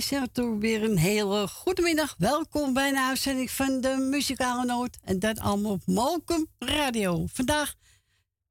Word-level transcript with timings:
wij 0.00 0.08
zeggen 0.08 0.58
weer 0.58 0.82
een 0.82 0.98
hele 0.98 1.48
goedemiddag. 1.48 2.14
Welkom 2.18 2.72
bij 2.72 2.88
een 2.88 2.96
uitzending 2.96 3.50
van 3.50 3.80
de 3.80 4.06
Muzikale 4.10 4.64
Noot. 4.64 4.98
En 5.04 5.18
dat 5.18 5.38
allemaal 5.38 5.72
op 5.72 5.86
Mokum 5.86 6.46
Radio. 6.58 7.26
Vandaag 7.32 7.74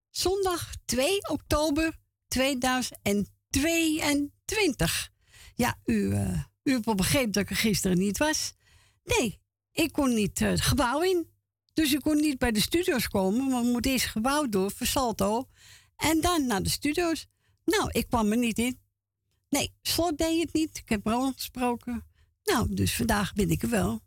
zondag 0.10 0.70
2 0.86 1.30
oktober 1.30 1.98
2022. 2.28 5.10
Ja, 5.56 5.78
u, 5.86 5.94
uh, 5.94 6.44
u 6.64 6.80
hebt 6.84 7.34
dat 7.34 7.44
ik 7.44 7.50
er 7.50 7.56
gisteren 7.56 7.98
niet 7.98 8.18
was. 8.18 8.54
Nee, 9.04 9.42
ik 9.72 9.92
kon 9.92 10.14
niet 10.14 10.42
uh, 10.42 10.50
het 10.50 10.62
gebouw 10.62 11.02
in. 11.02 11.28
Dus 11.74 11.94
ik 11.94 12.02
kon 12.02 12.18
niet 12.18 12.38
bij 12.38 12.52
de 12.52 12.62
studio's 12.62 13.08
komen. 13.08 13.50
Maar 13.50 13.62
we 13.62 13.68
moeten 13.68 13.92
eerst 13.92 14.06
gebouw 14.06 14.50
door, 14.50 14.72
Versalto. 14.72 15.48
En 15.96 16.22
dan 16.22 16.48
naar 16.48 16.64
de 16.64 16.70
studio's. 16.70 17.28
Nou, 17.66 17.90
ik 17.92 18.08
kwam 18.08 18.32
er 18.32 18.38
niet 18.38 18.58
in. 18.58 18.80
Nee, 19.50 19.74
slot 19.82 20.18
deed 20.18 20.42
het 20.42 20.54
niet. 20.54 20.78
Ik 20.78 20.90
heb 20.90 21.06
Ronald 21.06 21.36
gesproken. 21.36 22.06
Nou, 22.44 22.74
dus 22.74 22.96
vandaag 22.96 23.34
ben 23.34 23.50
ik 23.50 23.64
er 23.64 23.70
wel. 23.70 24.02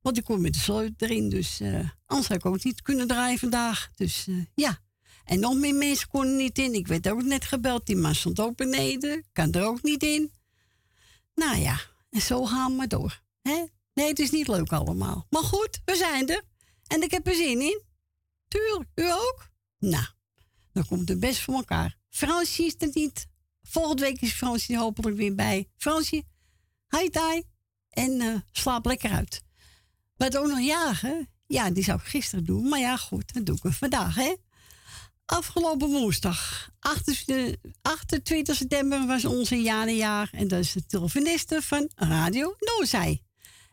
Want 0.00 0.18
ik 0.18 0.24
kom 0.24 0.40
met 0.40 0.52
de 0.52 0.58
sleutel 0.58 1.08
erin, 1.08 1.28
dus 1.28 1.60
uh, 1.60 1.90
anders 2.06 2.28
had 2.28 2.36
ik 2.36 2.46
ook 2.46 2.64
niet 2.64 2.82
kunnen 2.82 3.06
draaien 3.06 3.38
vandaag. 3.38 3.90
Dus 3.94 4.26
uh, 4.26 4.44
ja. 4.54 4.84
En 5.24 5.40
nog 5.40 5.54
meer 5.54 5.74
mensen 5.74 6.08
konden 6.08 6.36
niet 6.36 6.58
in. 6.58 6.74
Ik 6.74 6.86
werd 6.86 7.08
ook 7.08 7.22
net 7.22 7.44
gebeld. 7.44 7.86
Die 7.86 7.96
man 7.96 8.14
stond 8.14 8.40
ook 8.40 8.56
beneden. 8.56 9.24
Kan 9.32 9.52
er 9.52 9.64
ook 9.64 9.82
niet 9.82 10.02
in. 10.02 10.32
Nou 11.34 11.56
ja, 11.56 11.80
en 12.10 12.20
zo 12.20 12.44
gaan 12.44 12.70
we 12.70 12.76
maar 12.76 12.88
door. 12.88 13.22
Hè? 13.42 13.64
Nee, 13.94 14.08
het 14.08 14.18
is 14.18 14.30
niet 14.30 14.48
leuk 14.48 14.72
allemaal. 14.72 15.26
Maar 15.30 15.42
goed, 15.42 15.80
we 15.84 15.96
zijn 15.96 16.28
er. 16.28 16.42
En 16.86 17.02
ik 17.02 17.10
heb 17.10 17.26
er 17.26 17.34
zin 17.34 17.60
in. 17.60 17.82
Tuurlijk, 18.48 18.88
u 18.94 19.10
ook? 19.10 19.50
Nou, 19.78 20.06
dan 20.72 20.86
komt 20.86 21.08
het 21.08 21.20
best 21.20 21.40
voor 21.40 21.54
elkaar. 21.54 21.98
Fransje 22.08 22.64
is 22.64 22.74
er 22.78 22.90
niet. 22.92 23.26
Volgende 23.68 24.02
week 24.02 24.20
is 24.20 24.32
Fransje 24.32 24.76
hopelijk 24.76 25.16
weer 25.16 25.34
bij. 25.34 25.68
Fransje, 25.76 26.24
hi 26.88 27.08
tai. 27.08 27.42
En 27.90 28.10
uh, 28.10 28.34
slaap 28.52 28.86
lekker 28.86 29.10
uit. 29.10 29.42
Wat 30.16 30.36
ook 30.36 30.46
nog 30.46 30.60
jagen? 30.60 31.28
Ja, 31.46 31.70
die 31.70 31.84
zou 31.84 31.98
ik 31.98 32.06
gisteren 32.06 32.44
doen. 32.44 32.68
Maar 32.68 32.78
ja, 32.78 32.96
goed, 32.96 33.34
dat 33.34 33.46
doe 33.46 33.58
ik 33.62 33.72
vandaag, 33.72 34.14
hè. 34.14 34.34
Afgelopen 35.26 35.88
woensdag, 35.88 36.70
28 37.82 38.56
september, 38.56 39.06
was 39.06 39.24
onze 39.24 39.56
jarenjaar. 39.62 40.28
En 40.32 40.48
dat 40.48 40.60
is 40.60 40.72
de 40.72 40.86
telefoniste 40.86 41.62
van 41.62 41.90
Radio 41.94 42.56
Noozij. 42.58 43.22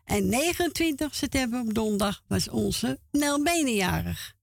En 0.04 0.28
29 0.28 1.14
september 1.14 1.60
op 1.60 1.74
donderdag 1.74 2.22
was 2.26 2.48
onze 2.48 2.98
Nel 3.10 3.42
Benenjarig. 3.42 4.34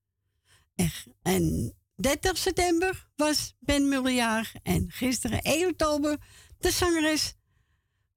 En 1.21 1.73
30 2.01 2.37
september 2.37 3.07
was 3.15 3.53
Ben 3.59 3.89
Mullerjaar 3.89 4.53
en 4.63 4.85
gisteren 4.91 5.41
1 5.41 5.67
oktober 5.67 6.17
de 6.59 6.71
zangeres 6.71 7.33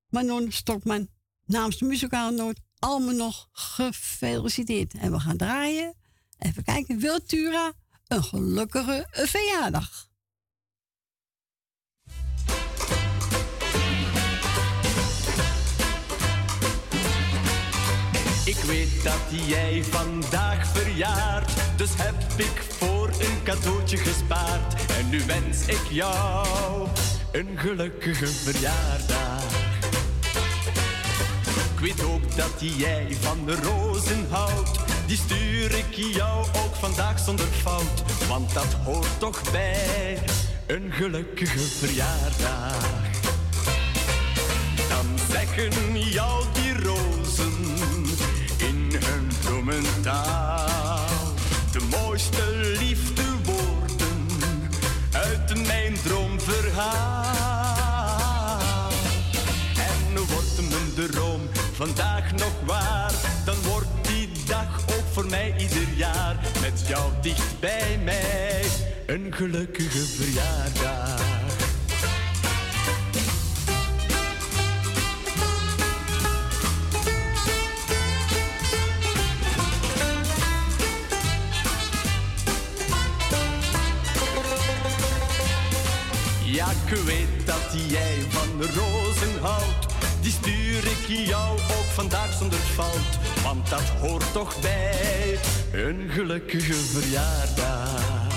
Manon 0.09 0.53
Stokman 0.53 1.09
namens 1.47 1.79
de 1.79 1.85
muzikale 1.85 2.37
noot 2.37 2.61
allemaal 2.79 3.15
nog 3.15 3.49
gefeliciteerd. 3.53 4.95
En 4.95 5.13
we 5.13 5.21
gaan 5.21 5.37
draaien. 5.37 5.95
Even 6.39 6.65
kijken, 6.65 6.99
Wiltura, 6.99 7.73
een 8.07 8.25
gelukkige 8.25 9.07
verjaardag. 9.11 10.09
Ik 18.45 18.57
weet 18.57 19.03
dat 19.03 19.47
jij 19.47 19.85
vandaag 19.91 20.67
verjaart, 20.67 21.53
dus 21.77 21.91
heb 21.97 22.15
ik 22.37 22.63
voor 22.79 23.09
een 23.09 23.43
cadeautje 23.45 23.97
gespaard. 23.97 24.75
En 24.99 25.09
nu 25.09 25.23
wens 25.27 25.67
ik 25.67 25.81
jou 25.91 26.89
een 27.33 27.59
gelukkige 27.59 28.27
verjaardag. 28.27 29.43
Ik 31.75 31.81
weet 31.81 32.05
ook 32.05 32.37
dat 32.37 32.53
jij 32.59 33.17
van 33.21 33.47
de 33.47 33.55
rozen 33.55 34.27
houdt, 34.31 34.81
die 35.07 35.17
stuur 35.17 35.75
ik 35.75 35.95
jou 35.95 36.47
ook 36.47 36.75
vandaag 36.75 37.19
zonder 37.19 37.47
fout. 37.47 38.03
Want 38.29 38.55
dat 38.55 38.73
hoort 38.85 39.19
toch 39.19 39.51
bij 39.53 40.19
een 40.67 40.93
gelukkige 40.93 41.59
verjaardag. 41.59 42.89
Dan 44.89 45.07
zeggen 45.31 45.99
jou 45.99 46.54
bloementaal. 49.65 51.09
De 51.73 51.81
mooiste 51.91 52.43
liefdewoorden 52.79 54.29
uit 55.13 55.67
mijn 55.67 55.95
droomverhaal. 56.03 56.93
En 59.77 60.17
wordt 60.17 60.71
mijn 60.71 61.11
droom 61.11 61.41
vandaag 61.73 62.33
nog 62.33 62.53
waar, 62.67 63.13
dan 63.45 63.57
wordt 63.63 63.87
die 64.03 64.29
dag 64.47 64.81
ook 64.87 65.05
voor 65.13 65.27
mij 65.27 65.55
ieder 65.59 65.89
jaar 65.97 66.37
met 66.61 66.85
jou 66.87 67.13
dicht 67.23 67.61
bij 67.61 67.99
mij 68.05 68.65
een 69.07 69.35
gelukkige 69.35 70.07
verjaardag. 70.07 71.34
Ik 86.71 86.97
weet 86.97 87.47
dat 87.47 87.75
jij 87.89 88.17
van 88.29 88.63
rozen 88.63 89.41
houdt. 89.41 89.87
Die 90.21 90.33
stuur 90.33 90.85
ik 90.85 91.27
jou 91.27 91.59
ook 91.59 91.91
vandaag 91.95 92.33
zonder 92.33 92.59
fout. 92.59 93.19
Want 93.43 93.71
dat 93.71 93.89
hoort 94.01 94.33
toch 94.33 94.61
bij 94.61 95.39
een 95.73 96.11
gelukkige 96.11 96.75
verjaardag. 96.75 98.33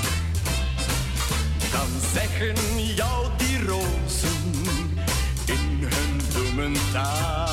Dan 1.72 1.88
zeggen 2.14 2.84
jou 2.96 3.28
die 3.38 3.66
rozen 3.66 4.52
in 5.46 5.80
hun 5.80 6.22
bloementaal. 6.34 7.48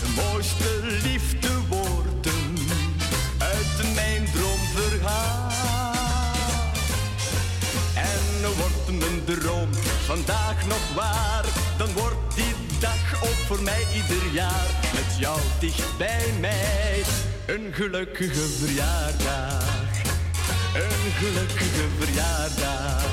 De 0.00 0.22
mooiste 0.22 0.80
liefdewoorden 0.82 1.39
nog 10.66 10.94
waar, 10.94 11.44
dan 11.78 11.92
wordt 11.92 12.34
die 12.34 12.54
dag 12.80 13.22
ook 13.22 13.40
voor 13.46 13.62
mij 13.62 13.86
ieder 13.94 14.32
jaar 14.32 14.66
met 14.94 15.18
jou 15.18 15.40
dicht 15.60 15.98
bij 15.98 16.32
mij. 16.40 17.02
Een 17.46 17.72
gelukkige 17.72 18.48
verjaardag, 18.48 19.64
een 20.74 21.12
gelukkige 21.12 21.88
verjaardag, 21.98 23.04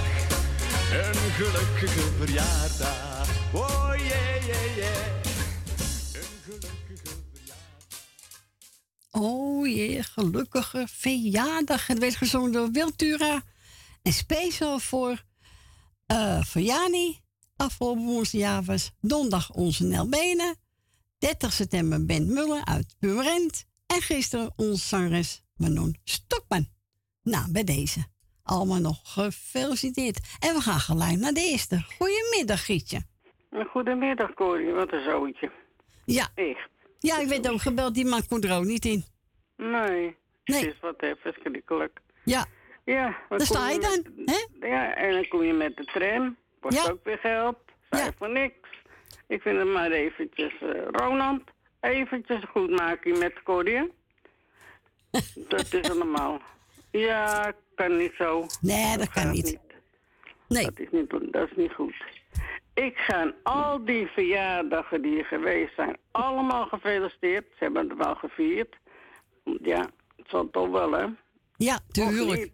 een 0.91 1.31
gelukkige 1.31 2.11
verjaardag. 2.17 3.27
Oh. 3.51 3.87
Een 6.13 6.27
gelukkige 6.45 7.15
verjaardag. 7.33 7.67
Oh 9.11 9.67
jee, 9.67 10.03
gelukkige 10.03 10.87
verjaardag. 10.91 11.87
Het 11.87 11.99
werd 11.99 12.15
gezongen 12.15 12.51
door 12.51 12.71
Wiltura. 12.71 13.43
En 14.03 14.13
speciaal 14.13 14.79
voor 14.79 15.23
uh, 16.11 16.41
voor 16.41 16.61
Jani. 16.61 17.19
Afgelopen 17.55 18.03
woensdag 18.03 18.65
was 18.65 18.91
donderdag 19.01 19.51
onze 19.51 19.83
Nel 19.83 20.09
Benen. 20.09 20.55
30 21.19 21.53
september 21.53 22.05
Ben 22.05 22.33
Muller 22.33 22.65
uit 22.65 22.95
Purmerend. 22.99 23.65
En 23.87 24.01
gisteren 24.01 24.53
onze 24.55 24.87
zangeres 24.87 25.43
Manon 25.55 25.95
Stokman. 26.03 26.67
Nou, 27.23 27.51
bij 27.51 27.63
deze. 27.63 28.05
Allemaal 28.43 28.79
nog 28.79 28.99
gefeliciteerd. 29.03 30.19
En 30.39 30.53
we 30.53 30.61
gaan 30.61 30.79
gelijk 30.79 31.17
naar 31.17 31.33
de 31.33 31.49
eerste. 31.51 31.85
Goedemiddag, 31.97 32.65
Gietje. 32.65 33.01
Goedemiddag, 33.69 34.33
Corrie. 34.33 34.71
Wat 34.71 34.93
een 34.93 35.03
zootje. 35.03 35.51
Ja. 36.05 36.27
Echt. 36.35 36.69
Ja, 36.99 37.19
ik 37.19 37.27
werd 37.27 37.49
ook 37.49 37.61
gebeld. 37.61 37.93
Die 37.93 38.05
man 38.05 38.27
kon 38.27 38.41
er 38.41 38.57
ook 38.57 38.65
niet 38.65 38.85
in. 38.85 39.03
Nee. 39.57 40.15
Nee. 40.43 40.59
Het 40.59 40.67
is 40.67 40.79
wat 40.81 41.01
even 41.01 41.17
verschrikkelijk. 41.17 41.99
Ja. 42.23 42.45
Ja. 42.93 43.17
Daar 43.29 43.41
sta 43.41 43.69
je 43.69 43.79
dan, 43.79 44.25
hè? 44.25 44.67
Ja, 44.67 44.95
en 44.95 45.11
dan 45.11 45.27
kom 45.27 45.43
je 45.43 45.53
met 45.53 45.77
de 45.77 45.83
tram. 45.85 46.37
Kost 46.59 46.85
Ja. 46.85 46.91
ook 46.91 47.03
weer 47.03 47.17
geld. 47.17 47.57
Ja. 47.89 48.11
voor 48.17 48.29
niks. 48.29 48.69
Ik 49.27 49.41
vind 49.41 49.57
het 49.57 49.67
maar 49.67 49.91
eventjes, 49.91 50.53
eh 50.61 50.69
Ronald, 50.91 51.41
eventjes 51.79 52.43
goed 52.51 52.69
maken 52.69 53.17
met 53.17 53.43
Corrie. 53.43 53.91
Dat 55.49 55.73
is 55.73 55.89
allemaal. 55.89 56.41
Ja, 56.91 57.51
kan 57.75 57.97
niet 57.97 58.13
zo. 58.17 58.45
Nee, 58.61 58.97
dat 58.97 59.09
kan 59.09 59.31
niet. 59.31 59.57
Nee. 60.47 60.63
Dat 60.63 60.79
is 60.79 60.87
niet, 60.91 61.09
dat 61.31 61.49
is 61.49 61.55
niet 61.55 61.73
goed. 61.73 61.95
Ik 62.73 62.97
ga 62.97 63.33
al 63.43 63.85
die 63.85 64.07
verjaardagen 64.07 65.01
die 65.01 65.19
er 65.19 65.25
geweest 65.25 65.75
zijn, 65.75 65.97
allemaal 66.11 66.65
gefeliciteerd. 66.65 67.45
Ze 67.57 67.63
hebben 67.63 67.89
het 67.89 67.97
wel 67.97 68.15
gevierd. 68.15 68.75
Ja, 69.61 69.79
het 70.15 70.25
zal 70.29 70.49
toch 70.49 70.69
wel, 70.69 70.91
hè? 70.91 71.05
Ja, 71.57 71.79
tuurlijk. 71.91 72.51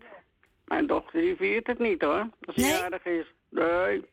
Mijn 0.65 0.87
dochter 0.87 1.21
die 1.21 1.35
viert 1.35 1.67
het 1.67 1.79
niet, 1.79 2.01
hoor. 2.01 2.29
Als 2.45 2.55
ze 2.55 2.61
Nee? 2.61 2.69
jarig 2.71 3.05
is. 3.05 3.25
Nee. 3.49 4.05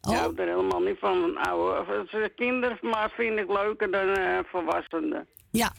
Oh. 0.00 0.12
Ik 0.12 0.18
hou 0.18 0.34
er 0.36 0.46
helemaal 0.48 0.80
niet 0.80 0.98
van. 0.98 1.22
Een 1.22 1.36
oude, 1.38 2.06
ze 2.10 2.32
kinderen 2.36 2.78
maar 2.80 3.10
vind 3.10 3.38
ik 3.38 3.48
leuker 3.48 3.90
dan 3.90 4.08
eh 4.08 4.38
volwassenen. 4.46 5.26
Ja, 5.50 5.72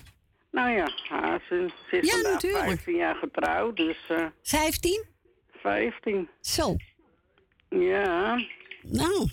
Nou 0.51 0.69
ja, 0.69 0.87
ja, 1.09 1.39
ze, 1.49 1.69
ze 1.89 1.97
is 1.99 2.21
Ja, 2.21 2.29
natuurlijk. 2.29 2.63
15 2.63 2.95
jaar 2.95 3.15
getrouwd, 3.15 3.75
dus 3.77 3.97
eh 4.09 4.25
15? 4.43 5.03
15. 5.61 6.29
Zo. 6.41 6.75
Ja, 7.69 8.35
Nou, 8.81 9.29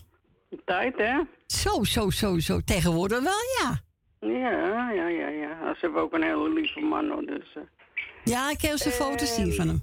tijd 0.64 0.96
hè? 0.96 1.20
zo, 1.46 1.82
zo, 1.84 2.10
zo, 2.10 2.38
zo. 2.38 2.60
Tegenwoordig 2.64 3.22
wel, 3.22 3.40
ja. 3.60 3.82
Ja, 4.28 4.90
ja, 4.90 5.08
ja, 5.08 5.28
ja. 5.28 5.74
Ze 5.74 5.78
hebben 5.80 6.02
ook 6.02 6.12
een 6.12 6.22
hele 6.22 6.52
lieve 6.52 6.80
man 6.80 7.10
hoor, 7.10 7.24
dus... 7.26 7.52
eh. 7.54 7.62
Ja, 8.24 8.50
ik 8.50 8.60
heb 8.60 8.76
zijn 8.76 8.94
foto's 8.94 9.34
zien 9.34 9.52
van 9.52 9.66
hem. 9.68 9.82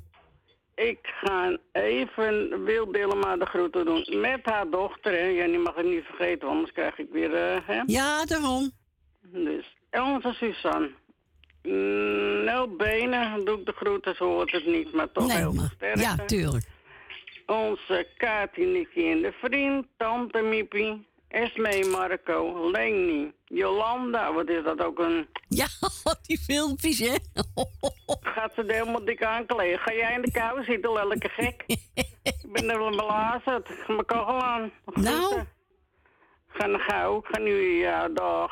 Ik 0.76 1.00
ga 1.02 1.58
even 1.72 2.64
Wil 2.64 2.92
Dillema 2.92 3.38
de 3.38 3.46
groeten 3.46 3.86
doen 3.86 4.20
met 4.20 4.40
haar 4.44 4.70
dochter, 4.70 5.12
hè. 5.12 5.26
Ja, 5.26 5.46
die 5.46 5.58
mag 5.58 5.76
ik 5.76 5.86
niet 5.86 6.04
vergeten, 6.04 6.48
anders 6.48 6.72
krijg 6.72 6.98
ik 6.98 7.08
weer, 7.12 7.34
eh, 7.34 7.58
hè. 7.66 7.82
Ja, 7.86 8.26
daarom. 8.26 8.72
Dus, 9.22 9.76
onze 9.92 10.34
Suzanne. 10.34 10.92
Mm, 11.64 12.44
Nel 12.44 12.76
Benen 12.76 13.46
doe 13.46 13.60
ik 13.60 13.66
de 13.66 13.72
groeten, 13.72 14.16
ze 14.16 14.24
hoort 14.24 14.52
het 14.52 14.66
niet, 14.66 14.94
maar 14.94 15.12
toch 15.12 15.28
Nee, 15.28 15.38
heel 15.38 15.54
sterkte. 15.76 16.02
Ja, 16.02 16.16
tuurlijk. 16.26 16.66
Onze 17.46 18.08
Kati, 18.18 18.66
Nicky 18.66 19.10
en 19.10 19.22
de 19.22 19.32
vriend, 19.32 19.86
Tante 19.98 20.42
Miepie, 20.42 21.06
Esmee, 21.28 21.86
Marco, 21.86 22.70
Leni, 22.72 23.32
Jolanda, 23.54 24.34
wat 24.34 24.50
is 24.50 24.64
dat 24.64 24.84
ook 24.86 25.00
een... 25.00 25.28
Ja, 25.48 25.66
die 26.28 26.38
filmpjes, 26.40 27.00
hè? 27.00 27.16
Gaat 28.36 28.54
ze 28.56 28.64
er 28.64 28.74
helemaal 28.74 29.06
dik 29.06 29.24
aankleden? 29.24 29.80
Ga 29.80 29.94
jij 29.94 30.14
in 30.14 30.22
de 30.22 30.32
kou 30.32 30.64
zitten, 30.64 30.94
lelijke 30.94 31.30
gek? 31.30 31.64
ik 32.24 32.46
ben 32.52 32.70
er 32.70 32.78
wel 32.80 32.90
belazerd. 32.90 33.88
Mijn 33.88 34.06
kachel 34.06 34.42
aan. 34.42 34.72
Nou. 34.86 35.44
Ga 36.48 36.66
naar 36.66 36.80
gauw. 36.80 37.18
Ik 37.18 37.26
ga 37.26 37.40
nu, 37.40 37.80
ja, 37.80 38.08
dag. 38.10 38.52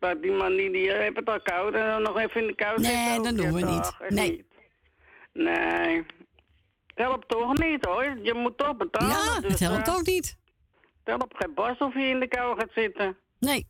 Maar 0.00 0.20
die 0.20 0.30
man 0.32 0.56
die, 0.56 0.70
die 0.72 0.92
heeft 0.92 1.16
het 1.16 1.28
al 1.28 1.40
koud 1.42 1.74
en 1.74 1.86
dan 1.86 2.02
nog 2.02 2.18
even 2.18 2.40
in 2.40 2.46
de 2.46 2.54
kou 2.54 2.80
Nee, 2.80 2.96
zitten. 2.96 3.22
dat 3.22 3.32
ook. 3.32 3.38
doen 3.38 3.52
we 3.60 3.66
niet. 3.72 3.82
dag, 3.82 4.00
Nee. 4.08 4.30
niet. 4.30 4.44
Nee. 5.32 6.06
Helpt 6.94 7.28
toch 7.28 7.58
niet 7.58 7.84
hoor. 7.84 8.18
Je 8.22 8.34
moet 8.34 8.58
toch 8.58 8.76
betalen. 8.76 9.08
Ja, 9.10 9.40
dus, 9.40 9.50
het 9.50 9.60
helpt 9.60 9.88
eh, 9.88 9.94
ook 9.94 10.06
niet. 10.06 10.36
Tel 11.04 11.18
op 11.18 11.34
geen 11.34 11.54
bas 11.54 11.78
of 11.78 11.94
je 11.94 12.06
in 12.06 12.20
de 12.20 12.28
kou 12.28 12.58
gaat 12.58 12.70
zitten. 12.74 13.16
Nee. 13.38 13.66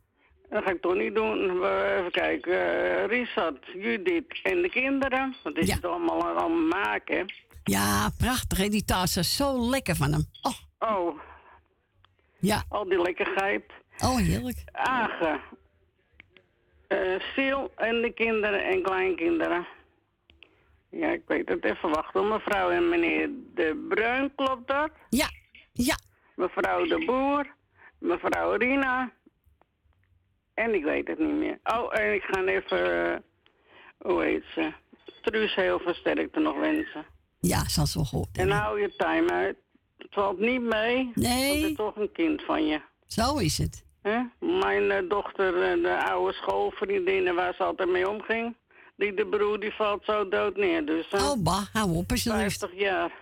Dat 0.48 0.62
ga 0.64 0.70
ik 0.70 0.80
toch 0.80 0.94
niet 0.94 1.14
doen. 1.14 1.50
Even 1.64 2.10
kijken. 2.10 3.06
Richard, 3.06 3.66
Judith 3.74 4.40
en 4.42 4.62
de 4.62 4.68
kinderen. 4.70 5.34
Wat 5.42 5.56
is 5.56 5.66
Ja. 5.68 5.74
het 5.74 5.84
allemaal 5.84 6.38
aan 6.38 6.52
het 6.52 6.74
maken? 6.74 7.32
Ja, 7.64 8.08
prachtig, 8.18 8.58
hè? 8.58 8.68
Die 8.68 8.84
taart 8.84 9.16
is 9.16 9.36
zo 9.36 9.68
lekker 9.70 9.96
van 9.96 10.12
hem. 10.12 10.24
Oh, 10.42 10.52
Oh, 10.90 11.18
ja. 12.38 12.62
al 12.68 12.84
die 12.88 13.02
lekkerheid. 13.02 13.64
Oh, 13.98 14.16
heerlijk. 14.16 14.56
Agen. 14.72 15.40
Sil 17.32 17.62
en 17.76 18.00
de 18.02 18.12
kinderen 18.14 18.64
en 18.64 18.82
kleinkinderen. 18.82 19.66
Ja, 20.90 21.08
ik 21.08 21.22
weet 21.26 21.48
het 21.48 21.64
even 21.64 21.88
wachten. 21.90 22.28
Mevrouw 22.28 22.70
en 22.70 22.88
meneer 22.88 23.28
De 23.54 23.86
Bruin, 23.88 24.32
klopt 24.34 24.68
dat? 24.68 24.90
Ja, 25.08 25.28
ja. 25.72 25.96
Mevrouw 26.36 26.86
De 26.86 27.04
Boer. 27.06 27.46
Mevrouw 27.98 28.52
Rina. 28.56 29.12
En 30.54 30.74
ik 30.74 30.84
weet 30.84 31.08
het 31.08 31.18
niet 31.18 31.34
meer. 31.34 31.58
Oh, 31.64 31.98
en 31.98 32.14
ik 32.14 32.22
ga 32.22 32.42
even... 32.44 33.12
eh, 33.12 33.18
hoe 33.98 34.22
heet 34.22 34.44
ze? 34.54 34.72
Truus 35.22 35.54
heel 35.54 35.78
veel 35.78 35.94
sterkte 35.94 36.40
nog 36.40 36.56
wensen. 36.58 37.06
Ja, 37.40 37.68
zal 37.68 37.86
ze 37.86 37.98
wel 37.98 38.06
gehoord 38.06 38.28
En 38.38 38.50
hou 38.50 38.80
je 38.80 38.96
time 38.96 39.30
uit. 39.30 39.56
Het 39.98 40.06
valt 40.10 40.38
niet 40.38 40.60
mee. 40.60 40.96
Want 40.96 41.14
het 41.14 41.24
Nee, 41.24 41.70
is 41.70 41.76
toch 41.76 41.96
een 41.96 42.12
kind 42.12 42.42
van 42.42 42.66
je. 42.66 42.80
zo 43.06 43.36
is 43.36 43.58
het. 43.58 43.84
Hè? 44.02 44.20
Mijn 44.40 44.90
eh, 44.90 45.08
dochter, 45.08 45.62
eh, 45.62 45.82
de 45.82 46.04
oude 46.04 46.32
schoolvriendinnen 46.32 47.34
waar 47.34 47.54
ze 47.54 47.62
altijd 47.62 47.88
mee 47.88 48.08
omging. 48.08 48.56
Die 48.96 49.14
de 49.14 49.26
broer 49.26 49.60
die 49.60 49.72
valt 49.74 50.04
zo 50.04 50.28
dood 50.28 50.56
neer. 50.56 50.84
Dus 50.86 51.08
Oh, 51.10 51.32
bah, 51.42 51.62
hou 51.72 51.96
op 51.96 52.10
alsjeblieft. 52.10 52.58
50 52.58 52.78
jaar. 52.80 53.12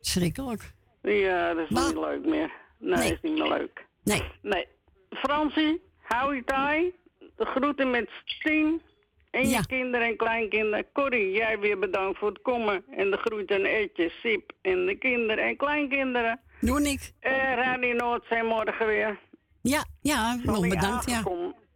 Schrikkelijk. 0.00 0.72
Ja, 1.02 1.54
dat 1.54 1.70
is 1.70 1.84
niet 1.84 1.94
leuk 1.94 2.24
meer. 2.24 2.52
Nee, 2.78 2.98
Nee. 2.98 3.12
is 3.12 3.18
niet 3.22 3.38
meer 3.38 3.48
leuk. 3.48 3.86
Nee, 4.04 4.22
Nee. 4.42 4.66
Fransie, 5.10 5.82
hou 6.08 6.34
je. 6.34 6.92
De 7.36 7.44
groeten 7.44 7.90
met 7.90 8.10
Stien. 8.24 8.82
En 9.30 9.48
Ja. 9.48 9.58
je 9.58 9.66
kinderen 9.66 10.06
en 10.06 10.16
kleinkinderen. 10.16 10.86
Corrie, 10.92 11.30
jij 11.32 11.58
weer 11.58 11.78
bedankt 11.78 12.18
voor 12.18 12.28
het 12.28 12.42
komen. 12.42 12.84
En 12.90 13.10
de 13.10 13.16
groeten 13.16 13.56
en 13.56 13.64
Etje, 13.64 14.10
Sip 14.22 14.52
en 14.62 14.86
de 14.86 14.94
kinderen 14.94 15.44
en 15.44 15.56
kleinkinderen. 15.56 16.40
doe 16.60 16.82
ik. 16.82 17.12
Eh 17.20 17.32
Radio 17.54 17.94
Noord 17.94 18.24
zijn 18.28 18.46
morgen 18.46 18.86
weer. 18.86 19.18
Ja, 19.62 19.84
ja, 20.00 20.34
nog 20.42 20.68
bedankt, 20.68 21.10
ja. 21.10 21.22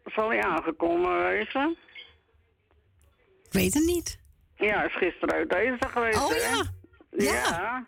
Zal 0.05 0.29
hij 0.29 0.43
aangekomen 0.43 1.23
wezen? 1.29 1.77
Ik 3.45 3.53
weet 3.53 3.75
het 3.75 3.85
niet. 3.85 4.19
Ja, 4.57 4.83
is 4.85 4.97
gisteren 4.97 5.35
uit 5.35 5.55
eten 5.55 5.91
geweest. 5.91 6.19
Oh 6.23 6.29
hè? 6.31 6.37
ja. 6.37 6.65
Ja. 7.11 7.87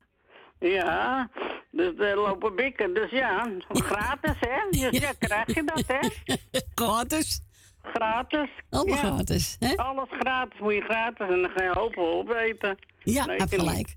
Ja. 0.59 1.31
Dus 1.71 1.99
er 1.99 2.17
lopen 2.17 2.55
bikken. 2.55 2.95
Dus 2.95 3.11
ja, 3.11 3.51
gratis 3.69 4.37
hè? 4.41 4.71
Dus 4.91 4.99
ja, 4.99 5.13
krijg 5.19 5.55
je 5.55 5.65
dat 5.65 5.85
hè? 5.87 5.99
Gratis. 6.85 7.41
Gratis. 7.83 8.49
Ja. 8.71 8.97
gratis, 8.97 9.57
hè? 9.59 9.77
Alles 9.77 10.09
gratis, 10.11 10.61
moet 10.61 10.75
je 10.75 10.81
gratis 10.81 11.29
en 11.29 11.41
dan 11.41 11.51
ga 11.51 11.63
je 11.63 11.71
hopen 11.73 12.03
opeten. 12.03 12.79
Ja, 13.03 13.25
heb 13.27 13.49
gelijk. 13.49 13.95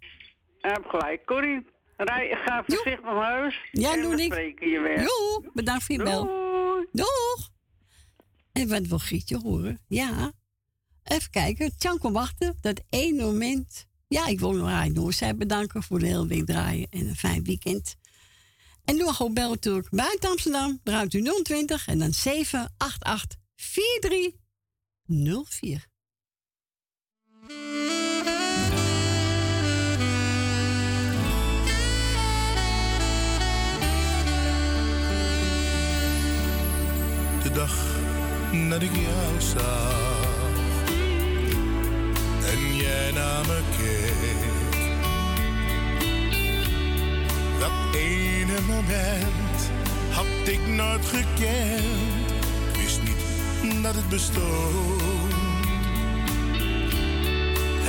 Je 0.61 0.67
hebt 0.67 0.89
gelijk. 0.89 1.25
Corrie, 1.25 1.65
rij, 1.97 2.37
ga 2.45 2.63
voorzichtig 2.65 3.03
naar 3.03 3.23
huis. 3.23 3.59
Ja, 3.71 3.93
en 3.93 4.01
doe 4.01 4.21
ik. 4.21 4.31
spreken 4.33 4.69
je 4.69 4.79
weer. 4.79 4.99
Joe, 4.99 5.49
bedankt 5.53 5.83
voor 5.83 5.95
je 5.95 6.03
bel. 6.03 6.25
Doeg! 6.91 7.49
En 8.53 8.69
wat 8.69 8.87
wil 8.87 8.99
Gietje 8.99 9.37
horen? 9.37 9.81
Ja. 9.87 10.31
Even 11.03 11.29
kijken. 11.29 11.77
Tjanko 11.77 12.11
wachten. 12.11 12.57
Dat 12.61 12.81
één 12.89 13.15
moment. 13.15 13.87
Ja, 14.07 14.27
ik 14.27 14.39
wil 14.39 14.67
Rijn 14.67 14.93
Noorzij 14.93 15.35
bedanken 15.35 15.83
voor 15.83 15.99
de 15.99 16.05
hele 16.05 16.27
week 16.27 16.45
draaien. 16.45 16.87
En 16.89 17.07
een 17.07 17.15
fijn 17.15 17.43
weekend. 17.43 17.95
En 18.85 18.97
doe 18.97 19.13
gewoon 19.13 19.33
bellen 19.33 19.49
natuurlijk. 19.49 19.89
Buiten 19.89 20.29
Amsterdam. 20.29 20.79
Draait 20.83 21.13
u 21.13 21.41
020 21.43 21.87
en 21.87 21.99
dan 21.99 22.13
788 22.13 23.39
4304. 23.55 25.87
de 37.47 37.53
dag 37.53 37.75
dat 38.69 38.81
ik 38.81 38.95
jou 38.95 39.41
zag 39.41 40.16
en 42.47 42.75
jij 42.75 43.11
naar 43.11 43.45
me 43.47 43.61
keek. 43.77 44.55
Dat 47.59 47.95
ene 47.95 48.61
moment 48.67 49.71
had 50.11 50.25
ik 50.47 50.67
nooit 50.67 51.05
gekend, 51.05 52.31
wist 52.77 53.01
niet 53.03 53.83
dat 53.83 53.95
het 53.95 54.09
bestond. 54.09 55.01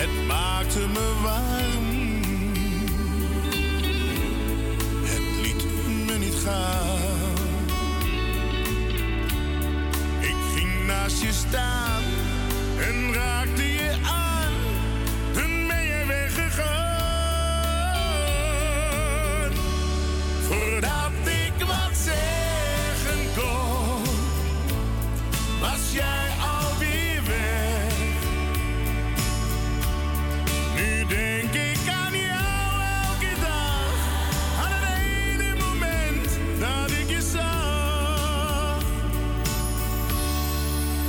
Het 0.00 0.26
maakte 0.26 0.78
me 0.78 1.12
warm, 1.22 2.22
het 5.04 5.42
liet 5.42 5.64
me 6.06 6.18
niet 6.18 6.38
gaan. 6.44 7.36
Ik 10.20 10.36
ging 10.54 10.86
naast 10.86 11.22
je 11.22 11.32
staan 11.32 12.02
en 12.78 13.12
raakte 13.12 13.62
je 13.62 13.96
aan. 14.04 14.27
Voordat 20.48 21.12
ik 21.24 21.66
wat 21.66 21.96
zeggen 21.96 23.26
kon, 23.36 24.02
was 25.60 25.92
jij 25.92 26.28
al 26.40 26.78
weer 26.78 27.22
weg. 27.26 27.92
Nu 30.76 31.06
denk 31.06 31.54
ik 31.54 31.88
aan 31.88 32.12
jou 32.12 32.82
elke 33.04 33.40
dag, 33.40 33.94
aan 34.64 34.72
het 34.72 35.40
ene 35.40 35.54
moment 35.56 36.38
dat 36.58 36.90
ik 36.90 37.08
je 37.08 37.22
zag. 37.32 38.82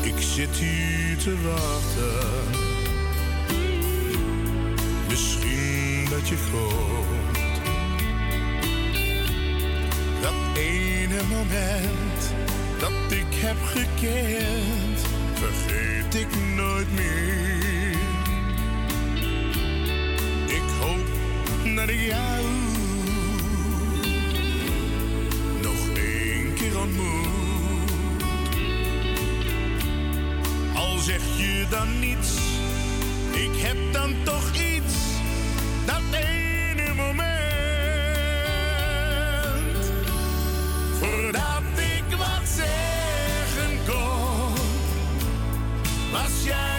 Ik 0.01 0.21
zit 0.21 0.55
hier 0.55 1.17
te 1.17 1.35
wachten. 1.41 2.57
Misschien 5.07 6.07
dat 6.09 6.27
je 6.27 6.37
komt. 6.51 7.18
Ene 10.59 11.21
moment 11.29 12.33
dat 12.79 13.11
ik 13.11 13.33
heb 13.35 13.57
gekend, 13.63 14.99
vergeet 15.33 16.15
ik 16.15 16.27
nooit 16.55 16.91
meer. 16.93 17.97
Ik 20.45 20.67
hoop 20.79 21.07
dat 21.75 21.89
ik 21.89 21.99
jou 21.99 22.43
nog 25.61 25.97
één 25.97 26.53
keer 26.53 26.79
ontmoet. 26.79 28.23
Al 30.75 30.97
zeg 30.97 31.21
je 31.37 31.65
dan 31.69 31.99
niets, 31.99 32.37
ik 33.31 33.61
heb 33.61 33.77
dan 33.91 34.15
toch 34.23 34.53
iets. 34.53 34.98
Was 46.29 46.78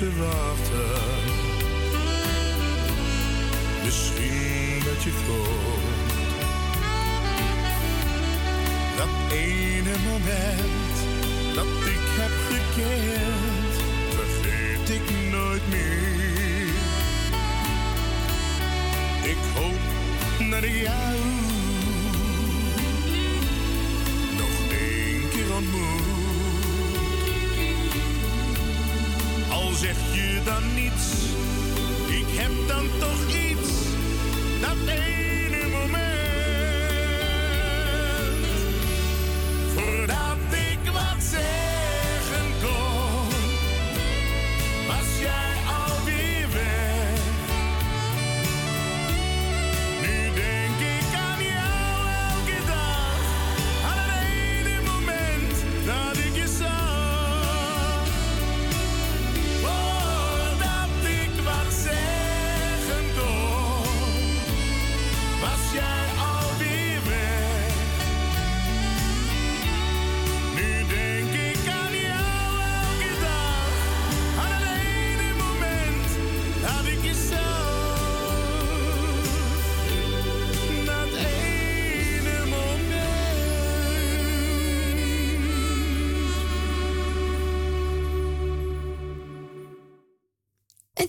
hier 0.00 0.49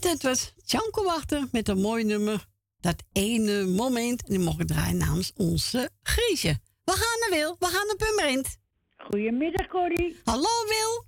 Dat 0.01 0.21
was 0.21 0.53
Janko 0.65 1.03
Wachter 1.03 1.47
met 1.51 1.67
een 1.67 1.81
mooi 1.81 2.03
nummer. 2.03 2.45
Dat 2.79 3.03
ene 3.13 3.65
moment. 3.65 4.23
En 4.23 4.29
die 4.29 4.39
mogen 4.39 4.65
draaien 4.67 4.97
namens 4.97 5.31
onze 5.35 5.89
Griesje. 6.03 6.59
We 6.83 6.91
gaan 6.91 7.19
naar 7.29 7.39
Wil. 7.39 7.55
We 7.59 7.65
gaan 7.65 7.87
naar 7.87 7.95
Pummerend. 7.95 8.57
Goedemiddag, 8.97 9.67
Corrie. 9.67 10.15
Hallo 10.23 10.49
Wil. 10.67 11.05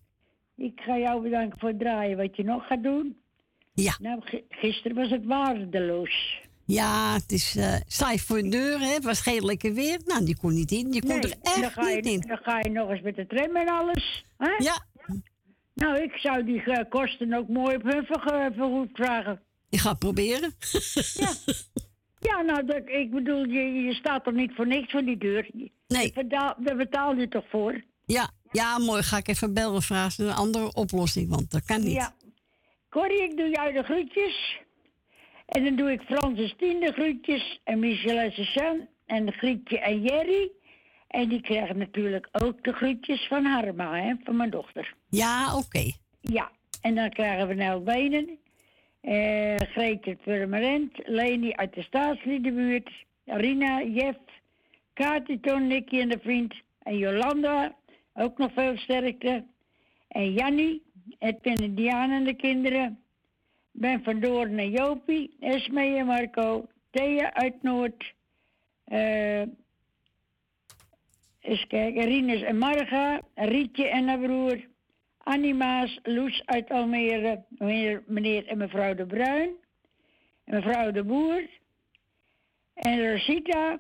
Ik 0.67 0.79
ga 0.85 0.97
jou 0.97 1.21
bedanken 1.21 1.59
voor 1.59 1.69
het 1.69 1.79
draaien 1.79 2.17
wat 2.17 2.35
je 2.35 2.43
nog 2.43 2.67
gaat 2.67 2.83
doen. 2.83 3.17
Ja. 3.73 3.95
Nou, 3.99 4.21
gi- 4.23 4.43
gisteren 4.49 4.95
was 4.97 5.09
het 5.09 5.25
waardeloos. 5.25 6.41
Ja, 6.65 7.13
het 7.13 7.31
is 7.31 7.57
saai 7.87 8.19
voor 8.19 8.41
de 8.41 8.49
deur. 8.49 8.79
Hè. 8.79 8.93
Het 8.93 9.03
was 9.03 9.25
lekker 9.25 9.73
weer. 9.73 9.99
Nou, 10.05 10.25
die 10.25 10.37
kon 10.37 10.53
niet 10.53 10.71
in. 10.71 10.91
Die 10.91 11.01
kon 11.01 11.09
Nee, 11.09 11.19
er 11.19 11.29
dan 11.41 11.53
echt 11.63 11.73
ga, 11.73 11.89
je, 11.89 11.95
niet 11.95 12.05
in. 12.05 12.19
dan 12.27 12.37
ga 12.37 12.59
je 12.59 12.69
nog 12.69 12.89
eens 12.89 13.01
met 13.01 13.15
de 13.15 13.27
tram 13.27 13.55
en 13.55 13.67
alles. 13.67 14.25
Hè? 14.37 14.51
Ja, 14.57 14.85
Nou, 15.73 16.01
ik 16.01 16.11
zou 16.15 16.43
die 16.43 16.61
eh, 16.63 16.89
kosten 16.89 17.33
ook 17.33 17.47
mooi 17.47 17.75
op 17.75 17.83
hun 17.83 18.05
vergoed 18.05 18.89
vragen. 18.93 19.41
ik 19.69 19.79
ga 19.79 19.89
het 19.89 19.99
proberen. 19.99 20.53
Ja, 22.23 22.41
nou, 22.41 22.65
dat, 22.65 22.81
ik 22.85 23.11
bedoel, 23.11 23.45
je, 23.45 23.73
je 23.73 23.93
staat 23.93 24.25
er 24.27 24.33
niet 24.33 24.51
voor 24.55 24.67
niks 24.67 24.91
voor 24.91 25.03
die 25.03 25.17
deur. 25.17 25.49
Nee. 25.87 26.13
Daar, 26.27 26.55
daar 26.57 26.75
betaal 26.75 27.15
je 27.15 27.27
toch 27.27 27.45
voor? 27.49 27.83
Ja, 28.05 28.29
ja, 28.51 28.77
mooi. 28.77 29.03
Ga 29.03 29.17
ik 29.17 29.27
even 29.27 29.53
bellen 29.53 29.81
vragen. 29.81 30.25
Een 30.25 30.33
andere 30.33 30.73
oplossing, 30.73 31.29
want 31.29 31.51
dat 31.51 31.65
kan 31.65 31.83
niet. 31.83 31.93
Ja. 31.93 32.13
Corrie, 32.89 33.23
ik 33.23 33.37
doe 33.37 33.49
jou 33.49 33.73
de 33.73 33.83
groetjes. 33.83 34.61
En 35.45 35.63
dan 35.63 35.75
doe 35.75 35.91
ik 35.91 36.01
Francis 36.01 36.53
Tien 36.57 36.79
de 36.79 36.91
groetjes. 36.91 37.59
En 37.63 37.79
Michel 37.79 38.17
en 38.17 38.31
Suzanne. 38.31 38.87
En 39.05 39.31
Grietje 39.31 39.79
en 39.79 40.01
Jerry. 40.01 40.51
En 41.13 41.29
die 41.29 41.41
krijgen 41.41 41.77
natuurlijk 41.77 42.27
ook 42.31 42.63
de 42.63 42.73
groetjes 42.73 43.27
van 43.27 43.45
Harma, 43.45 43.95
hè, 44.01 44.13
van 44.23 44.35
mijn 44.35 44.49
dochter. 44.49 44.93
Ja, 45.09 45.55
oké. 45.57 45.91
Ja, 46.21 46.51
en 46.81 46.95
dan 46.95 47.09
krijgen 47.09 47.47
we 47.47 47.53
Nel 47.53 47.83
Benen. 47.83 48.37
eh 49.01 49.55
Greetje 49.55 50.15
Purmerend. 50.15 50.91
Leni 51.05 51.53
uit 51.53 51.73
de 51.73 51.81
staatsliedenbuurt. 51.81 52.89
Rina, 53.25 53.83
Jeff. 53.83 54.17
Kati, 54.93 55.39
Ton, 55.39 55.67
Nicky 55.67 55.99
en 55.99 56.09
de 56.09 56.19
vriend. 56.21 56.53
En 56.83 56.97
Jolanda, 56.97 57.75
ook 58.13 58.37
nog 58.37 58.51
veel 58.53 58.77
sterkte. 58.77 59.43
En 60.07 60.33
Jannie, 60.33 60.81
Edwin 61.19 61.55
en 61.55 61.75
Diana 61.75 62.15
en 62.15 62.23
de 62.23 62.35
kinderen. 62.35 62.99
Ben 63.71 64.03
van 64.03 64.19
Doorn 64.19 64.59
en 64.59 64.69
Jopie. 64.71 65.35
Esme 65.39 65.95
en 65.97 66.05
Marco. 66.05 66.67
Thea 66.91 67.33
uit 67.33 67.63
Noord. 67.63 68.13
eh 68.85 69.41
eens 71.43 71.67
kijken. 71.67 72.03
Rinus 72.05 72.41
en 72.41 72.57
Marga. 72.57 73.21
Rietje 73.35 73.87
en 73.89 74.07
haar 74.07 74.19
broer. 74.19 74.67
Annie 75.17 75.53
Maas, 75.53 75.99
Loes 76.03 76.41
uit 76.45 76.69
Almere. 76.69 77.43
Meneer, 78.07 78.47
en 78.47 78.57
mevrouw 78.57 78.95
De 78.95 79.05
Bruin. 79.05 79.49
En 80.45 80.55
mevrouw 80.55 80.91
De 80.91 81.03
Boer. 81.03 81.49
En 82.73 83.11
Rosita. 83.11 83.79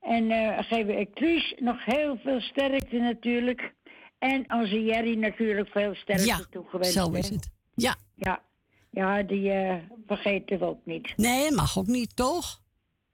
En 0.00 0.30
eh 0.30 0.58
geven 0.64 0.98
ik 0.98 1.14
Truus 1.14 1.54
nog 1.58 1.84
heel 1.84 2.16
veel 2.22 2.40
sterkte 2.40 2.96
natuurlijk. 2.96 3.72
En 4.18 4.44
onze 4.52 4.82
Jerry 4.84 5.14
natuurlijk 5.18 5.68
veel 5.68 5.94
sterkte 5.94 6.26
Ja, 6.26 6.40
toegewenst. 6.50 6.92
zo 6.92 7.10
is 7.12 7.28
het. 7.28 7.50
Ja. 7.74 7.94
Ja, 8.14 8.42
ja 8.90 9.22
die 9.22 9.50
eh, 9.50 9.76
vergeten 10.06 10.58
we 10.58 10.64
ook 10.64 10.80
niet. 10.84 11.12
Nee, 11.16 11.52
mag 11.52 11.78
ook 11.78 11.86
niet, 11.86 12.16
toch? 12.16 12.60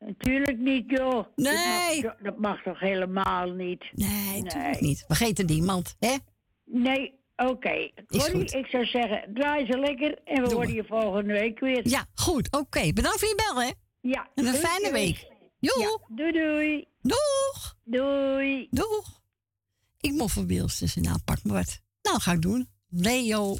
Natuurlijk 0.06 0.58
niet, 0.58 0.90
joh. 0.90 1.26
Nee. 1.36 2.02
Dat 2.02 2.12
mag, 2.12 2.22
dat 2.22 2.38
mag 2.38 2.62
toch 2.62 2.80
helemaal 2.80 3.50
niet? 3.50 3.84
Nee, 3.92 4.42
natuurlijk 4.42 4.80
niet. 4.80 5.04
Vergeet 5.06 5.46
niemand, 5.46 5.96
hè? 5.98 6.16
Nee, 6.64 7.14
oké. 7.36 7.90
Corrie, 8.06 8.30
goed. 8.30 8.54
ik 8.54 8.66
zou 8.66 8.84
zeggen, 8.84 9.30
draai 9.34 9.66
ze 9.66 9.78
lekker 9.78 10.18
en 10.24 10.42
we 10.42 10.48
Doe 10.48 10.54
horen 10.58 10.74
je 10.74 10.84
volgende 10.84 11.32
week 11.32 11.58
weer. 11.60 11.88
Ja, 11.88 12.06
goed. 12.14 12.52
Oké. 12.52 12.92
Bedankt 12.92 13.18
voor 13.18 13.28
je 13.28 13.42
bel, 13.46 13.62
hè? 13.62 13.70
Ja. 14.00 14.28
En 14.34 14.46
een 14.46 14.54
fijne 14.54 14.92
week. 14.92 15.28
Joe. 15.58 15.80
Ja, 15.80 16.14
doei 16.16 16.32
doei. 16.32 16.86
Doeg. 17.02 17.76
Doei. 17.84 18.66
Doeg. 18.70 19.20
Ik 20.00 20.12
mocht 20.12 20.32
voor 20.32 20.46
Wils. 20.46 20.98
Pak 21.24 21.44
maar 21.44 21.56
wat. 21.56 21.80
Nou, 22.02 22.20
ga 22.20 22.32
ik 22.32 22.42
doen. 22.42 22.68
Leo 22.88 23.56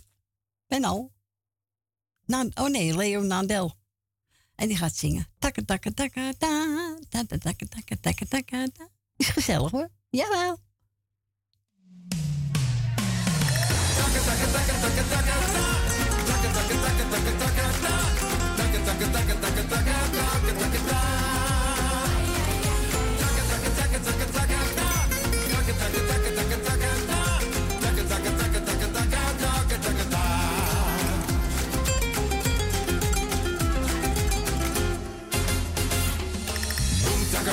Benal. 0.67 1.13
oh 2.55 2.69
nee, 2.69 2.97
Leo 2.97 3.23
Nandel. 3.23 3.79
En 4.61 4.69
die 4.69 4.76
gaat 4.76 4.97
zingen. 4.97 5.26
Takka 5.38 5.62
takka 5.64 5.90
takka 5.90 6.33
ta. 6.38 6.67
Takka 7.09 7.38
takka 7.38 7.67
takka 7.67 7.97
takka 8.00 8.25
takka 8.29 8.67
ta. 8.76 8.88
Is 9.17 9.29
gezellig 9.29 9.71
hoor. 9.71 9.88
Jawel. 10.11 10.57
Takka 13.97 14.21
takka 14.29 14.47
takka 14.52 14.75
takka 14.81 15.02
takka 15.09 15.33
ta. 15.33 15.40
Takka 15.40 15.50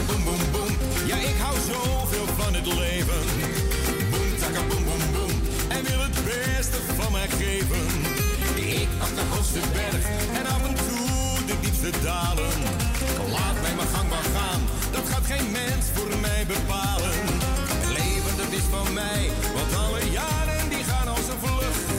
Boom 0.07 0.23
boom 0.23 0.43
boom. 0.51 0.73
Ja, 1.05 1.15
ik 1.15 1.37
hou 1.43 1.55
zoveel 1.71 2.27
van 2.37 2.53
het 2.53 2.65
leven. 2.65 3.21
Boom 4.11 4.29
takka 4.39 4.61
boom 4.69 4.83
boom 4.89 5.05
boom. 5.15 5.35
En 5.67 5.83
wil 5.83 6.01
het 6.07 6.17
beste 6.25 6.77
van 6.99 7.11
mij 7.11 7.27
geven. 7.27 7.85
Ik 8.55 8.89
pak 8.99 9.13
de 9.15 9.25
hoogste 9.29 9.59
berg 9.73 10.03
en 10.39 10.45
af 10.55 10.63
en 10.69 10.75
toe 10.87 11.45
de 11.49 11.55
diepste 11.61 11.91
dalen. 12.03 12.53
Laat 13.35 13.61
mij 13.61 13.75
mijn 13.75 13.87
gang 13.95 14.09
maar 14.09 14.27
gaan, 14.35 14.61
dat 14.91 15.05
gaat 15.11 15.25
geen 15.25 15.51
mens 15.51 15.85
voor 15.93 16.17
mij 16.21 16.45
bepalen. 16.47 17.15
Het 17.73 17.87
leven 17.97 18.33
dat 18.37 18.51
is 18.59 18.67
van 18.75 18.93
mij, 18.93 19.29
want 19.55 19.75
alle 19.85 20.03
jaren 20.11 20.69
die 20.69 20.83
gaan 20.83 21.07
als 21.07 21.27
een 21.31 21.39
vlucht. 21.43 21.96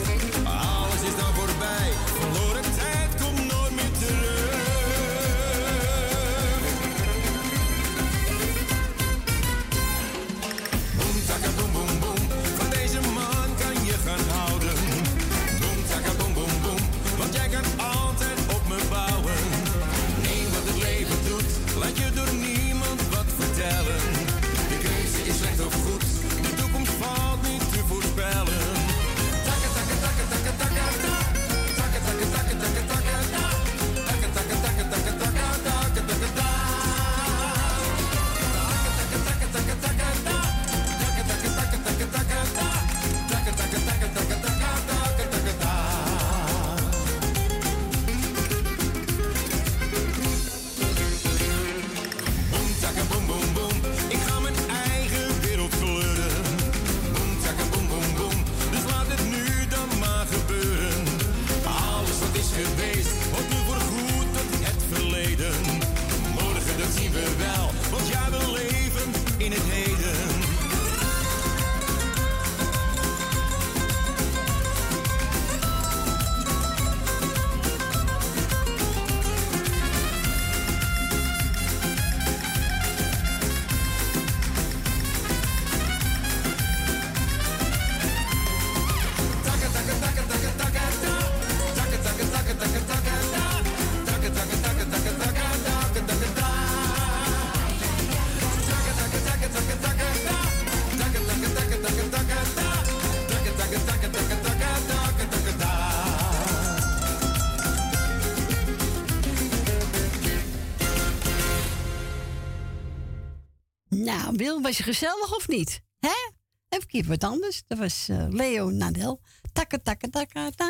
Wil, 114.39 114.61
was 114.61 114.77
je 114.77 114.83
gezellig 114.83 115.35
of 115.35 115.47
niet? 115.47 115.81
Hè? 115.99 116.31
Even 116.69 116.87
kijken 116.87 117.09
wat 117.09 117.23
anders. 117.23 117.63
Dat 117.67 117.77
was 117.77 118.07
eh, 118.09 118.25
Leo 118.29 118.69
Nadel. 118.69 119.19
Takka, 119.53 119.77
takka, 119.83 120.07
takka, 120.09 120.49
ta. 120.49 120.65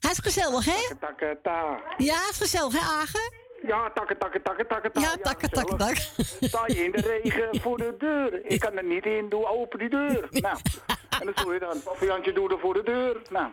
Hij 0.00 0.10
is 0.10 0.18
gezellig, 0.18 0.64
hè? 0.64 0.94
Ta. 1.42 1.80
Ja, 1.96 2.14
hij 2.14 2.28
is 2.30 2.36
gezellig, 2.36 2.72
hè, 2.72 2.78
Agen? 2.78 3.32
Ja, 3.66 3.90
takka, 3.90 4.14
takka, 4.14 4.40
takka, 4.42 4.64
takka, 4.64 4.90
ta. 4.90 5.00
Ja, 5.00 5.16
takka, 5.16 5.48
takka, 5.48 5.76
takka. 5.76 6.00
Sta 6.40 6.62
je 6.66 6.84
in 6.84 6.92
de 6.92 7.00
regen 7.00 7.60
voor 7.60 7.76
de 7.76 7.94
deur. 7.98 8.44
Ik 8.54 8.60
kan 8.60 8.76
er 8.76 8.84
niet 8.84 9.04
in, 9.04 9.28
doe 9.28 9.46
open 9.46 9.78
die 9.78 9.90
deur. 9.90 10.28
Nou, 10.30 10.58
en 11.20 11.26
dat 11.26 11.36
doe 11.36 11.52
je 11.52 11.58
dan. 11.58 11.80
Jantje 12.00 12.32
doe 12.32 12.50
er 12.52 12.58
voor 12.58 12.74
de 12.74 12.82
deur. 12.82 13.22
Nou, 13.30 13.50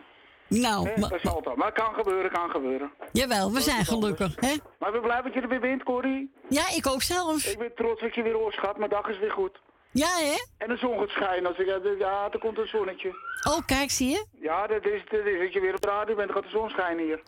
Nou, 0.48 0.88
hè, 0.88 1.00
ma- 1.00 1.08
dat 1.08 1.18
is 1.24 1.30
altijd. 1.30 1.56
Maar 1.56 1.66
het 1.66 1.74
kan 1.82 1.94
gebeuren, 1.94 2.30
kan 2.30 2.50
gebeuren. 2.50 2.90
jawel, 3.12 3.52
we 3.52 3.60
zijn 3.60 3.84
gelukkig, 3.84 4.34
hè? 4.40 4.54
Maar 4.78 4.88
ik 4.88 4.94
ben 4.94 5.02
blij 5.02 5.22
dat 5.22 5.34
je 5.34 5.40
er 5.40 5.48
weer 5.48 5.60
bent, 5.60 5.82
Corrie. 5.82 6.32
Ja, 6.48 6.62
ik 6.74 6.86
ook 6.86 7.02
zelf. 7.02 7.44
Ik 7.46 7.58
ben 7.58 7.74
trots 7.74 8.00
dat 8.00 8.14
je 8.14 8.22
weer 8.22 8.34
hoort, 8.34 8.54
schat. 8.54 8.76
Mijn 8.78 8.90
dag 8.90 9.08
is 9.08 9.18
weer 9.18 9.30
goed. 9.30 9.60
Ja, 9.90 10.08
hè? 10.18 10.44
En 10.58 10.68
de 10.68 10.76
zon 10.76 10.98
gaat 10.98 11.08
schijnen. 11.08 11.46
Als 11.46 11.58
ik, 11.58 11.66
ja, 11.98 12.28
er 12.32 12.38
komt 12.38 12.58
een 12.58 12.66
zonnetje. 12.66 13.08
Oh, 13.48 13.58
kijk, 13.66 13.90
zie 13.90 14.08
je? 14.10 14.26
Ja, 14.40 14.66
dat 14.66 14.84
is, 14.84 15.02
dat 15.10 15.24
is 15.26 15.38
dat 15.40 15.52
je 15.52 15.60
weer 15.60 15.74
op 15.74 15.80
de 15.80 15.88
radio 15.88 16.14
bent. 16.14 16.28
Dan 16.28 16.36
gaat 16.36 16.50
de 16.52 16.58
zon 16.58 16.70
schijnen 16.70 17.04
hier. 17.04 17.20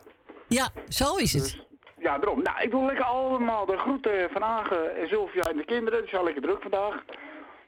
Ja, 0.46 0.68
zo 0.88 1.14
is 1.16 1.32
het. 1.32 1.66
Ja, 1.98 2.18
daarom. 2.18 2.42
Nou, 2.42 2.60
ik 2.62 2.70
wil 2.70 2.84
lekker 2.84 3.04
allemaal 3.04 3.66
de 3.66 3.78
groeten 3.78 4.28
van 4.32 4.42
Agen 4.44 4.96
en 4.96 5.08
Sylvia 5.08 5.42
en 5.42 5.56
de 5.56 5.64
kinderen. 5.64 6.00
Die 6.00 6.08
zijn 6.10 6.24
lekker 6.24 6.42
druk 6.42 6.62
vandaag. 6.62 6.94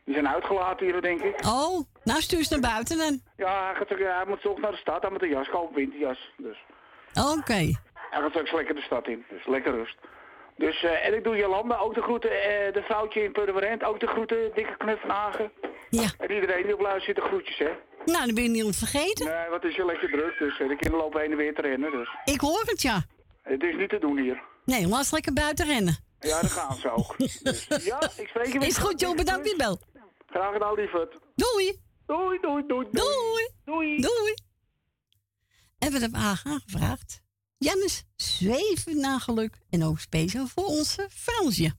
Die 0.04 0.14
zijn 0.14 0.28
uitgelaten 0.28 0.86
hier, 0.86 1.00
denk 1.02 1.20
ik. 1.22 1.44
Oh, 1.46 1.80
nou 2.04 2.20
stuur 2.20 2.44
ze 2.44 2.58
naar 2.58 2.70
buiten 2.72 2.98
dan. 2.98 3.20
Ja, 3.36 3.64
hij, 3.66 3.74
gaat, 3.74 3.88
hij 3.88 4.24
moet 4.28 4.40
toch 4.42 4.58
naar 4.60 4.70
de 4.70 4.76
stad. 4.76 5.02
Hij 5.02 5.10
moet 5.10 5.22
een 5.22 5.28
jas 5.28 5.48
kopen, 5.48 5.74
winterjas. 5.74 6.32
Dus 6.36 6.58
Oké. 7.38 7.52
hij 7.54 8.20
gaat 8.20 8.30
straks 8.30 8.52
lekker 8.52 8.74
de 8.74 8.80
stad 8.80 9.06
in. 9.08 9.24
Dus 9.30 9.46
lekker 9.46 9.72
rust. 9.72 9.96
Dus, 10.56 10.82
eh, 10.82 11.06
en 11.06 11.14
ik 11.14 11.24
doe 11.24 11.36
Jolanda 11.36 11.76
ook 11.76 11.94
de 11.94 12.02
groeten. 12.02 12.30
eh, 12.30 12.72
de 12.72 12.82
vrouwtje 12.82 13.22
in 13.22 13.32
Purmerend 13.32 13.84
ook 13.84 14.00
de 14.00 14.06
groeten. 14.06 14.50
Dikke 14.54 14.76
knuf 14.76 15.00
van. 15.00 15.50
Ja. 15.90 16.08
En 16.18 16.30
iedereen 16.32 16.62
die 16.62 16.74
op 16.74 16.80
luistert, 16.80 17.16
de 17.16 17.22
groetjes, 17.22 17.58
hè. 17.58 17.70
Nou, 18.04 18.24
dan 18.26 18.34
ben 18.34 18.42
je 18.44 18.48
niet 18.50 18.64
ontvergeten. 18.64 19.26
Nee, 19.26 19.48
wat 19.48 19.64
is 19.64 19.76
je 19.76 19.84
lekker 19.84 20.08
druk. 20.10 20.38
Dus 20.38 20.52
eh, 20.60 20.68
de 20.68 20.76
kinderen 20.76 21.04
lopen 21.04 21.20
heen 21.20 21.30
en 21.30 21.36
weer 21.36 21.54
te 21.54 21.60
rennen. 21.60 21.90
Dus 21.90 22.08
Ik 22.24 22.40
hoor 22.40 22.62
het, 22.66 22.82
ja. 22.82 23.02
het 23.42 23.62
is 23.62 23.76
niet 23.76 23.88
te 23.88 23.98
doen 23.98 24.18
hier. 24.18 24.42
Nee, 24.64 24.88
laat 24.88 25.06
ze 25.06 25.14
lekker 25.14 25.32
buiten 25.32 25.66
rennen. 25.66 25.96
Ja, 26.20 26.40
daar 26.40 26.50
gaan 26.50 26.76
ze 26.76 26.90
ook. 26.90 27.14
Dus, 27.42 27.66
ja, 27.84 28.00
ik 28.16 28.28
spreek 28.28 28.46
je 28.46 28.58
weer. 28.58 28.68
Is 28.68 28.78
goed, 28.78 29.00
joh. 29.00 29.16
Bedankt 29.16 29.40
voor 29.48 29.50
je 29.50 29.56
bel. 29.64 29.80
Graag 30.30 30.52
gedaan, 30.52 30.74
lieverd. 30.74 31.18
Doei. 31.34 31.80
Doei, 32.06 32.38
doei, 32.40 32.66
doei. 32.66 32.86
Doei. 32.90 33.50
Doei. 33.64 34.00
Doei. 34.00 34.34
En 35.78 35.92
we 35.92 35.98
hebben 35.98 36.20
haar 36.20 36.40
aangevraagd. 36.44 37.22
Jannes, 37.58 38.04
zweven 38.16 39.00
naar 39.00 39.20
geluk. 39.20 39.60
En 39.70 39.84
ook 39.84 39.98
speciaal 39.98 40.46
voor 40.46 40.64
onze 40.64 41.08
Fransje. 41.10 41.72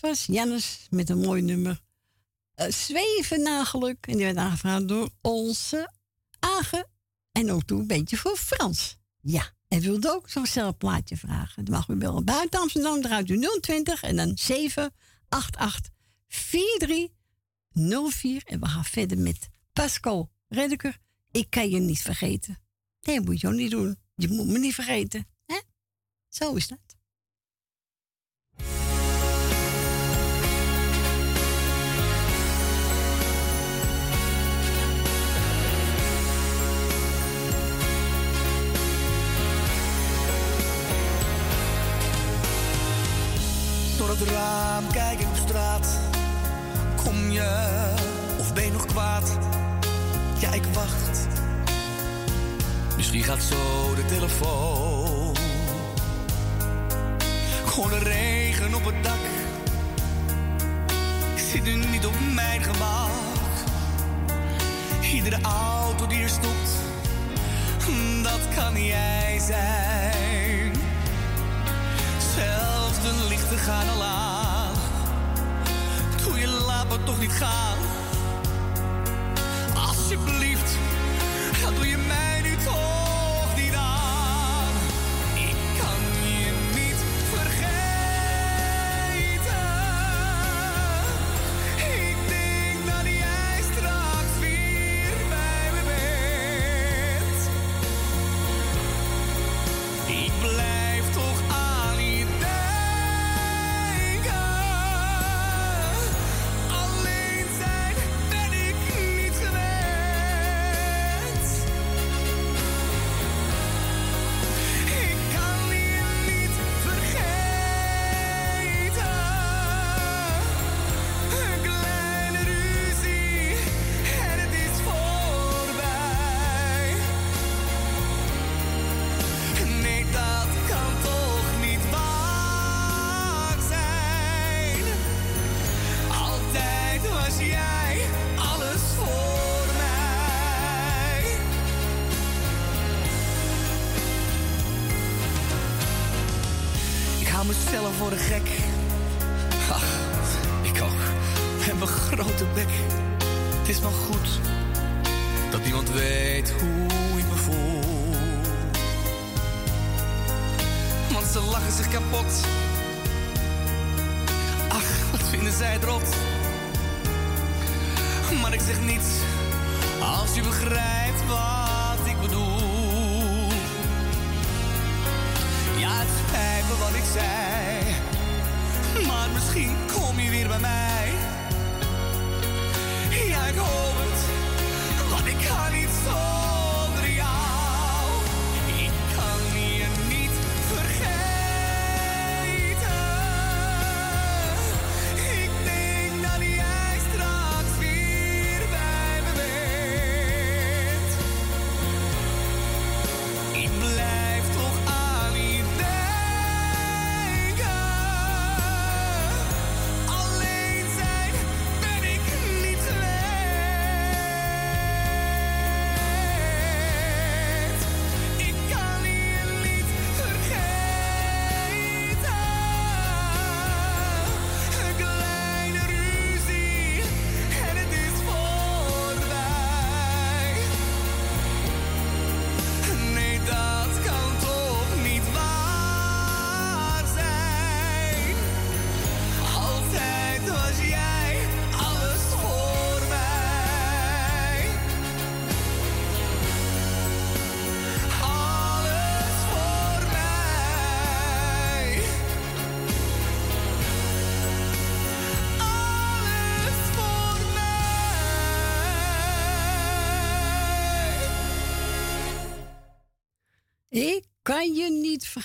Dat 0.00 0.10
was 0.10 0.26
Jannes 0.26 0.86
met 0.90 1.10
een 1.10 1.18
mooi 1.18 1.42
nummer. 1.42 1.80
Eh, 2.54 2.70
Zweven 2.70 3.42
na 3.42 3.64
geluk. 3.64 4.06
En 4.06 4.16
die 4.16 4.24
werd 4.24 4.36
aangevraagd 4.36 4.88
door 4.88 5.10
onze 5.20 5.92
Agen. 6.38 6.86
En 7.32 7.52
ook 7.52 7.62
toen 7.62 7.80
een 7.80 7.86
beetje 7.86 8.16
voor 8.16 8.36
Frans. 8.36 8.96
Ja, 9.20 9.52
en 9.68 9.80
wilde 9.80 10.10
ook 10.10 10.30
zo'n 10.30 10.46
zelf 10.46 10.76
plaatje 10.76 11.16
vragen. 11.16 11.64
Dan 11.64 11.74
mag 11.74 11.88
u 11.88 11.94
bellen 11.94 12.24
buiten 12.24 12.60
Amsterdam. 12.60 13.02
Draait 13.02 13.30
u 13.30 13.58
020 13.60 14.02
en 14.02 14.16
dan 14.16 14.38
788 14.38 15.92
4304. 16.28 18.42
En 18.44 18.60
we 18.60 18.66
gaan 18.66 18.84
verder 18.84 19.18
met 19.18 19.48
Pascal 19.72 20.30
Redeker. 20.48 20.98
Ik 21.30 21.50
kan 21.50 21.70
je 21.70 21.78
niet 21.78 22.00
vergeten. 22.00 22.58
Nee, 23.00 23.20
moet 23.20 23.40
je 23.40 23.46
ook 23.46 23.54
niet 23.54 23.70
doen. 23.70 23.98
Je 24.14 24.28
moet 24.28 24.46
me 24.46 24.58
niet 24.58 24.74
vergeten. 24.74 25.26
Hè? 25.46 25.60
Zo 26.28 26.54
is 26.54 26.68
dat. 26.68 26.87
Het 44.18 44.92
kijk 44.92 45.20
ik 45.20 45.26
op 45.28 45.36
straat. 45.36 45.98
Kom 47.04 47.30
je 47.30 47.76
of 48.38 48.54
ben 48.54 48.64
je 48.64 48.72
nog 48.72 48.86
kwaad? 48.86 49.38
Ja, 50.38 50.52
ik 50.52 50.64
wacht. 50.72 51.26
Misschien 52.96 53.22
gaat 53.22 53.42
zo 53.42 53.94
de 53.94 54.04
telefoon. 54.04 55.36
Gewoon 57.66 57.90
de 57.90 57.98
regen 57.98 58.74
op 58.74 58.84
het 58.84 59.02
dak. 59.02 59.14
Ik 61.34 61.42
zit 61.50 61.64
nu 61.64 61.74
niet 61.74 62.06
op 62.06 62.14
mijn 62.34 62.62
gemak. 62.62 63.08
Iedere 65.12 65.38
auto 65.42 66.06
die 66.06 66.22
er 66.22 66.28
stopt, 66.28 66.70
dat 68.22 68.40
kan 68.54 68.84
jij 68.84 69.40
zijn. 69.46 70.72
Zelfs 72.34 73.02
de 73.02 73.27
lichten 73.58 73.74
gaan 73.74 73.88
al. 73.88 74.72
Doe 76.24 76.38
je 76.38 76.46
laat 76.46 76.88
toch 77.04 77.18
niet 77.18 77.32
gaan. 77.32 77.78
Alsjeblieft, 79.74 80.76
doe 81.74 81.88
je 81.88 81.96
mij 81.96 82.40
nu 82.42 82.56
toch 82.64 83.07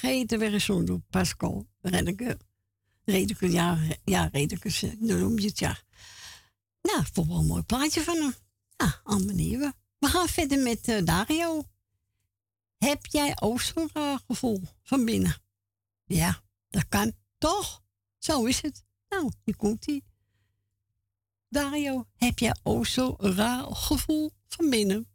vergeten 0.03 0.39
weer 0.39 0.53
eens 0.53 0.65
zo 0.65 1.01
Pascal 1.09 1.67
Redeke. 1.81 2.37
Redeke, 3.05 3.51
ja, 3.51 3.79
ja 4.03 4.29
Redeke, 4.31 4.97
dan 4.99 5.19
noem 5.19 5.39
je 5.39 5.47
het, 5.47 5.59
ja. 5.59 5.77
Nou, 6.81 6.99
ik 6.99 7.13
wel 7.13 7.39
een 7.39 7.45
mooi 7.45 7.63
plaatje 7.63 8.01
van 8.01 8.15
hem. 8.15 8.33
Ja, 8.77 8.99
allemaal 9.03 9.35
nieuwe. 9.35 9.73
We 9.99 10.07
gaan 10.07 10.27
verder 10.27 10.59
met 10.59 10.87
eh, 10.87 11.05
Dario. 11.05 11.63
Heb 12.77 13.05
jij 13.05 13.37
ook 13.41 13.61
zo'n 13.61 13.89
uh, 13.93 14.17
gevoel 14.27 14.61
van 14.83 15.05
binnen? 15.05 15.35
Ja, 16.05 16.43
dat 16.69 16.87
kan 16.89 17.13
toch? 17.37 17.83
Zo 18.17 18.45
is 18.45 18.61
het. 18.61 18.83
Nou, 19.09 19.31
hier 19.43 19.55
komt 19.55 19.85
hij. 19.85 20.01
Dario, 21.49 22.07
heb 22.15 22.39
jij 22.39 22.55
ook 22.63 22.85
zo'n 22.85 23.15
raar 23.17 23.75
gevoel 23.75 24.31
van 24.47 24.69
binnen? 24.69 25.07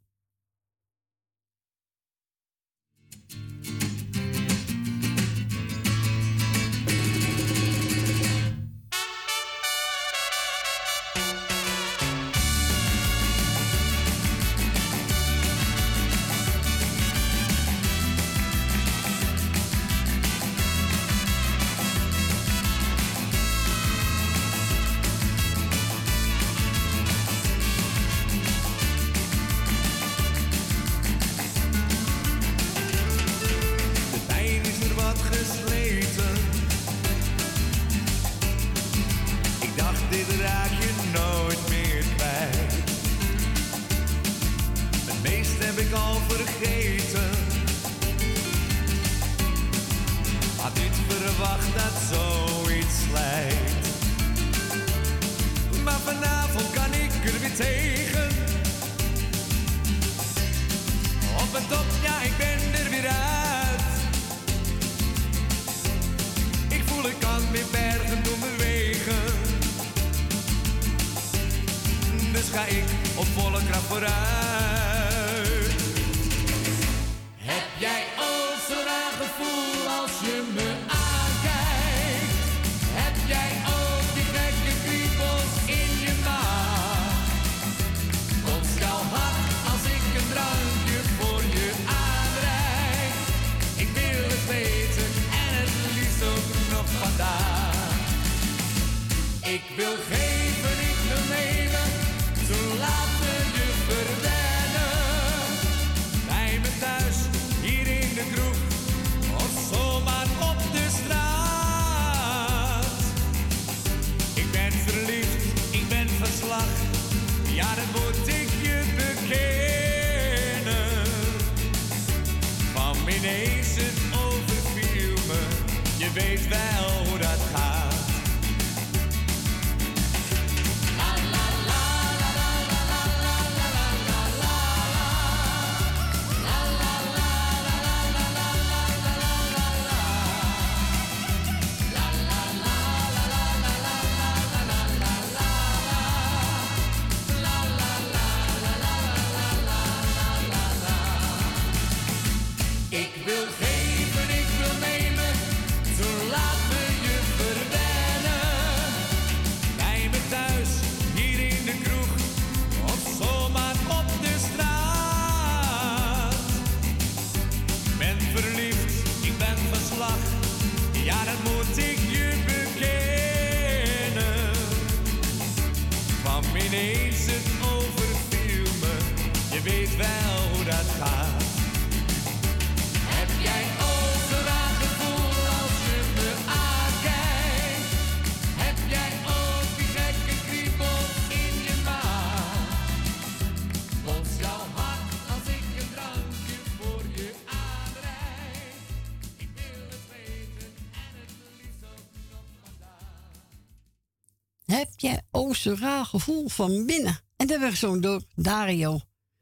Zo'n 205.62 205.78
raar 205.78 206.04
gevoel 206.04 206.48
van 206.48 206.86
binnen? 206.86 207.20
En 207.36 207.46
dat 207.46 207.58
werd 207.58 207.72
gezongen 207.72 208.00
door 208.00 208.22
Dario. 208.34 209.00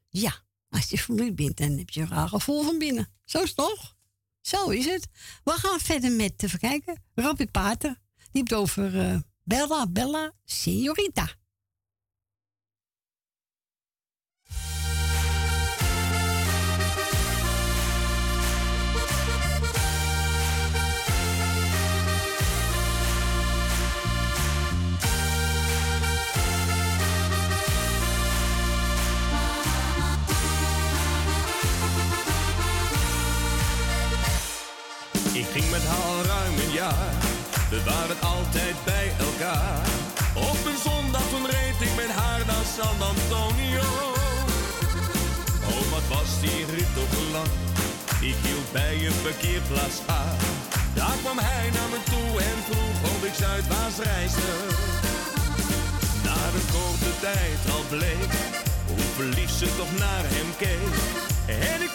Ja, 0.09 0.35
als 0.69 0.89
je 0.89 0.99
verliefd 0.99 1.35
bent, 1.35 1.57
dan 1.57 1.79
heb 1.79 1.91
je 1.91 2.01
een 2.01 2.09
raar 2.09 2.29
gevoel 2.29 2.63
van 2.63 2.79
binnen. 2.79 3.09
Zo 3.25 3.43
is 3.43 3.49
het 3.49 3.57
toch? 3.57 3.97
Zo 4.41 4.69
is 4.69 4.85
het. 4.85 5.09
We 5.45 5.51
gaan 5.51 5.81
verder 5.81 6.13
met, 6.13 6.43
even 6.43 6.59
kijken, 6.59 7.03
Robbie 7.15 7.51
Pater. 7.51 8.01
Die 8.17 8.43
heeft 8.45 8.55
over 8.55 9.01
eh, 9.01 9.19
Bella, 9.43 9.87
Bella, 9.87 10.33
Signorita. 10.45 11.29
Altijd 38.21 38.77
bij 38.85 39.09
elkaar. 39.29 39.87
Op 40.35 40.61
een 40.71 40.81
zondag 40.89 41.27
toen 41.33 41.47
reed 41.47 41.79
ik 41.87 41.95
met 42.03 42.13
haar 42.21 42.43
naar 42.47 42.67
San 42.77 42.99
Antonio. 43.13 43.89
Oh, 45.73 45.85
wat 45.93 46.07
was 46.15 46.31
die 46.41 46.65
rit 46.75 46.91
toch 46.95 47.15
lang. 47.33 47.53
Ik 48.31 48.37
hield 48.47 48.73
bij 48.73 48.97
een 49.07 49.21
parkeerplaats 49.23 49.99
aan. 50.07 50.37
Daar 50.95 51.17
kwam 51.23 51.39
hij 51.39 51.67
naar 51.77 51.91
me 51.95 52.01
toe 52.13 52.31
en 52.51 52.59
vroeg 52.69 52.99
of 53.13 53.21
ik 53.29 53.35
Zuidwaarts 53.43 53.99
reisde. 54.11 54.53
Na 56.27 56.39
een 56.57 56.69
korte 56.77 57.13
tijd 57.27 57.61
al 57.75 57.85
bleek 57.95 58.33
hoe 58.87 59.07
verliefd 59.17 59.59
ze 59.61 59.69
toch 59.77 59.93
naar 59.99 60.25
hem 60.35 60.51
keek. 60.63 60.95
En 61.71 61.86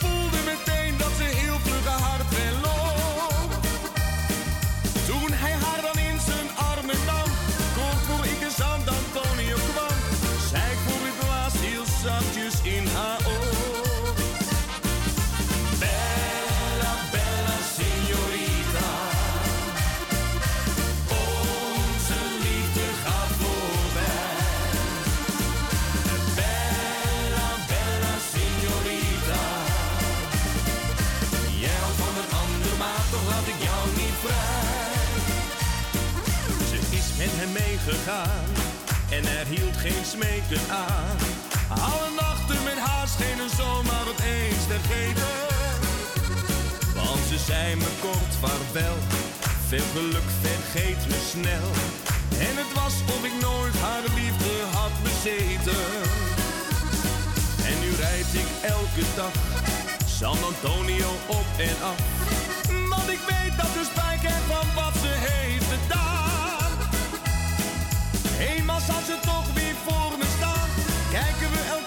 en 39.10 39.24
er 39.38 39.46
hield 39.46 39.78
geen 39.78 40.06
smeken 40.06 40.64
aan. 40.70 41.18
Alle 41.90 42.10
nachten 42.22 42.64
met 42.64 42.80
haar 42.88 43.08
schenen 43.08 43.50
zomaar 43.58 44.06
opeens 44.14 44.64
te 44.72 44.80
geven. 44.90 45.36
Want 46.96 47.22
ze 47.30 47.38
zei 47.50 47.76
me 47.76 47.92
kort 48.02 48.34
vaarwel, 48.44 48.98
veel 49.68 49.88
geluk 49.96 50.30
vergeet 50.46 51.08
me 51.08 51.20
snel. 51.32 51.68
En 52.48 52.54
het 52.62 52.74
was 52.80 52.94
of 53.16 53.24
ik 53.30 53.36
nooit 53.42 53.76
haar 53.86 54.06
liefde 54.20 54.54
had 54.78 54.96
bezeten. 55.08 55.86
En 57.70 57.76
nu 57.84 57.90
rijd 58.06 58.30
ik 58.44 58.50
elke 58.76 59.06
dag 59.16 59.36
San 60.06 60.38
Antonio 60.52 61.12
op 61.28 61.48
en 61.58 61.78
af. 61.92 62.00
Want 62.90 63.10
ik 63.10 63.22
weet 63.32 63.56
dat 63.58 63.70
ze 63.76 63.84
spijt 63.92 64.22
heeft 64.22 64.48
van 64.54 64.68
wat 64.76 65.01
Zal 68.80 69.02
ze 69.06 69.18
toch 69.22 69.54
weer 69.54 69.76
voor 69.86 70.18
me 70.18 70.26
staan. 70.38 70.70
Kijken 71.12 71.52
we 71.52 71.60
elkaar 71.70 71.81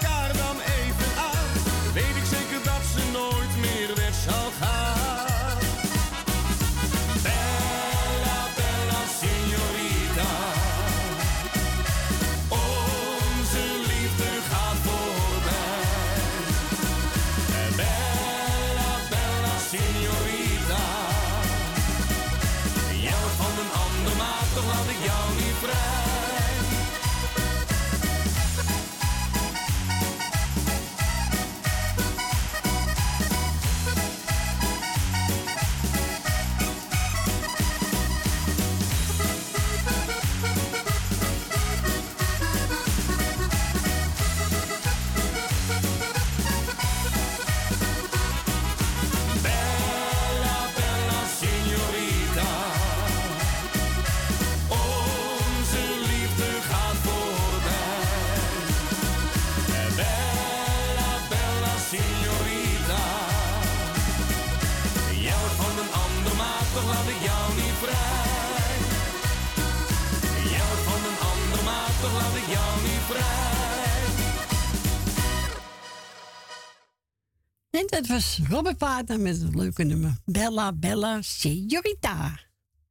Robert 78.49 78.77
Pater 78.77 79.19
met 79.19 79.41
het 79.41 79.55
leuke 79.55 79.83
nummer 79.83 80.17
Bella, 80.25 80.73
Bella, 80.73 81.21
Signorita. 81.21 82.39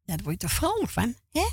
Daar 0.05 0.19
word 0.23 0.41
je 0.41 0.47
toch 0.47 0.57
vrolijk 0.57 0.91
van, 0.91 1.15
hè? 1.31 1.49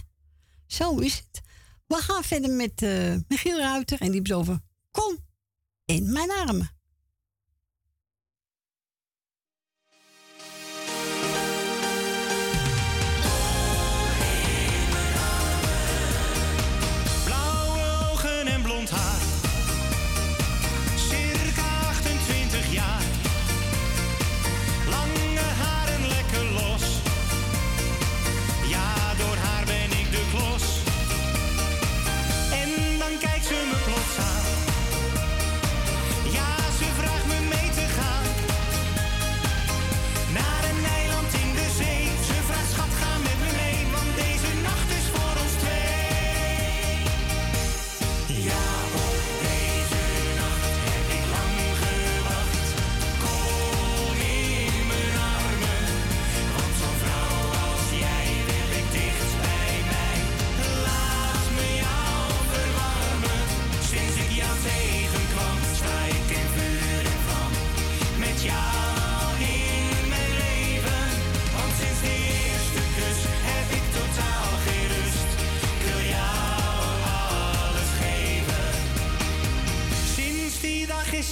Zo 0.68 0.98
is 0.98 1.18
het. 1.18 1.42
We 1.88 1.96
gaan 1.96 2.24
verder 2.24 2.50
met 2.50 2.82
eh, 2.82 3.16
Michiel 3.28 3.58
Ruiter 3.58 4.02
en 4.02 4.12
die 4.12 4.36
over 4.36 4.62
Kom 4.92 5.18
in 5.86 6.12
mijn 6.12 6.32
armen. 6.32 6.70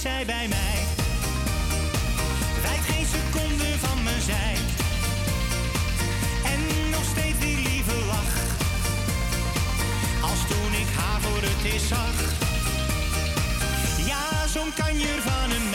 zij 0.00 0.26
bij 0.26 0.48
mij. 0.48 0.78
Wijd 2.62 2.80
geen 2.80 3.06
seconde 3.06 3.78
van 3.78 4.02
mijn 4.02 4.20
zij. 4.20 4.54
En 6.44 6.90
nog 6.90 7.04
steeds 7.04 7.38
die 7.38 7.56
lieve 7.56 7.94
lach. 8.06 8.34
Als 10.22 10.40
toen 10.48 10.72
ik 10.82 10.90
haar 10.96 11.20
voor 11.20 11.42
het 11.42 11.74
is 11.74 11.88
zag. 11.88 12.16
Ja, 14.06 14.46
zo'n 14.46 14.72
kanjer 14.74 15.22
van 15.22 15.50
een 15.50 15.69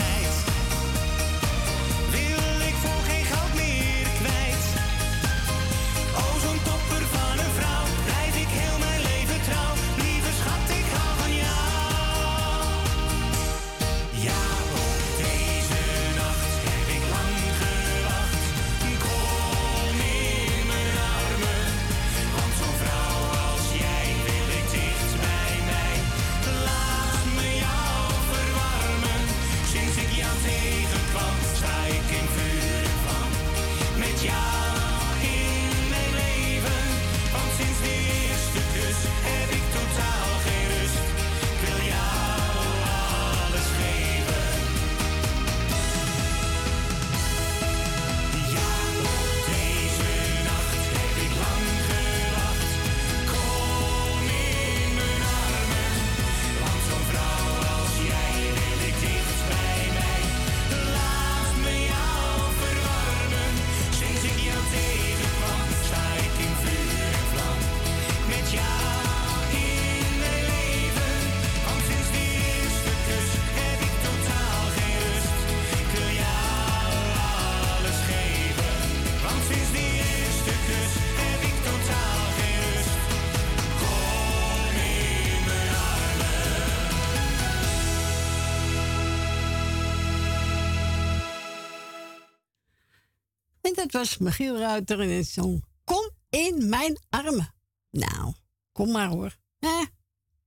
was 93.95 94.17
Michiel 94.17 94.57
Ruiter 94.57 94.99
en 94.99 95.09
het 95.09 95.27
zong 95.27 95.63
Kom 95.83 96.09
in 96.29 96.69
mijn 96.69 96.99
armen. 97.09 97.53
Nou, 97.91 98.33
kom 98.71 98.91
maar 98.91 99.07
hoor. 99.07 99.37
Ja, 99.59 99.87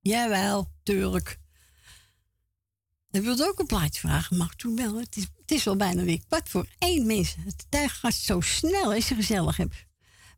jawel, 0.00 0.72
tuurlijk. 0.82 1.38
Hij 3.10 3.22
wilde 3.22 3.46
ook 3.46 3.58
een 3.58 3.66
plaatje 3.66 4.00
vragen, 4.00 4.36
maar 4.36 4.54
toen 4.56 4.76
wel. 4.76 4.98
Het 4.98 5.16
is, 5.16 5.22
het 5.22 5.50
is 5.50 5.64
wel 5.64 5.76
bijna 5.76 6.02
week. 6.02 6.22
Wat 6.28 6.48
voor 6.48 6.66
één 6.78 7.06
mensen. 7.06 7.42
Het 7.42 7.66
gaat 7.90 8.14
zo 8.14 8.40
snel 8.40 8.92
als 8.92 9.08
je 9.08 9.14
gezellig 9.14 9.56
hebt. 9.56 9.86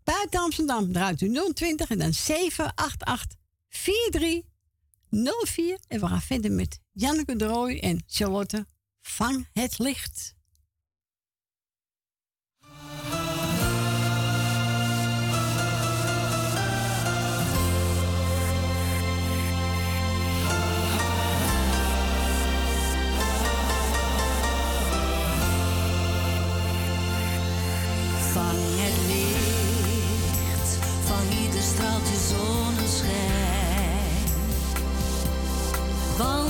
Buiten 0.05 0.41
Amsterdam 0.41 0.93
draait 0.93 1.21
u 1.21 1.53
020 1.55 1.91
en 1.91 1.99
dan 1.99 2.15
788 2.15 3.39
4304. 3.69 5.79
En 5.89 6.01
we 6.01 6.07
gaan 6.07 6.23
verder 6.23 6.53
met 6.53 6.81
Janneke 6.93 7.37
de 7.37 7.47
Rooij 7.47 7.83
en 7.83 8.03
Charlotte 8.07 8.67
van 9.01 9.47
het 9.53 9.79
Licht. 9.79 10.39
Want 36.21 36.50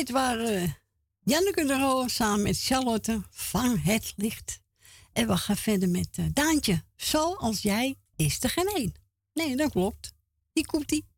dit 0.00 0.10
waren 0.10 0.76
Janneke 1.20 1.64
de 1.64 1.78
Roo 1.78 2.08
samen 2.08 2.42
met 2.42 2.60
Charlotte 2.60 3.22
van 3.30 3.78
het 3.78 4.12
Licht. 4.16 4.60
En 5.12 5.26
we 5.26 5.36
gaan 5.36 5.56
verder 5.56 5.88
met 5.88 6.08
eh, 6.12 6.24
Daantje. 6.32 6.84
Zoals 6.96 7.62
jij 7.62 7.98
is 8.16 8.42
er 8.42 8.50
geen 8.50 8.66
één. 8.66 8.94
Nee, 9.32 9.56
dat 9.56 9.70
klopt. 9.70 10.12
Die 10.52 10.66
komt 10.66 10.88
die. 10.88 11.09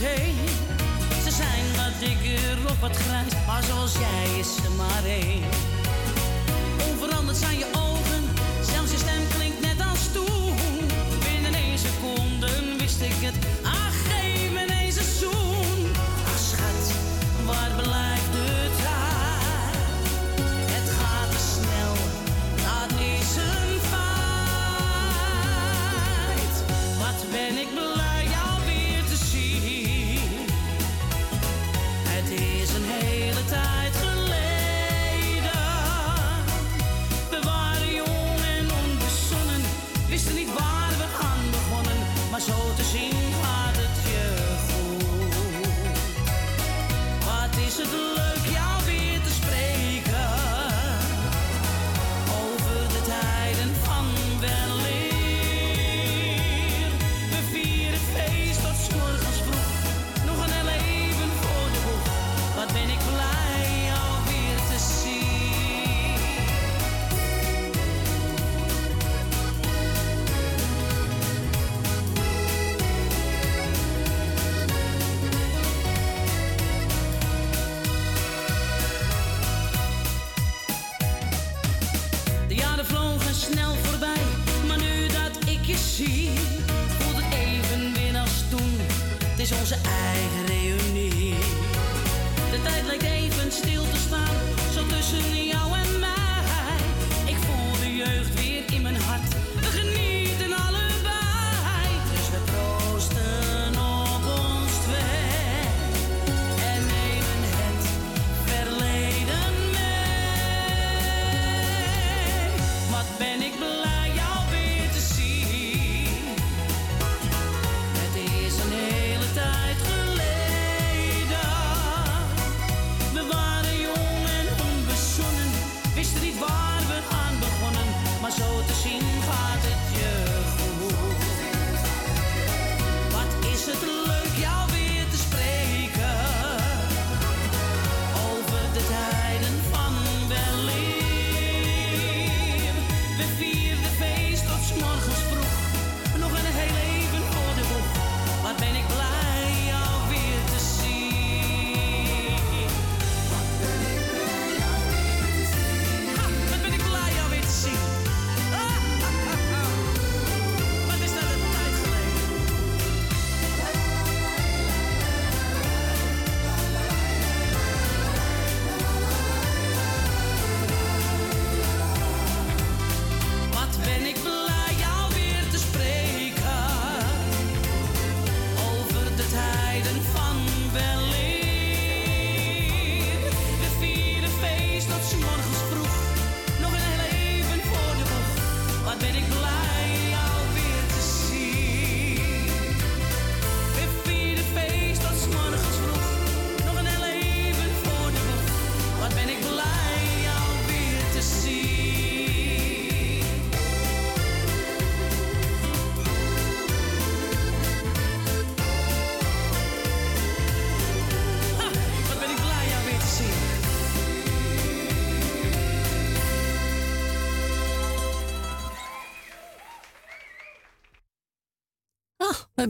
niet. 0.00 0.50
Ze 1.24 1.30
zijn 1.30 1.64
wat 1.76 2.00
dikker 2.00 2.70
op 2.70 2.80
wat 2.80 2.96
grijs, 2.96 3.32
maar 3.46 3.62
zoals 3.62 3.92
jij 3.92 4.38
is 4.38 4.54
ze 4.54 4.70
maar 4.76 5.04
één. 5.04 5.42
Onveranderd 6.90 7.36
zijn 7.36 7.58
je 7.58 7.66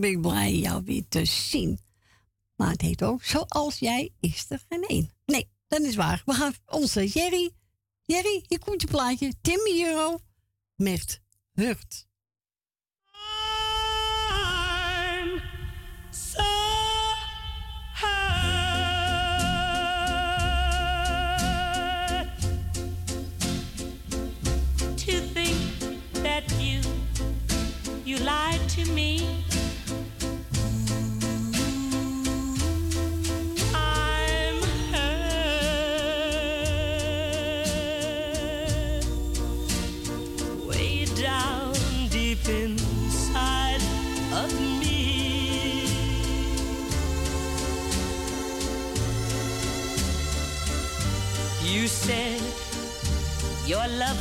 dan 0.01 0.11
ben 0.11 0.19
ik 0.19 0.21
blij 0.21 0.55
jou 0.55 0.83
weer 0.85 1.05
te 1.09 1.25
zien. 1.25 1.79
Maar 2.57 2.71
het 2.71 2.81
heet 2.81 3.03
ook, 3.03 3.25
zoals 3.25 3.79
jij 3.79 4.13
is 4.21 4.47
er 4.49 4.65
geen 4.69 4.83
één. 4.83 5.11
Nee, 5.27 5.49
dat 5.69 5.81
is 5.81 5.95
waar. 5.95 6.23
We 6.25 6.33
gaan 6.33 6.55
onze 6.67 7.07
Jerry. 7.07 7.51
Jerry, 8.03 8.45
hier 8.47 8.59
komt 8.59 8.81
je 8.81 8.87
plaatje. 8.87 9.33
Timmy 9.41 9.85
Euro 9.85 10.19
met 10.75 11.21
Hurt. 11.53 12.07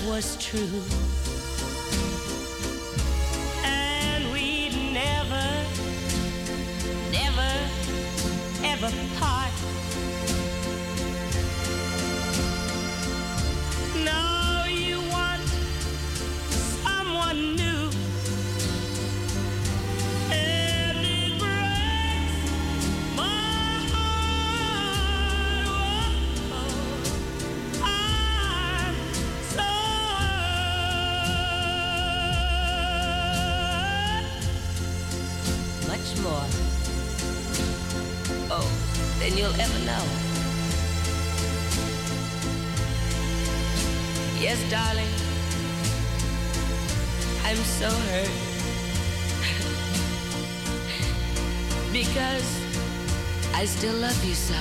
Was 0.08 0.38
true. 0.38 1.05
Yes, 44.56 44.72
darling. 44.72 45.14
I'm 47.44 47.58
so 47.58 47.90
hurt. 47.90 48.32
because 51.92 52.48
I 53.54 53.66
still 53.66 53.96
love 53.96 54.24
you 54.24 54.34
so. 54.34 54.56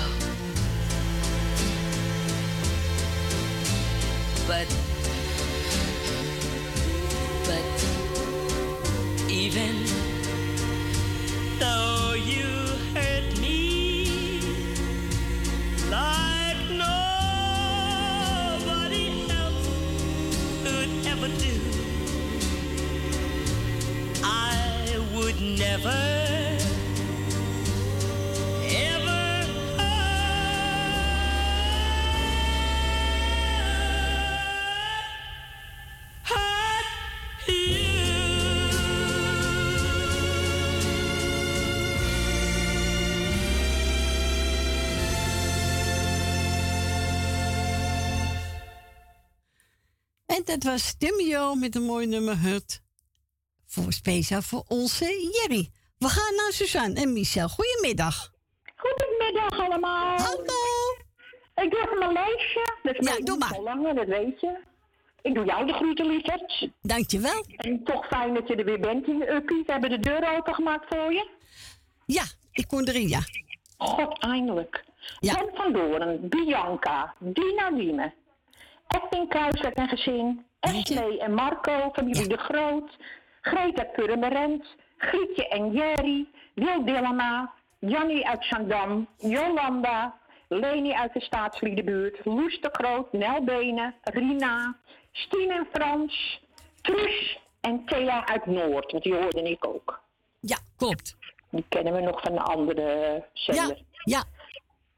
But, 4.49 4.67
dat 50.47 50.63
was 50.63 50.95
Timio 50.99 51.55
met 51.55 51.75
een 51.75 51.83
mooi 51.83 52.07
nummer 52.07 52.41
Hurt. 52.41 52.83
Voor 53.67 53.93
speciaal 53.93 54.43
voor 54.43 54.65
onze 54.69 55.31
Jerry. 55.33 55.71
We 55.99 56.09
gaan 56.09 56.35
naar 56.35 56.53
Suzanne 56.53 57.01
en 57.01 57.13
Michel. 57.13 57.49
Goedemiddag. 57.49 58.31
Goedemiddag 58.77 59.59
allemaal. 59.61 60.17
Hallo. 60.19 60.95
Ik 61.55 61.71
doe 61.71 61.81
even 61.85 61.99
mijn 61.99 62.13
lijstje. 62.13 62.77
Dat 62.83 62.95
is 62.99 63.09
Ja, 63.09 63.25
doe 63.25 63.39
maar. 63.39 63.55
zo 63.55 63.63
lang, 63.63 63.87
hè, 63.87 63.95
dat 63.95 64.07
weet 64.07 64.41
je. 64.41 64.59
Ik 65.23 65.35
doe 65.35 65.45
jou 65.45 65.67
de 65.67 65.73
groeten, 65.73 66.07
lieverd. 66.07 66.69
Dankjewel. 66.83 67.45
En 67.57 67.85
toch 67.85 68.07
fijn 68.07 68.35
dat 68.35 68.49
je 68.49 68.55
er 68.55 68.65
weer 68.65 68.81
bent 68.81 69.07
in 69.07 69.23
Uppie. 69.23 69.63
We 69.67 69.73
hebben 69.73 69.91
de 69.91 69.99
deur 69.99 70.37
opengemaakt 70.37 70.85
voor 70.89 71.13
je. 71.13 71.29
Ja, 72.07 72.23
ik 72.53 72.69
kon 72.69 72.89
erin, 72.89 73.09
ja. 73.09 73.21
God, 73.77 74.19
eindelijk. 74.19 74.85
Jan 75.21 75.51
van 75.55 75.73
Doorn, 75.73 76.29
Bianca, 76.29 77.15
Dina 77.19 77.71
Edwin 78.89 79.29
Kruiswijk 79.29 79.77
en 79.77 79.89
gezin, 79.89 80.47
Esmee 80.61 81.19
en 81.19 81.35
Marco, 81.35 81.91
familie 81.93 82.27
De 82.27 82.37
Groot, 82.37 82.97
Greta 83.41 83.85
Purmerend, 83.85 84.67
Grietje 84.97 85.49
en 85.49 85.73
Jerry, 85.73 86.27
Wil 86.55 86.85
Dillema, 86.85 87.53
Jannie 87.79 88.29
uit 88.29 88.45
Zandam, 88.45 89.09
Jolanda, 89.17 90.19
Leni 90.49 90.93
uit 90.93 91.13
de 91.13 91.21
Staatsliedenbuurt, 91.21 92.25
Loes 92.25 92.61
de 92.61 92.69
Groot, 92.73 93.13
Nel 93.13 93.45
Benen, 93.45 93.95
Rina, 94.03 94.77
Stien 95.13 95.51
en 95.51 95.67
Frans, 95.73 96.41
Truus 96.81 97.39
en 97.61 97.85
Thea 97.87 98.27
uit 98.27 98.47
Noord, 98.47 98.93
want 98.93 99.03
die 99.05 99.15
hoorde 99.15 99.43
ik 99.43 99.67
ook. 99.67 100.01
Ja, 100.41 100.59
klopt. 100.77 101.17
Die 101.51 101.65
kennen 101.69 101.93
we 101.93 102.01
nog 102.01 102.21
van 102.21 102.33
de 102.33 102.41
andere 102.41 103.25
zender. 103.33 103.79
Ja, 104.05 104.25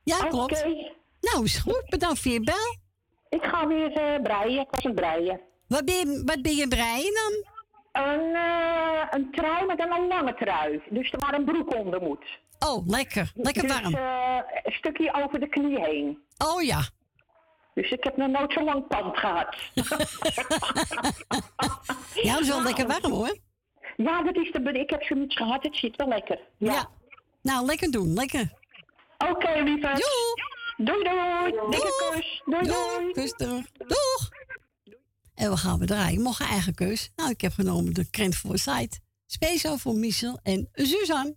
ja 0.05 0.17
klopt. 0.17 0.65
Oké. 0.65 0.93
Nou, 1.21 1.45
is 1.45 1.59
goed. 1.59 1.85
Bedankt 1.89 2.19
voor 2.19 2.33
je 2.33 2.41
bel. 2.41 2.86
Ik 3.29 3.45
ga 3.45 3.67
weer 3.67 3.93
eh, 3.93 4.23
breien. 4.23 4.61
Ik 4.61 4.71
was 4.71 4.85
aan 4.87 4.95
breien. 4.95 5.41
Wat 5.69 5.85
ben 5.85 5.95
je, 5.95 6.23
wat 6.25 6.43
ben 6.43 6.55
je 6.57 6.69
breien 6.69 7.15
dan? 7.15 7.55
Een, 8.03 8.35
eh, 8.35 9.03
een 9.11 9.31
trui 9.33 9.67
met 9.67 9.81
een 9.81 10.07
lange 10.07 10.35
trui. 10.35 10.83
Dus 10.91 11.13
er 11.13 11.19
waar 11.19 11.35
een 11.35 11.45
broek 11.45 11.75
onder 11.75 12.03
moet. 12.03 12.25
Oh, 12.59 12.87
lekker. 12.87 13.33
Lekker 13.35 13.63
dus, 13.63 13.73
warm. 13.81 13.95
eh, 13.95 14.39
een 14.63 14.73
stukje 14.73 15.15
over 15.25 15.41
de 15.41 15.49
knie 15.49 15.81
heen. 15.85 16.19
Oh 16.39 16.63
ja. 16.63 16.81
Dus 17.75 17.91
ik 17.91 18.05
heb 18.05 18.17
nog 18.17 18.29
nooit 18.29 18.53
zo 18.53 18.65
lang 18.65 18.87
pand 18.87 19.19
gehad. 19.19 19.57
Ja, 22.23 22.33
dat 22.33 22.41
is 22.41 22.49
wel 22.49 22.63
lekker 22.63 22.87
warm 22.87 23.13
hoor. 23.13 23.37
Ja, 23.97 24.23
dat 24.23 24.37
is 24.37 24.53
de, 24.53 24.73
ik 24.73 24.91
heb 24.91 25.03
zoiets 25.03 25.37
gehad. 25.37 25.63
Het 25.63 25.77
zit 25.77 25.97
wel 25.97 26.09
lekker. 26.09 26.39
Ja. 26.59 26.89
Nou, 27.43 27.67
lekker 27.67 27.91
doen. 27.91 28.13
Lekker. 28.15 28.53
Oké, 29.19 29.31
okay, 29.31 29.61
lieverd. 29.63 29.97
Doei, 29.97 30.35
doei. 30.77 31.71
Dikke 31.71 32.13
kus. 32.13 32.43
Doei, 32.45 32.67
doei. 32.67 33.13
Kus 33.13 33.33
terug. 33.37 33.73
Doeg. 33.73 34.31
En 35.35 35.51
we 35.51 35.57
gaan 35.57 35.79
we 35.79 35.87
draaien. 35.87 36.23
Mocht 36.23 36.41
een 36.41 36.47
eigen 36.47 36.75
keus. 36.75 37.11
Nou, 37.17 37.31
ik 37.31 37.41
heb 37.41 37.53
genomen 37.53 37.95
de 37.95 38.11
Krent 38.11 38.37
voor 38.37 38.59
Site. 38.59 38.99
Speciaal 39.27 39.79
voor 39.79 39.95
Michel 39.95 40.39
en 40.43 40.69
Suzanne. 40.73 41.37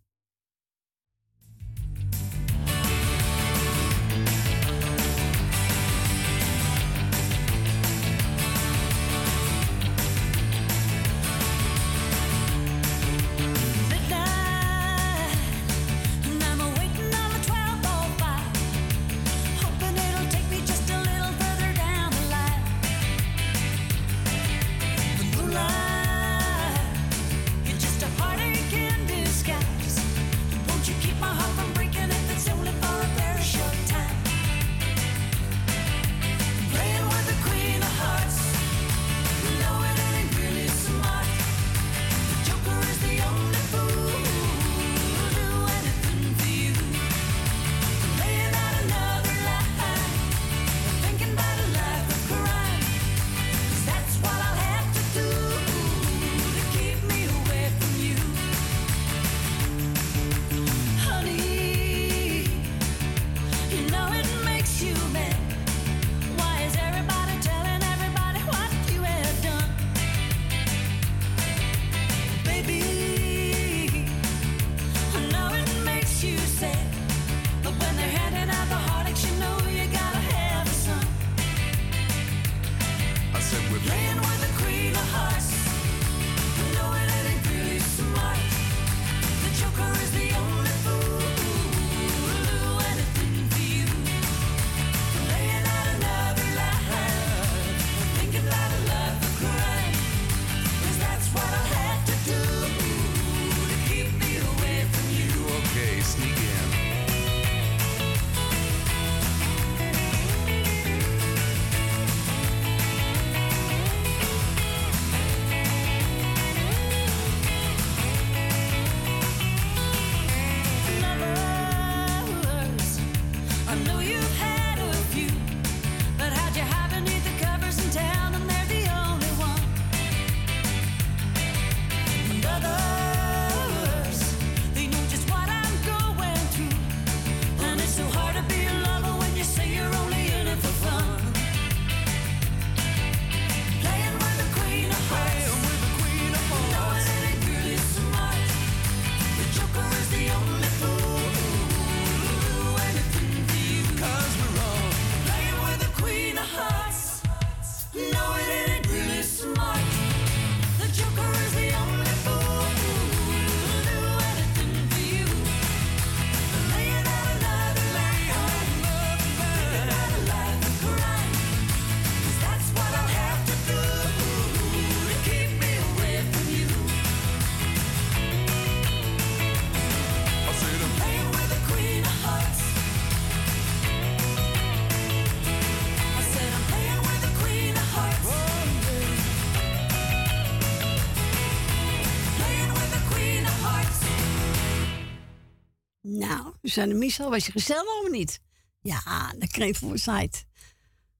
Suzanne 196.69 196.93
Michel, 196.93 197.29
was 197.29 197.45
je 197.45 197.51
gezellig 197.51 198.01
of 198.03 198.09
niet? 198.09 198.39
Ja, 198.81 199.33
dat 199.37 199.49
kreeg 199.49 199.77
voor 199.77 199.97
site. 199.97 200.43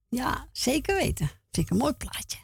Ja, 0.08 0.48
zeker 0.52 0.96
weten. 0.96 1.30
Vind 1.50 1.70
een 1.70 1.76
mooi 1.76 1.92
plaatje. 1.92 2.38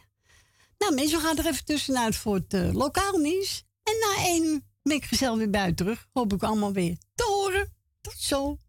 Nou, 0.77 0.93
mensen, 0.93 1.17
we 1.17 1.23
gaan 1.23 1.37
er 1.37 1.45
even 1.45 1.65
tussenuit 1.65 2.15
voor 2.15 2.35
het 2.35 2.53
eh, 2.53 2.73
lokaal 2.73 3.17
nieuws. 3.17 3.63
En 3.83 3.93
na 3.99 4.23
één 4.25 4.43
uur 4.43 5.03
gezellig 5.03 5.37
weer 5.37 5.49
buiten 5.49 5.75
terug. 5.75 6.07
Hoop 6.13 6.33
ik 6.33 6.43
allemaal 6.43 6.73
weer 6.73 6.97
te 7.15 7.23
horen. 7.23 7.73
Tot 8.01 8.17
zo. 8.17 8.59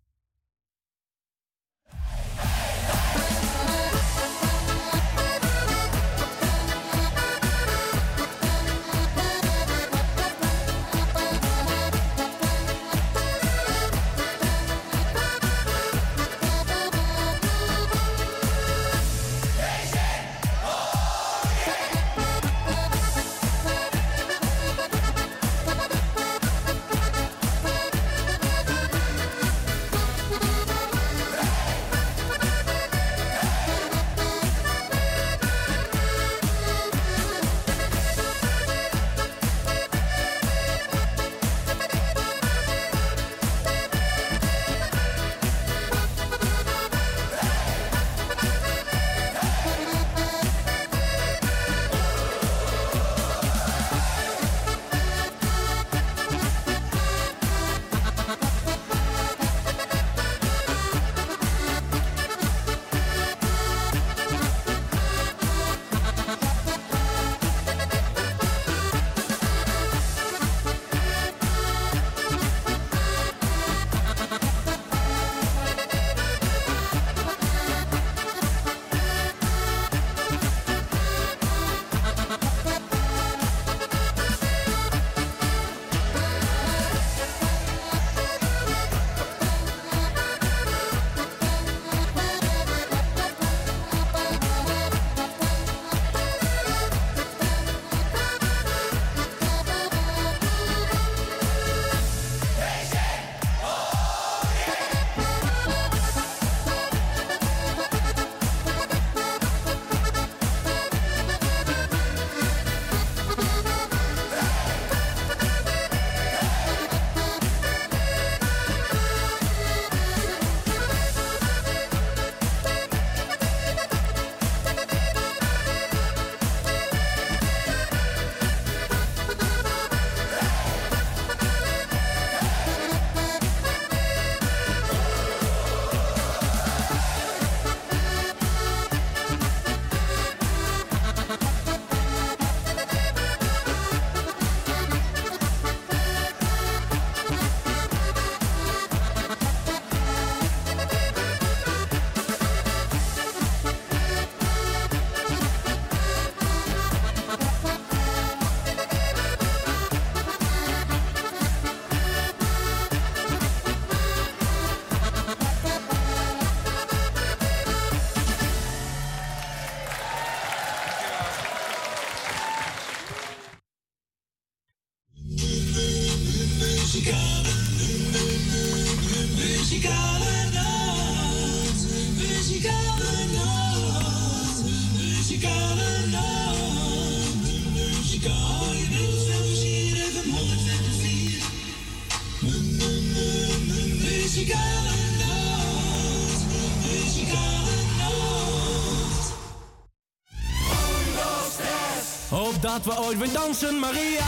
Hoop 203.09 203.19
dat 203.19 203.29
we 203.29 203.33
ooit 203.33 203.33
weer 203.33 203.43
dansen, 203.43 203.79
Maria. 203.79 204.27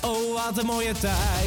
Oh, 0.00 0.44
wat 0.46 0.58
een 0.58 0.66
mooie 0.66 0.92
tijd. 0.92 1.37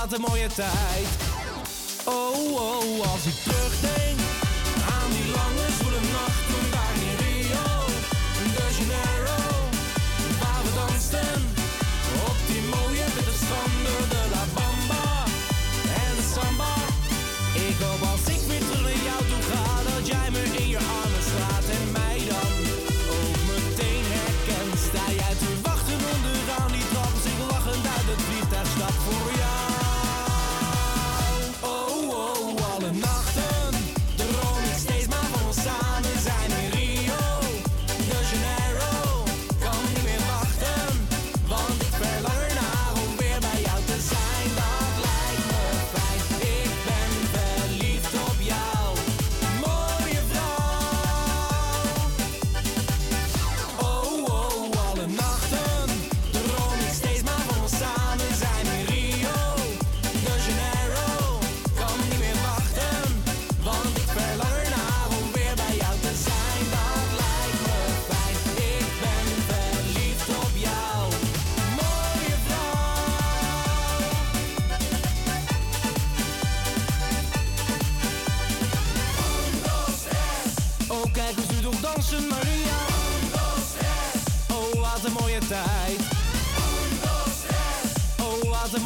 Wat 0.00 0.12
een 0.12 0.20
mooie 0.20 0.46
tijd. 0.46 1.06
Oh, 2.04 2.52
oh, 2.52 3.12
als 3.12 3.24
ik 3.26 3.34
terugdenk 3.34 4.18
aan 4.94 5.10
die 5.10 5.30
lange 5.30 5.66
zwoele 5.78 6.00
nachten 6.12 6.70
daar 6.70 6.94
in 7.08 7.16
Rio 7.24 7.86
de 8.54 8.66
Janeiro, 8.78 9.19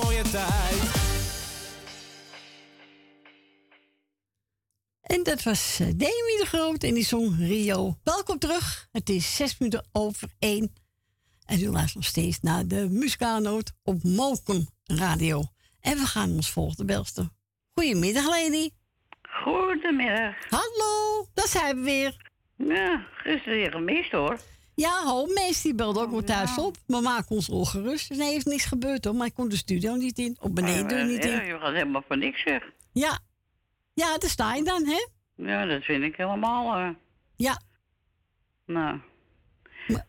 Mooie 0.02 0.22
tijd. 0.22 1.02
En 5.02 5.22
dat 5.22 5.42
was 5.42 5.80
eh, 5.80 5.86
Demi 5.86 6.36
de 6.38 6.44
Groot 6.46 6.82
en 6.82 6.94
die 6.94 7.04
zong 7.04 7.38
Rio. 7.38 7.98
Welkom 8.02 8.38
terug. 8.38 8.88
Het 8.92 9.08
is 9.08 9.36
zes 9.36 9.58
minuten 9.58 9.88
over 9.92 10.28
één. 10.38 10.72
En 11.46 11.60
u 11.60 11.68
luistert 11.68 11.94
nog 11.94 12.04
steeds 12.04 12.40
naar 12.40 12.66
de 12.66 12.86
muzikaalnoot 12.90 13.72
op 13.82 14.02
Moken 14.02 14.66
Radio. 14.84 15.42
En 15.80 15.96
we 15.96 16.06
gaan 16.06 16.30
ons 16.30 16.50
volgende 16.50 16.84
belster. 16.84 17.28
Goedemiddag, 17.74 18.28
Leni. 18.28 18.70
Goedemiddag. 19.44 20.34
Hallo, 20.48 21.26
daar 21.34 21.48
zijn 21.48 21.76
we 21.76 21.82
weer. 21.82 22.30
Ja, 22.56 23.06
gisteren 23.16 23.58
weer 23.58 23.70
gemist 23.70 24.10
hoor. 24.12 24.38
Ja, 24.74 25.02
ho, 25.04 25.26
meest 25.26 25.62
die 25.62 25.74
belde 25.74 26.00
ook 26.00 26.10
weer 26.10 26.24
thuis 26.24 26.58
op. 26.58 26.76
Maar 26.86 27.02
maak 27.02 27.30
ons 27.30 27.48
ongerust. 27.48 28.10
Nee, 28.10 28.30
er 28.30 28.36
is 28.36 28.44
niks 28.44 28.64
gebeurd 28.64 29.04
hoor. 29.04 29.14
Maar 29.14 29.26
ik 29.26 29.34
kon 29.34 29.48
de 29.48 29.56
studio 29.56 29.94
niet 29.94 30.18
in. 30.18 30.36
Op 30.40 30.54
beneden 30.54 31.06
niet 31.06 31.24
ja, 31.24 31.40
in. 31.40 31.46
Je 31.46 31.58
gaat 31.58 31.72
helemaal 31.72 32.02
voor 32.06 32.18
niks 32.18 32.42
zeg. 32.42 32.62
Ja. 32.92 33.18
Ja, 33.94 34.18
daar 34.18 34.30
sta 34.30 34.54
je 34.54 34.62
dan, 34.64 34.86
hè? 34.86 35.06
Ja, 35.36 35.66
dat 35.66 35.82
vind 35.82 36.04
ik 36.04 36.16
helemaal. 36.16 36.76
eh. 36.76 36.88
Ja. 37.36 37.60
Nou. 38.66 39.00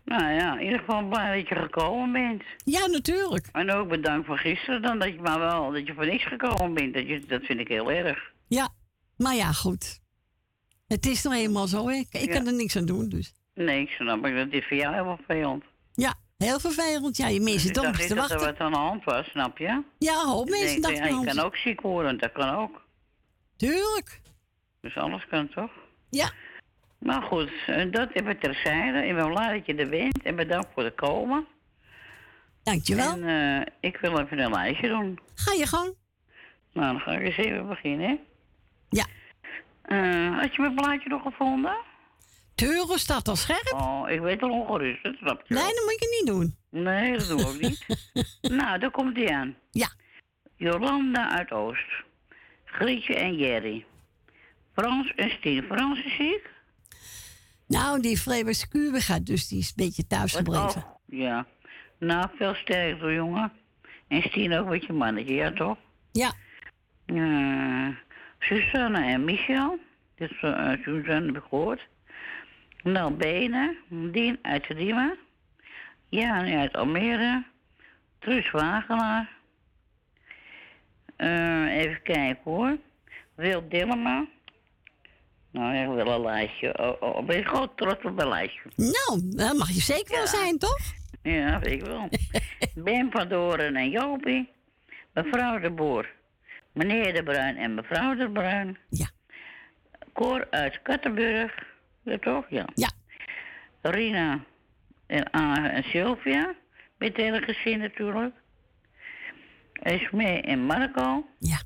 Nou 0.06 0.24
ja, 0.34 0.58
in 0.60 0.64
ieder 0.66 0.80
geval 0.80 1.08
blij 1.08 1.38
dat 1.40 1.50
je 1.50 1.56
gekomen 1.56 2.12
bent. 2.12 2.44
Ja, 2.64 2.86
natuurlijk. 2.88 3.48
En 3.52 3.72
ook 3.72 3.90
bedankt 3.90 4.26
voor 4.26 4.38
gisteren 4.38 4.82
dan, 4.82 5.00
dat 5.00 5.08
je 5.08 5.22
maar 5.22 5.40
wel, 5.40 5.72
dat 5.72 5.88
je 5.88 5.94
voor 5.94 6.06
niks 6.06 6.28
gekomen 6.28 6.74
bent. 6.74 6.94
Dat, 6.94 7.08
je, 7.08 7.26
dat 7.28 7.42
vind 7.44 7.60
ik 7.60 7.68
heel 7.68 7.92
erg. 7.92 8.32
Ja. 8.48 8.70
Maar 9.18 9.36
ja, 9.36 9.52
goed. 9.52 10.00
Het 10.88 11.06
is 11.06 11.24
nou 11.24 11.36
eenmaal 11.36 11.68
zo, 11.68 11.88
hè? 11.88 11.96
Ik 11.96 12.08
ik 12.12 12.26
Ja. 12.26 12.34
kan 12.34 12.48
er 12.48 12.54
niks 12.54 12.76
aan 12.76 12.86
doen, 12.86 13.10
dus. 13.10 13.34
Nee, 13.56 13.82
ik 13.82 13.90
snap 13.90 14.26
ik, 14.26 14.36
dat 14.36 14.48
is 14.52 14.68
voor 14.68 14.78
jou 14.78 14.94
heel 14.94 15.16
vervelend. 15.26 15.64
Ja, 15.94 16.14
heel 16.38 16.60
vervelend. 16.60 17.18
Ja, 17.18 17.28
je 17.28 17.40
mensen 17.42 17.74
Dus 17.74 17.84
toch 17.84 17.92
te 17.96 18.02
niet 18.02 18.10
dat 18.10 18.10
er 18.10 18.16
wachten. 18.16 18.40
wat 18.40 18.60
aan 18.60 18.72
de 18.72 18.78
hand 18.78 19.04
was, 19.04 19.28
snap 19.30 19.58
je? 19.58 19.82
Ja, 19.98 20.22
een 20.22 20.28
hoop 20.28 20.50
mensen 20.50 20.82
dachten 20.82 21.04
ja, 21.14 21.20
je 21.20 21.26
kan 21.26 21.40
ook 21.40 21.56
ziek 21.58 21.82
worden, 21.82 22.18
dat 22.18 22.32
kan 22.32 22.50
ook. 22.56 22.82
Tuurlijk. 23.58 24.22
Dus 24.82 24.98
alles 24.98 25.26
kan 25.28 25.50
toch? 25.50 25.72
Ja. 26.10 26.32
Maar 27.00 27.22
goed, 27.22 27.50
eh, 27.68 27.92
dat 27.92 28.10
even 28.12 28.40
terzijde. 28.40 29.06
Ik 29.08 29.16
ben 29.16 29.28
blij 29.28 29.54
dat 29.58 29.66
je 29.66 29.76
er 29.76 29.90
bent 29.90 30.22
en 30.24 30.36
bedankt 30.36 30.68
voor 30.74 30.84
het 30.84 30.96
komen. 30.96 31.46
Dankjewel. 32.64 33.12
En 33.22 33.60
eh, 33.60 33.74
ik 33.80 33.98
wil 33.98 34.20
even 34.20 34.40
een 34.40 34.52
lijstje 34.52 34.88
doen. 34.88 35.20
Ga 35.36 35.54
je 35.54 35.68
gang. 35.68 35.94
Nou, 36.74 36.92
dan 36.92 37.00
ga 37.02 37.12
ik 37.12 37.22
eens 37.22 37.38
even 37.38 37.68
beginnen. 37.68 38.08
hè. 38.10 38.16
Ja. 38.90 39.06
Eh, 39.82 40.40
had 40.40 40.56
je 40.56 40.62
mijn 40.62 40.76
plaatje 40.76 41.10
nog 41.10 41.22
gevonden? 41.22 41.76
Tuurlijk 42.56 43.00
staat 43.00 43.28
al 43.28 43.36
scherp. 43.36 43.74
Oh, 43.74 44.10
ik 44.10 44.20
weet 44.20 44.42
al 44.42 44.50
ongerust, 44.50 45.04
dat 45.04 45.16
snap 45.16 45.44
je 45.48 45.54
Nee, 45.54 45.64
dat 45.64 45.84
moet 45.84 46.00
je 46.00 46.18
niet 46.20 46.36
doen. 46.36 46.56
Nee, 46.84 47.18
dat 47.18 47.28
doen 47.28 47.38
we 47.38 47.48
ook 47.48 47.60
niet. 47.60 47.86
nou, 48.60 48.80
daar 48.80 48.92
komt 48.92 49.16
hij 49.16 49.30
aan. 49.30 49.56
Ja. 49.72 49.88
Jolanda 50.56 51.32
uit 51.32 51.52
Oost. 51.52 52.04
Grietje 52.66 53.16
en 53.16 53.36
Jerry. 53.36 53.86
Frans 54.74 55.14
en 55.16 55.30
Stien. 55.30 55.64
Frans 55.64 56.04
is 56.04 56.16
ziek? 56.16 56.50
Nou, 57.68 58.02
die 58.02 58.18
Frebers 58.18 58.66
gaat 58.92 59.26
dus, 59.26 59.48
die 59.48 59.60
is 59.60 59.68
een 59.68 59.86
beetje 59.86 60.08
thuis 60.08 60.36
gebleven. 60.36 60.84
Oh, 60.84 60.96
ja. 61.06 61.46
Nou, 62.00 62.28
veel 62.38 62.54
sterker, 62.56 63.14
jongen. 63.14 63.52
En 64.08 64.22
Stien 64.22 64.54
ook 64.54 64.68
met 64.68 64.86
je 64.86 64.94
mannetje, 64.94 65.34
ja 65.34 65.52
toch? 65.52 65.78
Ja. 66.12 66.34
Susanne 68.40 69.06
en 69.06 69.24
Michel. 69.24 69.80
Dus 70.16 70.42
uh, 70.42 70.72
Suzanne 70.84 71.26
heb 71.26 71.36
ik 71.36 71.44
gehoord. 71.50 71.88
Nou, 72.86 73.14
Benen. 73.14 73.78
Dien 74.12 74.40
uit 74.42 74.66
Riemen. 74.66 75.18
Jan 76.10 76.46
uit 76.46 76.76
Almere. 76.76 77.44
Truus 78.20 78.52
Wagenaar. 78.52 79.30
Eh, 81.16 81.78
even 81.78 82.02
kijken 82.02 82.42
hoor. 82.44 82.78
Wil 83.36 83.70
Dillema. 83.70 84.26
Nou, 85.52 85.76
ik 85.76 85.88
wil 85.88 86.14
een 86.14 86.22
lijstje. 86.22 86.78
Oh, 86.80 87.02
oh, 87.02 87.26
ben 87.26 87.38
je 87.38 87.46
gewoon 87.46 87.76
trots 87.76 88.04
op 88.04 88.20
een 88.20 88.28
lijstje? 88.28 88.62
Nou, 88.76 89.22
dat 89.24 89.58
mag 89.58 89.70
je 89.70 89.82
zeker 89.82 90.16
wel 90.16 90.28
zijn, 90.28 90.58
toch? 90.58 90.80
Ja, 91.22 91.62
ik 91.62 91.86
wel. 91.86 92.10
ben 92.84 93.12
van 93.12 93.28
Doren 93.28 93.76
en 93.76 93.90
Jopie. 93.90 94.50
Mevrouw 95.14 95.60
de 95.60 95.72
Boer. 95.72 96.10
Meneer 96.72 97.14
de 97.14 97.24
Bruin 97.24 97.58
en 97.58 97.74
mevrouw 97.74 98.16
de 98.16 98.30
Bruin. 98.30 98.78
Ja. 98.90 99.10
Cor 100.14 100.48
uit 100.50 100.82
Kattenburg. 100.82 101.74
Ja, 102.06 102.18
toch? 102.18 102.46
Ja. 102.50 102.66
Ja. 102.74 102.90
Rina 103.82 104.44
en 105.06 105.32
Anne 105.32 105.68
en 105.70 105.84
Sylvia. 105.84 106.56
Met 106.98 107.08
het 107.08 107.18
hele 107.18 107.42
gezin 107.42 107.80
natuurlijk. 107.80 108.36
Esmee 109.74 110.42
en 110.42 110.66
Marco. 110.66 111.28
Ja. 111.40 111.62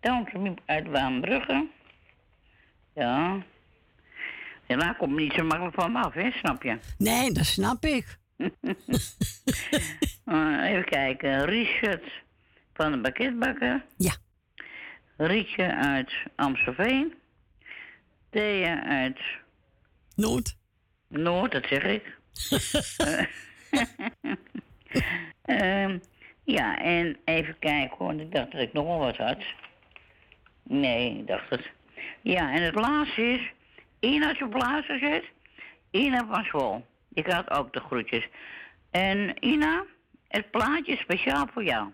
Tante 0.00 0.38
Miep 0.38 0.60
uit 0.64 0.86
Waanbrugge. 0.86 1.66
Ja. 2.94 3.42
En 4.66 4.78
daar 4.78 4.96
komt 4.96 5.16
niet 5.16 5.32
zo 5.32 5.44
makkelijk 5.44 5.74
van 5.74 5.92
me 5.92 5.98
af, 5.98 6.14
hè, 6.14 6.30
snap 6.30 6.62
je? 6.62 6.78
Nee, 6.98 7.32
dat 7.32 7.44
snap 7.44 7.84
ik. 7.84 8.16
Eh, 10.24 10.70
even 10.70 10.84
kijken. 10.84 11.44
Richard 11.44 12.22
van 12.74 12.92
de 12.92 12.98
Bakketbakker. 12.98 13.84
Ja. 13.96 14.14
Rietje 15.16 15.74
uit 15.74 16.12
Amstelveen. 16.36 17.14
Thea 18.30 18.84
uit... 18.84 19.18
Noord. 20.16 20.56
Noord, 21.08 21.52
dat 21.52 21.66
zeg 21.66 21.82
ik. 21.82 22.18
Eh, 22.96 23.24
ehm, 25.82 25.98
ja, 26.44 26.78
en 26.78 27.16
even 27.24 27.58
kijken 27.58 27.96
hoor. 27.98 28.14
Ik 28.14 28.32
dacht 28.32 28.52
dat 28.52 28.60
ik 28.60 28.72
nog 28.72 28.86
wel 28.86 28.98
wat 28.98 29.16
had. 29.16 29.42
Nee, 30.62 31.18
ik 31.18 31.26
dacht 31.26 31.50
het. 31.50 31.70
Ja, 32.22 32.52
en 32.52 32.62
het 32.62 32.74
laatste 32.74 33.22
is... 33.22 33.52
Ina 34.00 34.34
op 34.44 34.54
luister 34.54 34.98
zit. 34.98 35.24
Ina 35.90 36.26
van 36.26 36.44
Zwol. 36.44 36.84
Ik 37.12 37.26
had 37.26 37.50
ook 37.50 37.72
de 37.72 37.80
groetjes. 37.80 38.28
En 38.90 39.44
Ina, 39.44 39.84
het 40.28 40.50
plaatje 40.50 40.92
is 40.92 40.98
speciaal 40.98 41.46
voor 41.52 41.64
jou. 41.64 41.88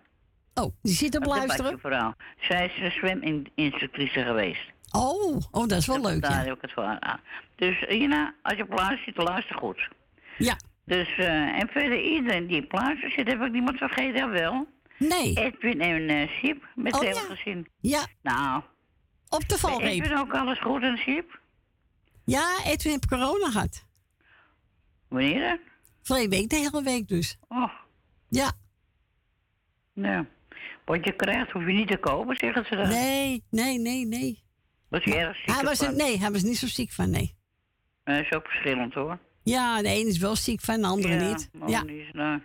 Oh, 0.55 0.73
die 0.83 0.95
zit 0.95 1.17
op 1.17 1.25
luisteren. 1.25 1.81
Vooral. 1.81 2.15
Zij 2.41 2.67
is 2.67 2.83
een 2.83 2.91
zweminstructrice 2.91 4.25
geweest. 4.25 4.71
Oh, 4.91 5.37
oh, 5.51 5.67
dat 5.67 5.73
is 5.79 5.87
wel 5.87 6.01
leuk, 6.01 6.23
Daar 6.23 6.31
ja. 6.31 6.45
heb 6.45 6.55
ik 6.55 6.61
het 6.63 6.73
voor 6.73 6.85
aan. 7.01 7.21
Dus 7.57 7.83
Ina, 7.89 8.35
als 8.43 8.57
je 8.57 8.63
op 8.63 8.73
luistert, 8.79 9.17
luister 9.17 9.57
goed. 9.57 9.89
Ja. 10.39 10.57
Dus, 10.85 11.17
eh, 11.19 11.61
en 11.61 11.69
verder 11.69 12.03
iedereen 12.03 12.47
die 12.47 12.57
in 12.57 12.67
plaatsen 12.67 13.11
zit, 13.11 13.27
heb 13.27 13.43
ik 13.43 13.53
niemand 13.53 13.79
vergeten, 13.79 14.31
wel. 14.31 14.67
Nee. 14.99 15.35
Edwin 15.37 15.81
en 15.81 16.09
eh 16.09 16.29
Siep, 16.29 16.67
met 16.75 16.95
Oh, 16.95 17.01
het 17.01 17.15
ja. 17.17 17.23
hele 17.23 17.35
gezin. 17.35 17.69
Ja. 17.81 18.07
Nou. 18.23 18.63
Op 19.29 19.49
de 19.49 19.59
valreep. 19.59 19.89
Edwin 19.91 20.19
ook 20.19 20.35
alles 20.35 20.61
goed 20.61 20.83
en 20.83 20.97
Siep? 20.97 21.41
Ja, 22.25 22.59
Edwin 22.65 22.93
heeft 22.93 23.07
corona 23.07 23.51
gehad. 23.51 23.85
Wanneer 25.09 25.41
dan? 25.41 25.59
Vorige 26.03 26.29
week, 26.29 26.49
de 26.49 26.57
hele 26.57 26.83
week 26.83 27.09
dus. 27.09 27.37
Oh. 27.49 27.73
Ja. 28.29 28.53
Nou, 29.95 30.27
wat 30.85 31.05
je 31.05 31.13
krijgt 31.13 31.51
hoef 31.51 31.67
je 31.67 31.73
niet 31.73 31.89
te 31.89 31.97
kopen, 31.97 32.37
zeggen 32.37 32.65
ze 32.65 32.77
dan. 32.77 32.89
Nee, 32.89 33.43
nee, 33.51 33.79
nee, 33.79 34.07
nee. 34.07 34.43
Was 34.91 35.05
je 35.05 35.15
erg 35.17 35.37
ziek 35.37 35.55
Hij 35.55 35.65
was 35.65 35.81
er, 35.81 35.95
nee, 35.95 36.19
hij 36.19 36.31
was 36.31 36.43
niet 36.43 36.57
zo 36.59 36.67
ziek 36.67 36.91
van, 36.93 37.11
nee. 37.11 37.35
Dat 38.05 38.19
is 38.19 38.33
ook 38.33 38.47
verschillend 38.47 38.95
hoor. 38.95 39.19
Ja, 39.43 39.83
de 39.83 39.89
een 39.89 40.07
is 40.07 40.19
wel 40.19 40.37
ziek 40.37 40.61
van, 40.61 40.81
de 40.81 40.87
andere 40.87 41.15
ja, 41.15 41.29
niet. 41.29 41.51
Ja. 41.67 41.83
niet, 41.83 42.13
nou. 42.13 42.43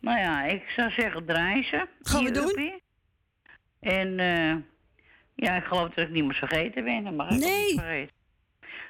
nou 0.00 0.18
ja, 0.18 0.44
ik 0.44 0.62
zou 0.76 0.90
zeggen 0.90 1.26
draaien 1.26 1.64
ze. 1.64 1.86
Gaan 2.02 2.24
we 2.24 2.30
doen? 2.30 2.48
uppie. 2.48 2.82
En 3.80 4.18
eh 4.18 4.54
ja, 5.34 5.56
ik 5.56 5.64
geloof 5.64 5.88
dat 5.88 6.04
ik 6.04 6.10
niet 6.10 6.24
meer 6.24 6.34
vergeten 6.34 6.84
ben. 6.84 7.04
Dat 7.04 7.14
mag 7.14 7.30
ik 7.30 7.38
Nee. 7.38 7.66
niet 7.66 7.80
vergeten. 7.80 8.14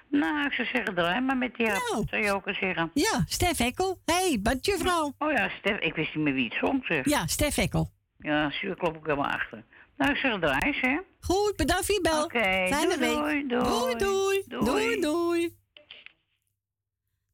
Nou, 0.08 0.46
ik 0.46 0.52
zou 0.52 0.68
zeggen 0.68 0.94
draai 0.94 1.20
maar 1.20 1.36
met 1.36 1.54
die 1.54 1.66
nou. 1.66 2.04
zou 2.10 2.22
je 2.22 2.32
ook 2.32 2.46
eens 2.46 2.58
zeggen. 2.58 2.90
Ja, 2.94 3.24
Stef 3.26 3.58
Hekkel. 3.58 4.00
hey, 4.04 4.38
badjevrouw. 4.42 5.14
Oh 5.18 5.32
ja, 5.32 5.48
Stef, 5.58 5.78
ik 5.78 5.94
wist 5.94 6.14
niet 6.14 6.24
meer 6.24 6.34
wie 6.34 6.44
het 6.44 6.54
zong 6.60 6.84
zeg. 6.84 7.08
Ja, 7.08 7.26
Stef 7.26 7.54
Hekkel. 7.54 7.90
Ja, 8.18 8.50
zie, 8.50 8.68
daar 8.68 8.76
klop 8.76 8.96
ik 8.96 9.02
helemaal 9.06 9.30
achter. 9.30 9.64
Nou, 9.96 10.10
ik 10.10 10.16
zeg 10.16 10.38
draai 10.38 10.78
hè. 10.80 10.98
Goed, 11.24 11.56
bedankt 11.56 11.84
voor 11.86 11.94
je 11.94 12.00
bel. 12.00 12.24
Oké, 12.24 12.38
Fijne 12.68 12.98
doei, 12.98 12.98
week. 12.98 13.14
doei, 13.48 13.48
doei, 13.48 13.96
doei. 13.96 14.42
doei. 14.46 14.64
Doei, 14.64 15.00
doei. 15.00 15.56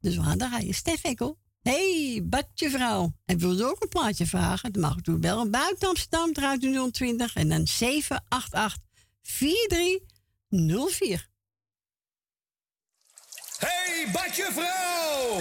Dus 0.00 0.16
we 0.16 0.22
gaan 0.22 0.38
draaien. 0.38 0.74
Stef 0.74 1.02
Hekkel. 1.02 1.38
hey, 1.62 2.20
badjevrouw. 2.24 3.12
En 3.24 3.38
wilde 3.38 3.64
ook 3.64 3.82
een 3.82 3.88
plaatje 3.88 4.26
vragen? 4.26 4.72
Dan 4.72 4.82
mag 4.82 4.96
ik 4.96 5.04
doen 5.04 5.20
bellen. 5.20 5.50
Buiten 5.50 5.88
Amsterdam 5.88 6.32
draait 6.32 6.62
u 6.64 6.90
020 6.90 7.34
en 7.34 7.48
dan 7.48 7.66
788 7.66 8.82
4304. 9.22 11.28
Hey, 13.58 14.08
badje 14.12 14.48
vrouw! 14.52 15.38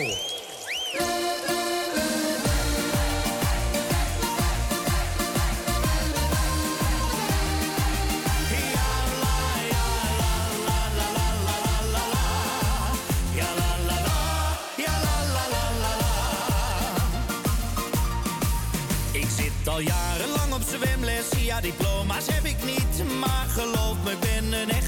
Diploma's 21.68 22.28
heb 22.28 22.44
ik 22.44 22.58
niet 22.66 23.20
Maar 23.20 23.46
geloof 23.48 23.96
me, 24.04 24.12
ik 24.12 24.20
ben 24.20 24.62
een 24.62 24.70
echte 24.70 24.87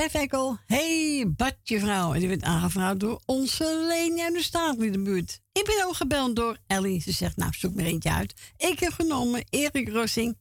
Stef 0.00 0.28
hey, 0.66 1.32
badjevrouw. 1.36 2.12
En 2.14 2.18
die 2.18 2.28
werd 2.28 2.42
aangevraagd 2.42 3.00
door 3.00 3.22
onze 3.26 3.84
Leni 3.88 4.22
uit 4.22 4.34
de 4.34 4.42
Staatliedenbuurt. 4.42 5.40
Ik 5.52 5.64
ben 5.64 5.86
ook 5.86 5.94
gebeld 5.94 6.36
door 6.36 6.58
Ellie. 6.66 7.00
Ze 7.00 7.12
zegt, 7.12 7.36
nou, 7.36 7.52
zoek 7.52 7.74
maar 7.74 7.84
eentje 7.84 8.12
uit. 8.12 8.52
Ik 8.56 8.78
heb 8.78 8.92
genomen 8.92 9.44
Erik 9.50 9.88
Rossing. 9.88 10.38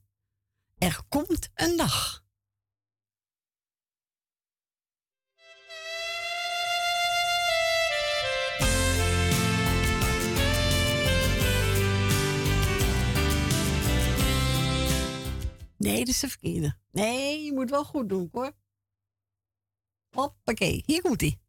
Er 0.78 1.00
komt 1.10 1.50
een 1.56 1.78
dag. 1.78 2.24
Nee, 15.78 16.00
dat 16.00 16.08
is 16.08 16.20
de 16.20 16.30
verkeerde. 16.30 16.76
Nee, 16.92 17.44
je 17.44 17.54
moet 17.54 17.70
wel 17.70 17.84
goed 17.84 18.10
doen, 18.10 18.30
hoor. 18.32 18.54
Hoppakee, 20.12 20.84
hier 20.86 21.02
komt 21.02 21.22
ie. 21.22 21.40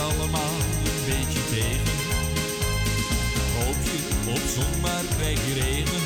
allemaal 0.00 0.54
een 0.84 1.02
beetje 1.06 1.42
tegen. 1.54 1.98
Hoop 3.56 3.80
je 3.90 3.98
op 4.30 4.44
zon, 4.54 4.80
krijg 5.16 5.46
je 5.46 5.54
regen. 5.54 6.02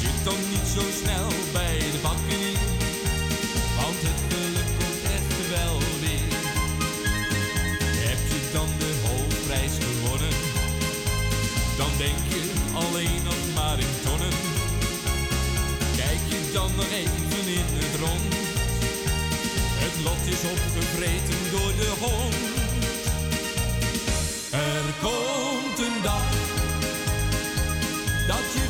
Zit 0.00 0.24
dan 0.24 0.40
niet 0.50 0.68
zo 0.76 0.82
snel 1.02 1.28
bij 1.52 1.78
de 1.78 1.98
bakken 2.02 2.40
in, 2.50 2.60
want 3.78 4.00
het 4.06 4.20
geluk 4.28 4.70
komt 4.78 5.02
echt 5.16 5.34
wel 5.54 5.78
weer. 6.02 6.32
Heb 8.06 8.20
je 8.32 8.40
dan 8.52 8.68
de 8.78 8.93
dan 11.84 11.96
denk 11.98 12.22
je 12.34 12.42
alleen 12.74 13.22
nog 13.24 13.40
maar 13.54 13.78
in 13.78 13.94
tonnen. 14.04 14.34
Kijk 15.96 16.22
je 16.32 16.40
dan 16.52 16.70
nog 16.76 16.90
even 17.02 17.44
in 17.60 17.68
het 17.80 17.94
rond, 18.04 18.32
het 19.84 19.96
lot 20.06 20.22
is 20.34 20.42
opgevreten 20.54 21.40
door 21.54 21.72
de 21.82 21.92
hond. 22.04 22.34
Er 24.50 24.86
komt 25.06 25.78
een 25.86 25.98
dag 26.02 26.26
dat 28.30 28.46
je 28.56 28.64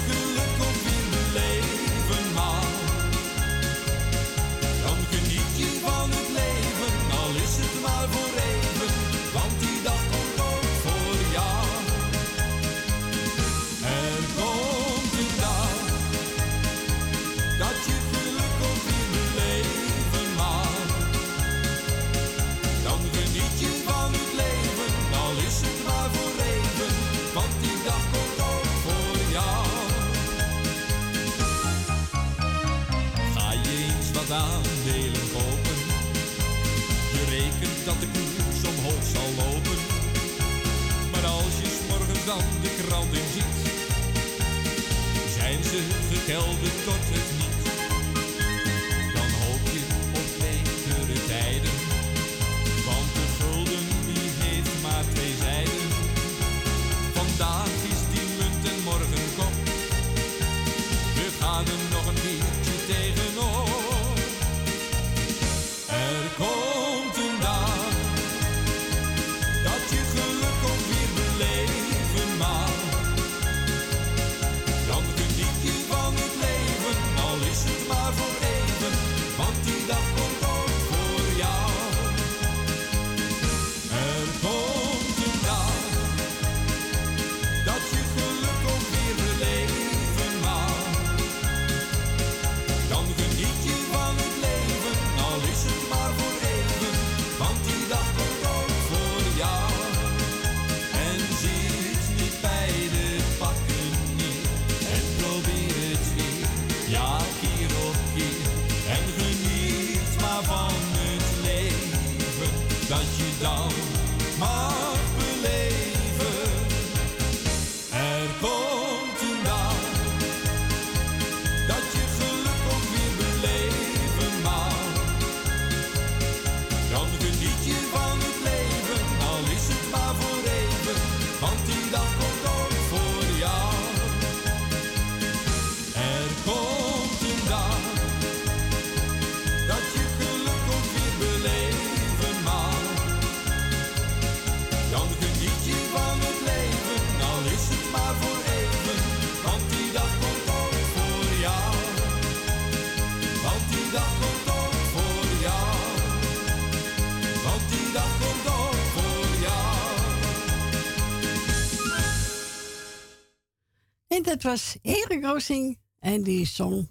was 164.45 164.77
Erik 164.83 165.25
Roosing 165.25 165.79
en 165.99 166.23
die 166.23 166.47
zong 166.47 166.91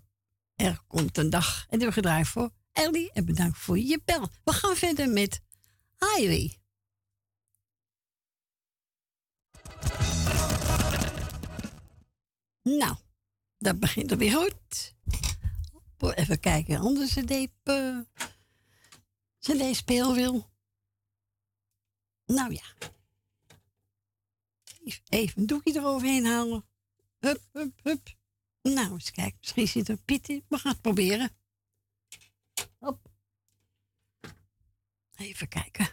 Er 0.55 0.79
komt 0.87 1.17
een 1.17 1.29
dag. 1.29 1.65
En 1.69 1.77
die 1.77 1.87
we 1.87 1.93
gedraaid 1.93 2.27
voor 2.27 2.49
Ellie 2.71 3.11
en 3.11 3.25
bedankt 3.25 3.57
voor 3.57 3.79
je 3.79 4.01
bel. 4.05 4.29
We 4.43 4.51
gaan 4.53 4.75
verder 4.75 5.09
met 5.09 5.41
Heidi. 5.97 6.57
Nou, 12.63 12.95
dat 13.57 13.79
begint 13.79 14.11
er 14.11 14.17
weer 14.17 14.31
goed. 14.31 14.95
Even 15.97 16.39
kijken, 16.39 16.79
andere 16.79 17.07
cd, 17.07 17.47
uh, 17.63 17.99
cd 19.39 19.75
speelwiel. 19.75 20.49
Nou 22.25 22.53
ja. 22.53 22.63
Even 25.09 25.41
een 25.41 25.47
doekje 25.47 25.75
eroverheen 25.75 26.25
halen. 26.25 26.65
Hup, 27.23 27.41
hup, 27.51 27.79
hup. 27.83 28.15
Nou, 28.61 28.91
eens 28.91 29.11
kijken. 29.11 29.37
Misschien 29.39 29.67
zit 29.67 29.87
er 29.87 29.97
Piet 29.97 30.29
in. 30.29 30.45
We 30.47 30.57
gaan 30.57 30.71
het 30.71 30.81
proberen. 30.81 31.29
Hop. 32.77 33.11
Even 35.15 35.47
kijken. 35.47 35.89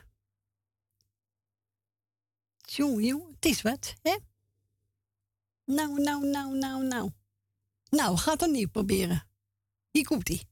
Jongen, 2.59 3.27
het 3.35 3.45
is 3.45 3.63
wat, 3.63 3.95
hè? 4.03 4.17
Nou, 5.65 6.01
nou, 6.01 6.27
nou, 6.27 6.57
nou, 6.57 6.85
nou. 6.85 7.11
Nou, 7.91 8.15
we 8.15 8.21
gaan 8.21 8.33
het 8.33 8.43
opnieuw 8.43 8.69
proberen. 8.69 9.29
Hier 9.91 10.07
komt 10.07 10.50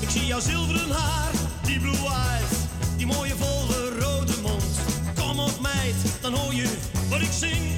Ik 0.00 0.10
zie 0.10 0.26
jouw 0.26 0.40
zilveren 0.40 0.90
haar, 0.90 1.32
die 1.62 1.80
blue 1.80 1.94
eyes, 1.94 2.50
die 2.96 3.06
mooie 3.06 3.34
volle 3.36 3.98
rode 4.00 4.40
mond. 4.42 4.78
Kom 5.14 5.38
op 5.38 5.60
meid, 5.60 5.94
dan 6.20 6.34
hoor 6.34 6.54
je 6.54 6.68
wat 7.08 7.20
ik 7.20 7.32
zing. 7.32 7.77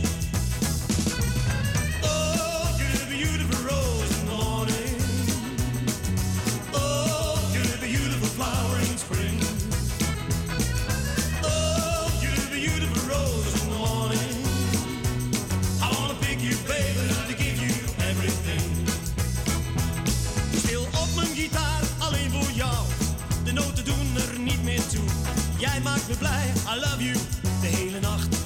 me 26.11 26.17
blij. 26.17 26.53
I 26.67 26.81
love 26.81 27.03
you, 27.03 27.17
de 27.61 27.67
hele 27.67 28.01
nacht. 28.01 28.37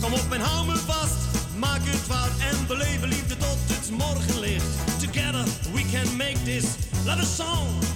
Kom 0.00 0.12
op 0.12 0.32
en 0.32 0.40
hou 0.40 0.66
me 0.66 0.76
vast. 0.76 1.16
Maak 1.58 1.80
het 1.82 2.06
waar 2.06 2.30
en 2.50 2.66
beleven 2.66 3.08
liefde 3.08 3.36
tot 3.36 3.58
het 3.66 3.90
morgenlicht. 3.90 4.66
Together 5.00 5.44
we 5.72 5.84
can 5.92 6.16
make 6.16 6.42
this 6.44 6.64
love 7.04 7.20
a 7.20 7.24
song. 7.24 7.95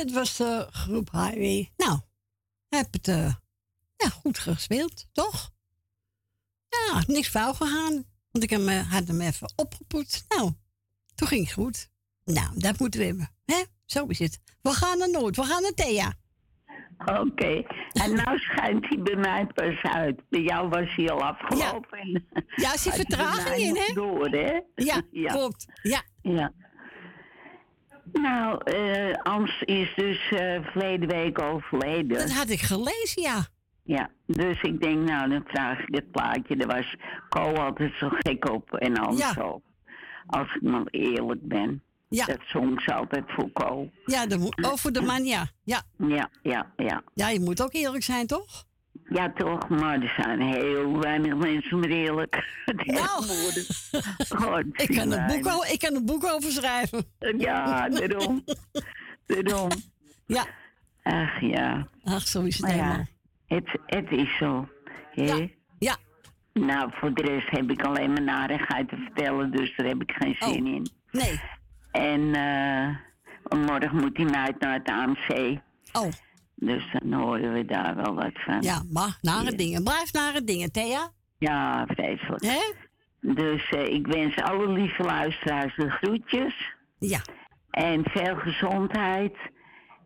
Dat 0.00 0.10
was 0.10 0.36
de 0.36 0.66
groep 0.70 1.10
Highway. 1.10 1.72
Nou, 1.76 1.98
heb 2.68 2.92
het 2.92 3.08
eh, 3.08 3.34
ja, 3.96 4.08
goed 4.08 4.38
gespeeld, 4.38 5.06
toch? 5.12 5.50
Ja, 6.68 7.02
niks 7.06 7.28
fout 7.28 7.56
gegaan. 7.56 8.04
Want 8.30 8.44
ik 8.44 8.50
heb 8.50 8.60
me, 8.60 8.72
had 8.72 9.08
hem 9.08 9.20
even 9.20 9.52
opgepoetst. 9.56 10.24
Nou, 10.28 10.52
toen 11.14 11.28
ging 11.28 11.44
het 11.44 11.52
goed. 11.52 11.90
Nou, 12.24 12.48
dat 12.54 12.78
moeten 12.78 13.00
we 13.00 13.06
hebben. 13.06 13.30
Hè? 13.44 13.62
Zo 13.86 14.06
is 14.06 14.18
het. 14.18 14.40
We 14.62 14.70
gaan 14.70 14.98
naar 14.98 15.10
Noord, 15.10 15.36
we 15.36 15.44
gaan 15.44 15.62
naar 15.62 15.74
Thea. 15.74 16.12
Oké, 17.04 17.62
en 17.92 18.14
nou 18.14 18.38
schijnt 18.38 18.88
hij 18.88 19.02
bij 19.02 19.16
mij 19.16 19.46
pas 19.46 19.82
uit. 19.82 20.28
Bij 20.28 20.40
jou 20.40 20.68
was 20.68 20.94
hij 20.96 21.10
al 21.10 21.22
afgelopen. 21.22 22.26
Ja, 22.56 22.72
je 22.72 22.80
bij 22.84 22.92
vertraging 22.92 23.56
in, 23.56 23.76
hè? 23.76 23.94
Door, 23.94 24.28
hè? 24.28 24.60
Ja, 24.84 25.02
klopt. 25.32 25.66
Ja. 25.82 26.02
ja. 26.22 26.52
Nou, 28.12 28.58
eh 28.64 29.12
Ans 29.22 29.62
is 29.62 29.92
dus 29.96 30.30
eh 30.30 30.64
verleden 30.64 31.08
week 31.08 31.40
overleden. 31.42 32.18
Dat 32.18 32.32
had 32.32 32.50
ik 32.50 32.60
gelezen, 32.60 33.22
ja. 33.22 33.46
Ja, 33.82 34.10
dus 34.26 34.60
ik 34.62 34.80
denk, 34.80 35.08
nou, 35.08 35.28
dan 35.30 35.44
vraag 35.46 35.78
ik 35.78 35.94
het 35.94 36.10
plaatje. 36.10 36.56
Daar 36.56 36.68
was 36.76 36.94
Co 37.28 37.54
altijd 37.54 37.92
zo 37.98 38.08
gek 38.10 38.50
op 38.50 38.74
en 38.74 38.96
Ans 38.96 39.18
Ja. 39.18 39.42
ook. 39.42 39.62
Als 40.26 40.54
ik 40.54 40.62
maar 40.62 40.84
eerlijk 40.90 41.48
ben. 41.48 41.82
Ja. 42.08 42.24
Dat 42.26 42.38
zong 42.46 42.82
ze 42.82 42.94
altijd 42.94 43.24
voor 43.26 43.52
Co. 43.52 43.90
Ja, 44.04 44.26
de, 44.26 44.38
mo- 44.38 44.68
oh, 44.70 44.74
voor 44.76 44.92
de 44.92 45.00
man, 45.02 45.24
ja. 45.24 45.46
ja. 45.64 45.82
Ja, 45.98 46.30
ja, 46.42 46.72
ja. 46.76 47.02
Ja, 47.14 47.28
je 47.28 47.40
moet 47.40 47.62
ook 47.62 47.72
eerlijk 47.72 48.02
zijn, 48.02 48.26
toch? 48.26 48.64
Ja, 49.10 49.32
toch, 49.32 49.68
maar 49.68 50.00
er 50.02 50.14
zijn 50.16 50.40
heel 50.40 50.98
weinig 51.00 51.36
mensen 51.36 51.78
meer 51.78 51.90
eerlijk. 51.90 52.44
Nou, 52.84 53.24
God, 54.42 54.64
ik, 54.72 54.96
kan 54.96 55.12
een 55.12 55.26
boek, 55.26 55.42
weinig. 55.44 55.54
o- 55.56 55.72
ik 55.72 55.78
kan 55.78 55.94
een 55.94 56.04
boek 56.06 56.24
over 56.24 56.50
schrijven. 56.52 57.04
Ja, 57.38 57.88
daarom. 57.88 58.44
daarom. 59.26 59.68
Ja. 60.26 60.46
Ach 61.02 61.40
ja. 61.40 61.88
Ach, 62.04 62.26
zo 62.26 62.42
is 62.42 62.52
het 62.56 62.62
Maar 62.62 62.70
helemaal. 62.70 63.06
ja, 63.46 63.56
het, 63.56 63.68
het 63.86 64.10
is 64.10 64.36
zo. 64.36 64.68
Ja, 65.12 65.46
ja. 65.78 65.96
Nou, 66.52 66.90
voor 66.94 67.14
de 67.14 67.22
rest 67.22 67.50
heb 67.50 67.70
ik 67.70 67.82
alleen 67.84 68.12
maar 68.12 68.22
narigheid 68.22 68.88
te 68.88 68.96
vertellen, 68.96 69.50
dus 69.50 69.76
daar 69.76 69.86
heb 69.86 70.02
ik 70.02 70.12
geen 70.18 70.36
zin 70.38 70.66
in. 70.66 70.88
Oh, 71.12 71.20
Nee. 71.22 71.40
En 71.90 72.34
eh, 72.34 73.58
morgen 73.66 73.96
moet 73.96 74.18
meid 74.30 74.60
naar 74.60 74.72
het 74.74 74.88
AMC. 74.88 75.58
Oh. 75.92 76.08
Dus 76.60 76.82
dan 77.02 77.12
horen 77.12 77.52
we 77.52 77.64
daar 77.64 77.96
wel 77.96 78.14
wat 78.14 78.32
van. 78.34 78.62
Ja, 78.62 78.82
maar 78.90 79.18
nare 79.20 79.54
dingen. 79.54 79.82
Blijf 79.84 80.12
nare 80.12 80.44
dingen, 80.44 80.72
Thea. 80.72 81.10
Ja, 81.38 81.86
vreselijk. 81.86 82.44
Hè? 82.44 82.60
Dus 83.34 83.68
eh, 83.68 83.86
ik 83.86 84.06
wens 84.06 84.36
alle 84.36 84.68
lieve 84.68 85.02
luisteraars 85.02 85.76
de 85.76 85.90
groetjes. 85.90 86.54
Ja. 86.98 87.20
En 87.70 88.02
veel 88.04 88.36
gezondheid. 88.36 89.36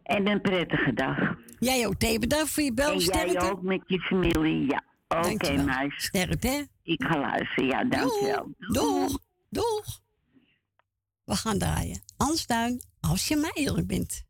En 0.02 0.26
een 0.28 0.40
prettige 0.40 0.92
dag. 0.94 1.18
Jij 1.58 1.86
ook, 1.86 1.94
Thea. 1.94 2.18
Bedankt 2.18 2.50
voor 2.50 2.62
je 2.62 2.72
bel. 2.72 2.92
En 2.92 2.98
jij 2.98 3.40
ook 3.40 3.62
met 3.62 3.82
je 3.86 4.00
familie. 4.00 4.70
Ja, 4.70 4.82
oké 5.08 5.22
Dankjewel. 5.28 5.64
meis. 5.64 6.04
Sterkte, 6.04 6.48
hè? 6.48 6.62
Ik 6.82 7.02
ga 7.02 7.18
luisteren. 7.20 7.66
Ja, 7.66 7.84
dankjewel. 7.84 8.54
Doeg. 8.58 9.18
Doeg. 9.50 10.00
We 11.24 11.36
gaan 11.36 11.58
draaien. 11.58 12.02
Anstuin, 12.16 12.80
als 13.00 13.28
je 13.28 13.36
maar 13.36 13.52
eerlijk 13.54 13.86
bent. 13.86 14.24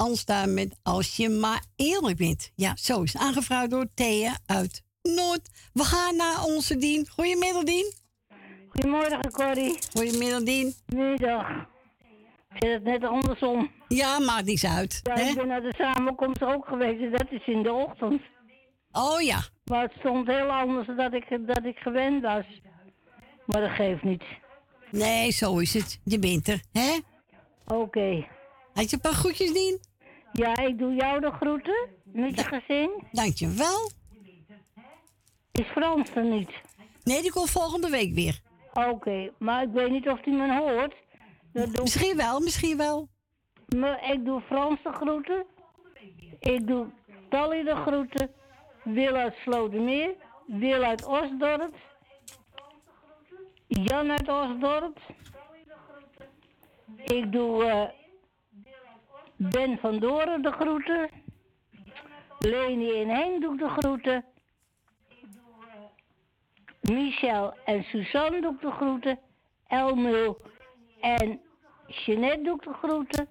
Alsta 0.00 0.46
met 0.46 0.78
Als 0.82 1.16
je 1.16 1.28
maar 1.28 1.64
eerlijk 1.76 2.16
bent. 2.16 2.52
Ja, 2.54 2.76
zo 2.76 3.02
is 3.02 3.12
het 3.12 3.22
aangevraagd 3.22 3.70
door 3.70 3.86
Thea 3.94 4.38
uit 4.46 4.82
Noord. 5.02 5.70
We 5.72 5.84
gaan 5.84 6.16
naar 6.16 6.44
onze 6.44 6.76
Dien. 6.76 7.08
Goedemiddag, 7.08 7.62
Dien. 7.62 7.92
Goedemorgen, 8.68 9.30
Corrie. 9.32 9.78
Goedemiddag, 9.92 10.42
Dien. 10.42 10.74
Middag. 10.86 11.48
Ik 12.54 12.56
zit 12.58 12.72
het 12.72 12.82
net 12.82 13.04
andersom. 13.04 13.70
Ja, 13.88 14.18
maakt 14.18 14.44
niets 14.44 14.66
uit. 14.66 15.00
Ja, 15.02 15.14
hè? 15.14 15.22
ik 15.22 15.34
ben 15.34 15.46
naar 15.46 15.62
de 15.62 15.74
samenkomst 15.76 16.42
ook 16.42 16.66
geweest 16.66 17.00
en 17.00 17.10
dat 17.10 17.26
is 17.30 17.46
in 17.46 17.62
de 17.62 17.72
ochtend. 17.72 18.22
Oh 18.92 19.20
ja. 19.20 19.40
Maar 19.64 19.82
het 19.82 19.92
stond 19.98 20.26
heel 20.26 20.50
anders 20.50 20.86
dan 20.86 20.96
dat 20.96 21.14
ik, 21.14 21.26
dat 21.46 21.64
ik 21.64 21.78
gewend 21.78 22.22
was. 22.22 22.44
Maar 23.46 23.60
dat 23.60 23.70
geeft 23.70 24.02
niet. 24.02 24.24
Nee, 24.90 25.30
zo 25.30 25.58
is 25.58 25.74
het. 25.74 26.00
Je 26.04 26.18
bent 26.18 26.48
er, 26.48 26.62
hè? 26.72 26.98
Oké. 27.66 28.26
Had 28.74 28.90
je 28.90 28.96
een 28.96 29.02
paar 29.02 29.12
groetjes, 29.12 29.52
Dien? 29.52 29.88
Ja, 30.32 30.56
ik 30.56 30.78
doe 30.78 30.94
jou 30.94 31.20
de 31.20 31.30
groeten 31.30 31.88
met 32.04 32.36
je 32.36 32.44
gezin. 32.44 32.90
Dankjewel. 33.12 33.90
Is 35.52 35.66
Frans 35.66 36.10
er 36.14 36.24
niet? 36.24 36.50
Nee, 37.02 37.22
die 37.22 37.32
komt 37.32 37.50
volgende 37.50 37.90
week 37.90 38.14
weer. 38.14 38.40
Oké, 38.74 39.30
maar 39.38 39.62
ik 39.62 39.68
weet 39.72 39.90
niet 39.90 40.08
of 40.08 40.24
hij 40.24 40.34
me 40.34 40.58
hoort. 40.58 40.94
Dat 41.52 41.74
doe... 41.74 41.82
Misschien 41.82 42.16
wel, 42.16 42.40
misschien 42.40 42.76
wel. 42.76 43.08
Maar 43.76 44.12
ik 44.12 44.24
doe 44.24 44.40
Frans 44.40 44.82
de 44.82 44.92
groeten. 44.92 45.46
Ik 46.40 46.66
doe 46.66 46.86
Tally 47.28 47.62
de 47.62 47.74
groeten. 47.74 48.30
Wil 48.84 49.14
uit 49.14 49.34
Slotermeer. 49.42 50.14
Wil 50.46 50.82
uit 50.82 51.04
Osdorp. 51.04 51.74
Jan 53.66 54.10
uit 54.10 54.28
Osdorp. 54.28 54.98
Ik 56.96 57.32
doe 57.32 57.64
eh, 57.64 57.99
Ben 59.42 59.78
van 59.78 59.98
Doren 59.98 60.42
de 60.42 60.52
groeten. 60.52 61.10
Leni 62.38 63.00
en 63.00 63.08
Henk 63.08 63.40
doe 63.40 63.52
ik 63.52 63.58
de 63.58 63.68
groeten. 63.68 64.24
Michel 66.80 67.54
en 67.64 67.82
Suzanne 67.82 68.40
doe 68.40 68.54
ik 68.54 68.60
de 68.60 68.70
groeten. 68.70 69.18
Elmul 69.66 70.40
en 71.00 71.40
Jeanette 71.86 72.42
doe 72.42 72.54
ik 72.56 72.62
de 72.62 72.72
groeten. 72.72 73.28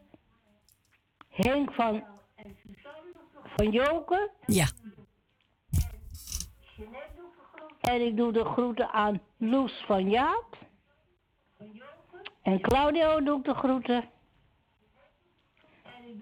Henk 1.30 1.74
van, 1.74 2.04
van 3.44 3.72
Joken. 3.72 4.32
Ja. 4.46 4.68
En 7.82 8.06
ik 8.06 8.18
doe 8.18 8.32
de 8.32 8.46
groeten 8.46 8.92
aan 8.92 9.22
Loes 9.38 9.84
van 9.86 10.10
Jaap. 10.10 10.58
En 12.42 12.62
Claudio 12.62 13.24
doe 13.24 13.38
ik 13.38 13.44
de 13.44 13.54
groeten. 13.54 14.10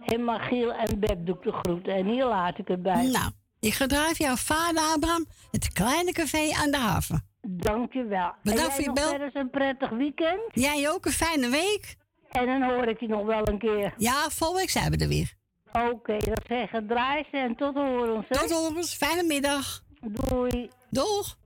En 0.05 0.23
Magiel 0.23 0.73
en 0.73 0.99
Beb 0.99 1.25
doe 1.25 1.35
ik 1.35 1.41
de 1.43 1.51
groeten. 1.51 1.93
En 1.93 2.05
hier 2.05 2.25
laat 2.25 2.57
ik 2.57 2.67
het 2.67 2.81
bij. 2.83 3.05
Nou, 3.07 3.31
ik 3.59 3.73
gedrijf 3.73 4.17
jouw 4.17 4.35
vader 4.35 4.81
Abraham 4.95 5.25
het 5.51 5.73
kleine 5.73 6.11
café 6.11 6.51
aan 6.53 6.71
de 6.71 6.77
haven. 6.77 7.25
Dankjewel. 7.41 8.31
Bedankt 8.43 8.73
voor 8.73 8.83
je 8.83 8.91
bel. 8.93 9.09
verder 9.09 9.29
een 9.33 9.49
prettig 9.49 9.89
weekend. 9.89 10.41
Jij 10.51 10.89
ook 10.89 11.05
een 11.05 11.11
fijne 11.11 11.49
week. 11.49 11.95
En 12.31 12.45
dan 12.45 12.63
hoor 12.63 12.87
ik 12.87 12.99
je 12.99 13.07
nog 13.07 13.25
wel 13.25 13.47
een 13.47 13.57
keer. 13.59 13.93
Ja, 13.97 14.29
volgende 14.29 14.61
week 14.61 14.69
zijn 14.69 14.91
we 14.91 14.97
er 14.97 15.07
weer. 15.07 15.33
Oké, 15.91 16.17
dat 16.17 16.41
zeggen 16.47 16.87
draai 16.87 17.23
ze 17.31 17.37
en 17.37 17.55
tot 17.55 17.73
horens. 17.73 18.25
hè? 18.29 18.37
Tot 18.39 18.51
horens, 18.51 18.93
fijne 18.95 19.23
middag. 19.23 19.81
Doei. 20.01 20.69
Doeg. 20.89 21.37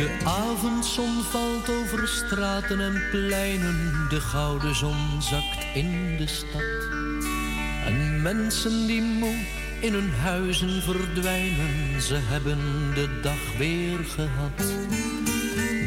De 0.00 0.10
avondzon 0.24 1.22
valt 1.22 1.68
over 1.68 2.08
straten 2.08 2.80
en 2.80 3.02
pleinen, 3.10 4.06
de 4.08 4.20
gouden 4.20 4.74
zon 4.74 5.22
zakt 5.22 5.66
in 5.74 6.16
de 6.16 6.26
stad. 6.26 6.88
En 7.84 8.22
mensen 8.22 8.86
die 8.86 9.02
moe 9.02 9.34
in 9.80 9.92
hun 9.92 10.10
huizen 10.10 10.82
verdwijnen, 10.82 12.02
ze 12.02 12.16
hebben 12.16 12.58
de 12.94 13.20
dag 13.22 13.56
weer 13.58 13.98
gehad. 14.04 14.58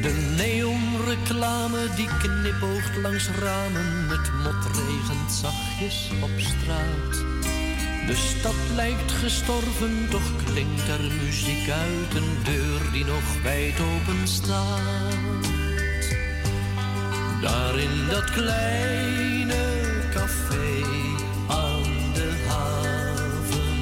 De 0.01 0.33
neonreclame 0.37 1.87
die 1.95 2.09
knipoogt 2.17 2.97
langs 3.01 3.27
ramen, 3.27 4.09
het 4.09 4.31
mot 4.43 4.65
regent 4.75 5.31
zachtjes 5.31 6.11
op 6.21 6.39
straat. 6.39 7.52
De 8.07 8.15
stad 8.15 8.55
lijkt 8.75 9.11
gestorven, 9.11 10.07
toch 10.09 10.43
klinkt 10.43 10.87
er 10.87 11.01
muziek 11.23 11.69
uit 11.69 12.15
een 12.15 12.37
deur 12.43 12.91
die 12.91 13.05
nog 13.05 13.41
wijd 13.43 13.79
open 13.79 14.27
staat. 14.27 15.45
Daar 17.41 17.79
in 17.79 18.07
dat 18.09 18.31
kleine 18.31 19.63
café 20.13 20.81
aan 21.47 22.13
de 22.13 22.31
haven, 22.47 23.81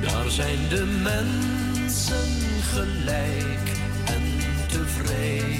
daar 0.00 0.30
zijn 0.30 0.68
de 0.68 0.84
mensen 1.02 2.30
gelijk 2.72 3.70
en 4.04 4.22
tevreden. 4.68 5.56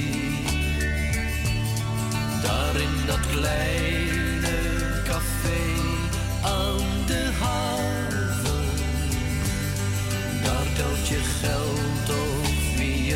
Daar 2.43 2.77
in 2.77 3.07
dat 3.07 3.27
kleine 3.31 4.57
café 5.05 5.61
aan 6.43 6.88
telt 10.78 11.09
je 11.09 11.20
geld 11.40 12.09
of 12.09 12.76
wie 12.76 13.14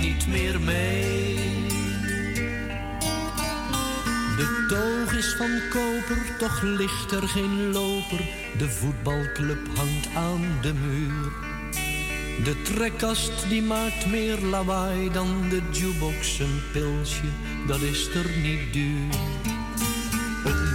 niet 0.00 0.26
meer 0.26 0.60
mee. 0.60 1.34
De 4.36 4.66
toog 4.68 5.14
is 5.16 5.34
van 5.38 5.60
koper, 5.70 6.36
toch 6.38 6.62
ligt 6.62 7.12
er 7.12 7.28
geen 7.28 7.72
loper. 7.72 8.20
De 8.58 8.68
voetbalclub 8.68 9.66
hangt 9.76 10.08
aan 10.14 10.58
de 10.62 10.72
muur. 10.74 11.32
De 12.44 12.62
trekkast 12.62 13.48
die 13.48 13.62
maakt 13.62 14.06
meer 14.06 14.38
lawaai 14.38 15.10
dan 15.12 15.48
de 15.48 15.62
jukebox. 15.70 16.38
Een 16.38 16.62
pilsje, 16.72 17.30
dat 17.66 17.80
is 17.80 18.08
er 18.14 18.30
niet 18.42 18.72
duur. 18.72 19.41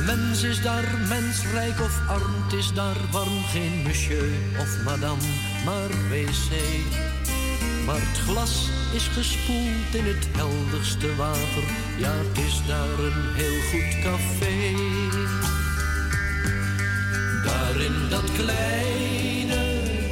Mens 0.07 0.43
is 0.43 0.61
daar 0.61 0.83
mensrijk 1.07 1.79
of 1.79 2.01
arm, 2.07 2.43
het 2.43 2.53
is 2.53 2.73
daar 2.73 2.95
warm. 3.11 3.43
Geen 3.43 3.81
monsieur 3.83 4.29
of 4.59 4.83
madame, 4.83 5.21
maar 5.65 5.89
wc. 6.09 6.51
Maar 7.85 7.99
het 7.99 8.17
glas 8.17 8.69
is 8.93 9.07
gespoeld 9.07 9.91
in 9.91 10.05
het 10.05 10.27
helderste 10.31 11.15
water. 11.15 11.63
Ja, 11.97 12.11
het 12.11 12.37
is 12.37 12.61
daar 12.67 12.99
een 12.99 13.33
heel 13.35 13.61
goed 13.69 14.01
café. 14.03 14.55
Daar 17.45 17.81
in 17.81 18.09
dat 18.09 18.31
kleine 18.31 19.63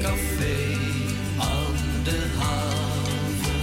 café 0.02 0.58
aan 1.40 2.04
de 2.04 2.22
haven. 2.38 3.62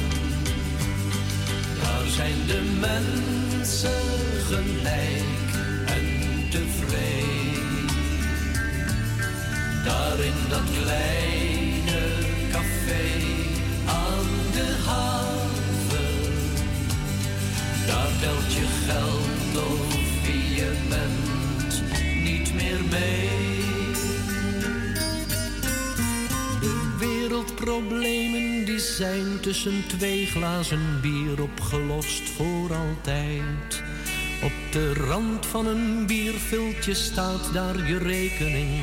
Daar 1.83 2.07
zijn 2.07 2.47
de 2.47 2.79
mensen 2.81 4.03
gelijk 4.49 5.32
Daar 9.85 10.19
in 10.19 10.49
dat 10.49 10.63
kleine 10.83 12.01
café 12.53 13.05
aan 13.87 14.27
de 14.53 14.77
haven. 14.87 16.33
Daar 17.87 18.11
telt 18.21 18.53
je 18.53 18.67
geld 18.87 19.67
of 19.67 20.27
je 20.57 20.73
bent 20.89 21.83
niet 22.25 22.55
meer 22.55 22.81
mee. 22.91 23.31
De 26.61 26.97
wereldproblemen 26.99 28.65
die 28.65 28.79
zijn 28.79 29.41
tussen 29.41 29.87
twee 29.87 30.27
glazen 30.27 31.01
bier 31.01 31.43
opgelost 31.43 32.31
voor 32.31 32.75
altijd. 32.75 33.83
Op 34.43 34.73
de 34.73 34.95
rand 34.95 35.47
van 35.47 35.67
een 35.67 36.07
bierviltje 36.07 36.95
staat 36.95 37.53
daar 37.53 37.87
je 37.87 37.99
rekening 37.99 38.81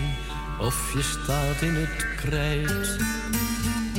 of 0.60 0.94
je 0.94 1.02
staat 1.02 1.62
in 1.62 1.76
het 1.76 2.06
krijt. 2.16 2.98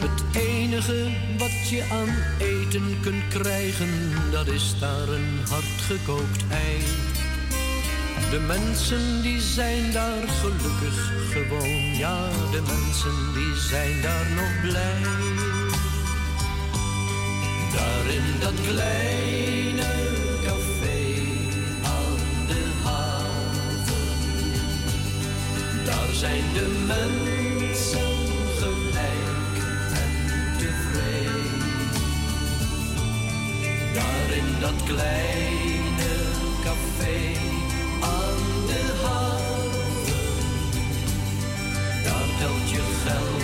Het 0.01 0.37
enige 0.37 1.09
wat 1.39 1.69
je 1.69 1.85
aan 1.93 2.15
eten 2.39 3.01
kunt 3.03 3.29
krijgen, 3.29 3.89
dat 4.31 4.47
is 4.47 4.75
daar 4.79 5.09
een 5.09 5.39
hardgekookt 5.49 6.45
ei. 6.51 6.83
De 8.31 8.41
mensen 8.47 9.23
die 9.23 9.41
zijn 9.41 9.93
daar 9.93 10.29
gelukkig 10.29 11.13
gewoon, 11.31 11.97
ja, 11.97 12.29
de 12.51 12.63
mensen 12.67 13.33
die 13.35 13.55
zijn 13.57 14.03
daar 14.03 14.27
nog 14.35 14.61
blij. 14.61 15.03
Daar 17.73 18.15
in 18.15 18.41
dat 18.41 18.55
kleine 18.69 20.10
daar 25.85 26.13
zijn 26.13 26.45
de 26.55 26.85
mensen 26.87 28.17
gelijk 28.59 29.55
en 29.93 30.13
tevreden. 30.59 31.91
Daar 33.95 34.37
in 34.37 34.61
dat 34.61 34.85
kleine 34.85 36.13
café 36.65 37.39
aan 38.01 38.67
de 38.67 38.83
haven, 39.03 40.21
daar 42.05 42.29
telt 42.39 42.71
je 42.71 42.83
geld 43.05 43.40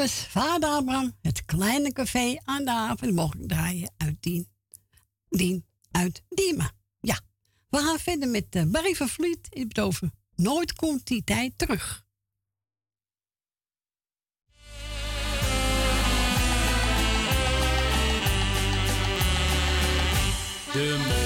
was 0.00 0.26
Vader 0.28 0.68
Abraham, 0.68 1.16
het 1.22 1.44
kleine 1.44 1.92
café 1.92 2.36
aan 2.44 2.64
de 2.64 2.70
haven. 2.70 3.08
Ik 3.08 3.48
draaien 3.48 3.92
uit 3.96 4.16
Dien. 4.20 4.48
Dien 5.28 5.66
uit 5.90 6.22
Diemen. 6.28 6.72
Ja, 7.00 7.20
we 7.68 7.78
gaan 7.78 7.98
verder 7.98 8.28
met 8.28 8.56
uh, 8.56 8.62
Barry 8.66 8.94
van 8.94 9.08
Vliet. 9.08 9.46
Heb 9.50 9.68
het 9.68 9.78
Nooit 10.34 10.72
komt 10.72 11.06
die 11.06 11.24
tijd 11.24 11.52
terug. 11.56 12.04
De 20.72 21.19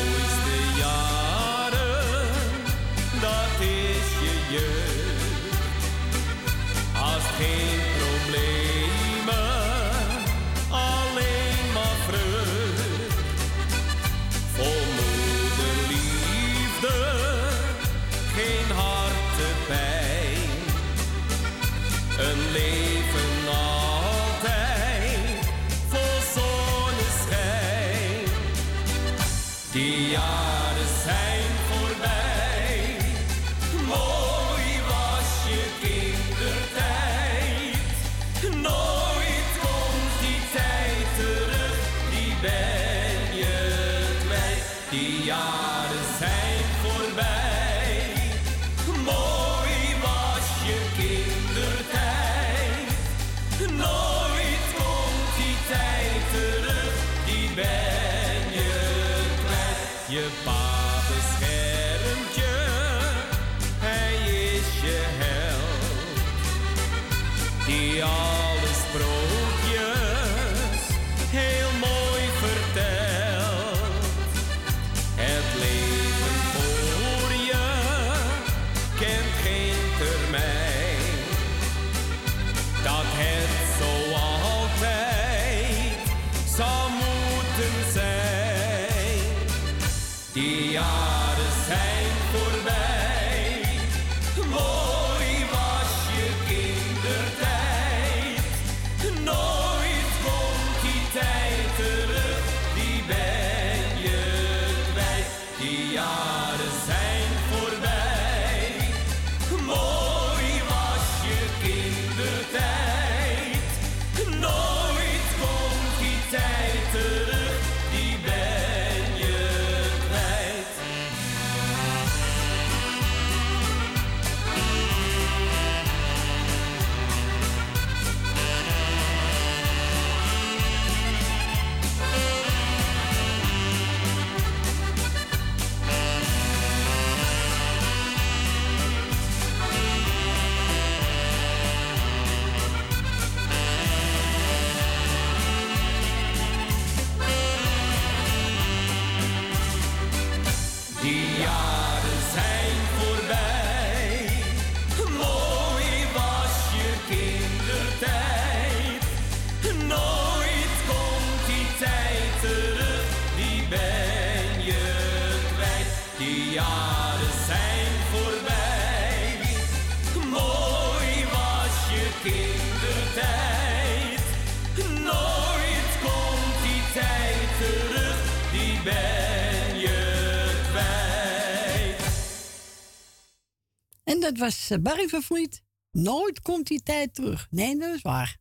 dat 184.25 184.39
was 184.39 184.71
eh, 184.71 184.79
Barry 184.79 185.09
Vervliet. 185.09 185.63
Nooit 185.91 186.41
komt 186.41 186.67
die 186.67 186.83
tijd 186.83 187.15
terug. 187.15 187.47
Nee, 187.51 187.79
dat 187.79 187.95
is 187.95 188.03
waar. 188.03 188.39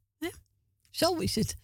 Zo 0.92 1.16
is 1.16 1.36
het. 1.36 1.56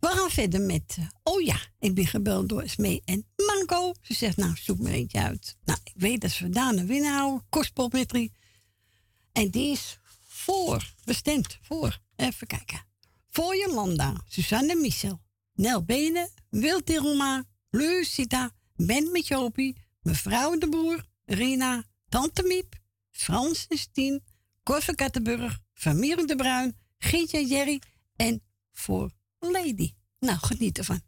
We 0.00 0.06
gaan 0.06 0.30
verder 0.30 0.60
met. 0.60 0.96
Eh, 0.98 1.06
oh 1.22 1.42
ja, 1.42 1.60
ik 1.78 1.94
ben 1.94 2.06
gebeld 2.06 2.48
door 2.48 2.68
Smee 2.68 3.02
en 3.04 3.26
Manco. 3.36 3.92
Ze 4.00 4.14
zegt, 4.14 4.36
nou, 4.36 4.56
zoek 4.56 4.78
me 4.78 4.90
eentje 4.90 5.18
uit. 5.18 5.56
Nou, 5.64 5.78
ik 5.84 5.92
weet 5.96 6.20
dat 6.20 6.30
ze 6.30 6.42
vandaan 6.42 6.78
een 6.78 6.86
winnaar 6.86 7.18
houden. 7.18 7.46
Kostpopmetrie. 7.48 8.32
En 9.32 9.50
die 9.50 9.70
is 9.72 9.98
voor. 10.26 10.92
Bestemd 11.04 11.58
voor. 11.62 12.00
Even 12.16 12.46
kijken. 12.46 12.84
Voor 13.30 13.56
Jolanda, 13.56 14.24
Suzanne 14.28 14.74
Michel, 14.74 15.20
Nel 15.54 15.84
Benen, 15.84 16.30
Wil 16.48 16.82
Tiroma, 16.82 17.44
Lucita, 17.70 18.50
Ben 18.76 19.10
Michopie, 19.10 19.76
Mevrouw 20.02 20.58
de 20.58 20.68
Boer, 20.68 21.04
Rina, 21.24 21.84
Tante 22.08 22.42
Miep, 22.42 22.74
Frans 23.16 23.66
Tien, 23.92 24.22
Kattenburg, 24.94 25.58
Van 25.74 25.98
Mieren 25.98 26.26
de 26.26 26.36
Bruin, 26.36 26.76
Gietje 26.98 27.46
Jerry 27.46 27.82
en 28.16 28.42
voor 28.72 29.10
Lady. 29.38 29.92
Nou, 30.18 30.38
geniet 30.38 30.78
ervan. 30.78 31.00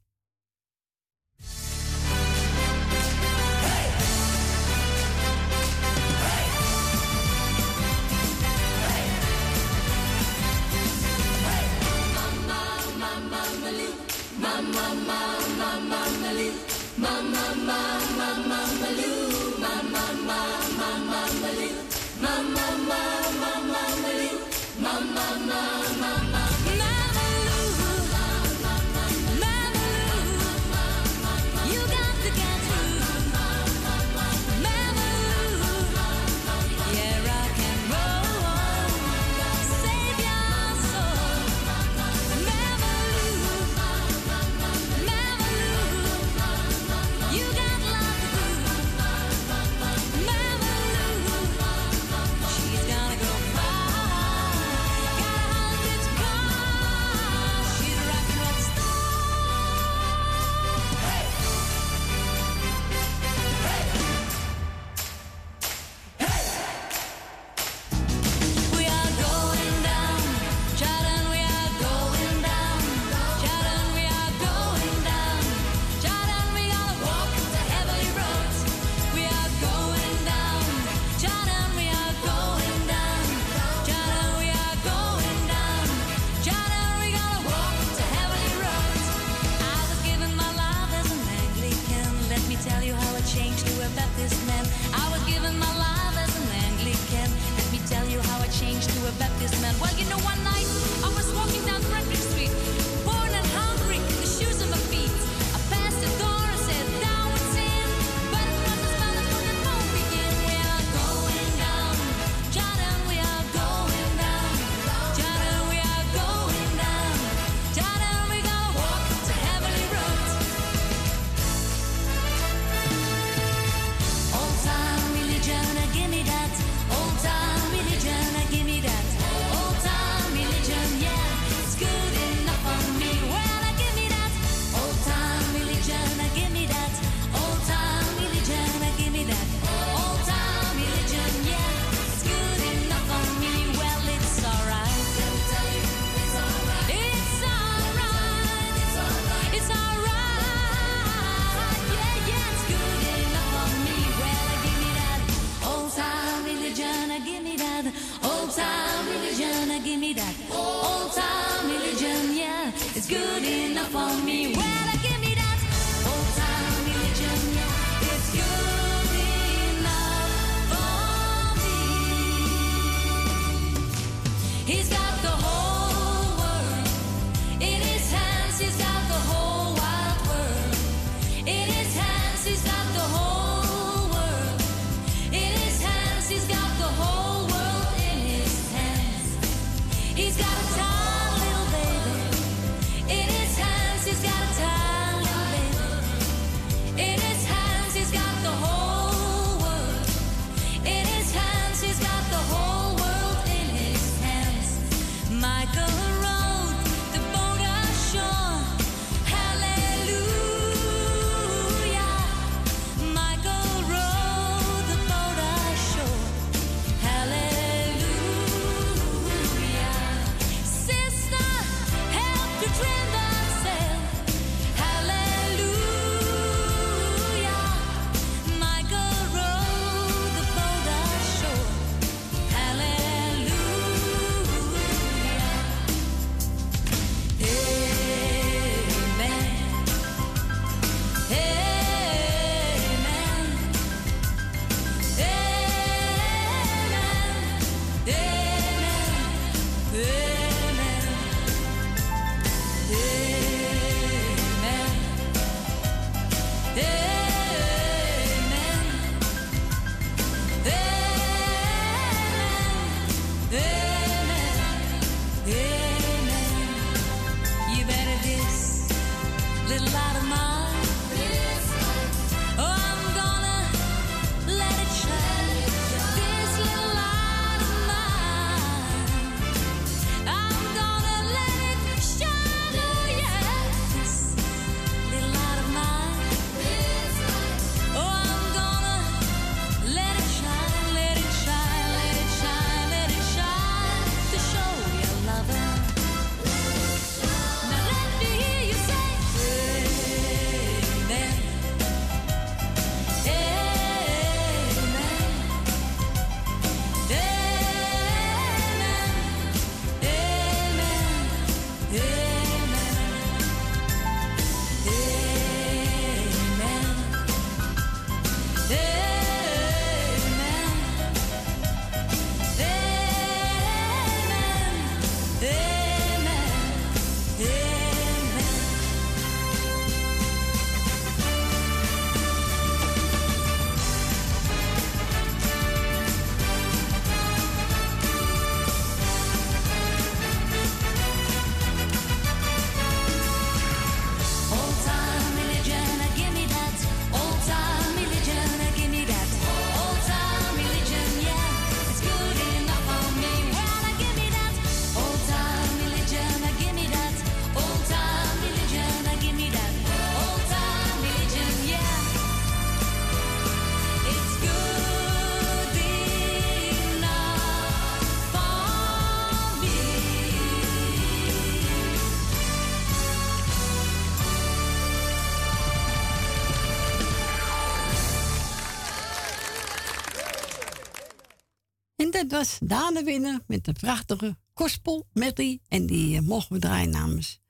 Dat 382.29 382.39
was 382.39 382.59
Daan 382.63 383.05
winnen 383.05 383.45
met 383.47 383.65
de 383.65 383.73
prachtige 383.73 384.37
gospel 384.55 385.07
medley. 385.13 385.61
En 385.69 385.87
die 385.87 386.17
eh, 386.17 386.23
mogen 386.23 386.53
we 386.53 386.59
draaien 386.59 386.91
namens 386.91 387.41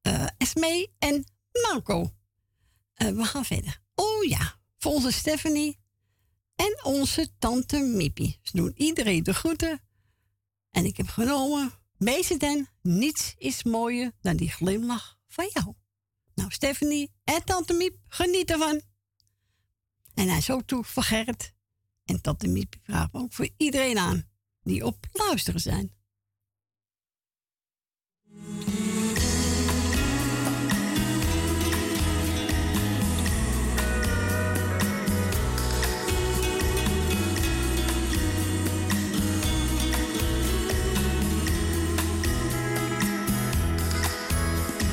eh 0.00 0.26
Esmee 0.38 0.94
en 0.98 1.24
Marco. 1.62 2.12
Eh, 2.94 3.08
we 3.08 3.24
gaan 3.24 3.44
verder. 3.44 3.80
Oh 3.94 4.24
ja, 4.24 4.58
voor 4.78 4.92
onze 4.92 5.10
Stephanie 5.10 5.78
en 6.56 6.84
onze 6.84 7.28
tante 7.38 7.78
Mippie. 7.78 8.38
Ze 8.42 8.56
doen 8.56 8.72
iedereen 8.76 9.22
de 9.22 9.34
groeten. 9.34 9.80
En 10.70 10.84
ik 10.84 10.96
heb 10.96 11.08
genomen, 11.08 11.72
meeste 11.96 12.36
den, 12.36 12.68
niets 12.82 13.34
is 13.38 13.62
mooier 13.62 14.12
dan 14.20 14.36
die 14.36 14.50
glimlach 14.50 15.18
van 15.28 15.50
jou. 15.52 15.74
Nou, 16.34 16.50
Stephanie 16.50 17.12
en 17.24 17.44
tante 17.44 17.72
Miep, 17.72 17.96
geniet 18.08 18.50
ervan. 18.50 18.80
En 20.14 20.28
hij 20.28 20.38
is 20.38 20.50
ook 20.50 20.66
toe 20.66 20.84
voor 20.84 21.02
Gerrit. 21.02 21.53
En 22.04 22.20
tante 22.20 22.48
Miep 22.48 22.74
vraagt 22.82 23.12
ook 23.12 23.32
voor 23.32 23.48
iedereen 23.56 23.98
aan 23.98 24.22
die 24.62 24.84
op 24.84 25.06
luisteren 25.12 25.60
zijn. 25.60 25.92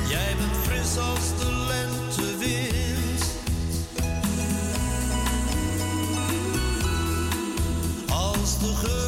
Jij 0.07 0.35
bent 0.37 0.55
fris 0.55 0.97
als 0.97 1.37
de 1.37 1.50
Als 8.63 9.00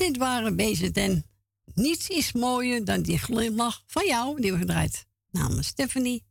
dit 0.00 0.16
waren 0.16 0.56
BZN. 0.56 1.24
Niets 1.74 2.08
is 2.08 2.32
mooier 2.32 2.84
dan 2.84 3.02
die 3.02 3.18
glimlach 3.18 3.82
van 3.86 4.06
jou, 4.06 4.40
die 4.40 4.52
we 4.52 4.58
gedraaid. 4.58 5.06
Namens 5.30 5.66
Stephanie, 5.66 6.24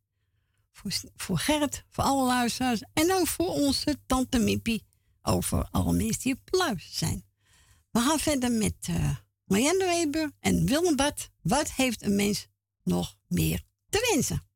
voor, 0.71 0.91
voor 1.15 1.37
Gerrit, 1.37 1.83
voor 1.89 2.03
alle 2.03 2.25
luisteraars 2.25 2.83
en 2.93 3.13
ook 3.13 3.27
voor 3.27 3.47
onze 3.47 3.97
tante 4.05 4.39
Mippie. 4.39 4.83
over 5.21 5.67
alle 5.71 5.93
mensen 5.93 6.21
die 6.21 6.33
op 6.33 6.79
zijn. 6.79 7.25
We 7.91 7.99
gaan 7.99 8.19
verder 8.19 8.51
met 8.51 8.75
eh, 8.81 8.95
uh, 8.95 9.15
Marianne 9.45 9.85
Weber 9.85 10.31
en 10.39 10.65
Willem 10.65 10.95
Bart. 10.95 11.29
Wat 11.41 11.71
heeft 11.71 12.03
een 12.03 12.15
mens 12.15 12.47
nog 12.83 13.17
meer 13.27 13.63
te 13.89 14.09
wensen? 14.11 14.48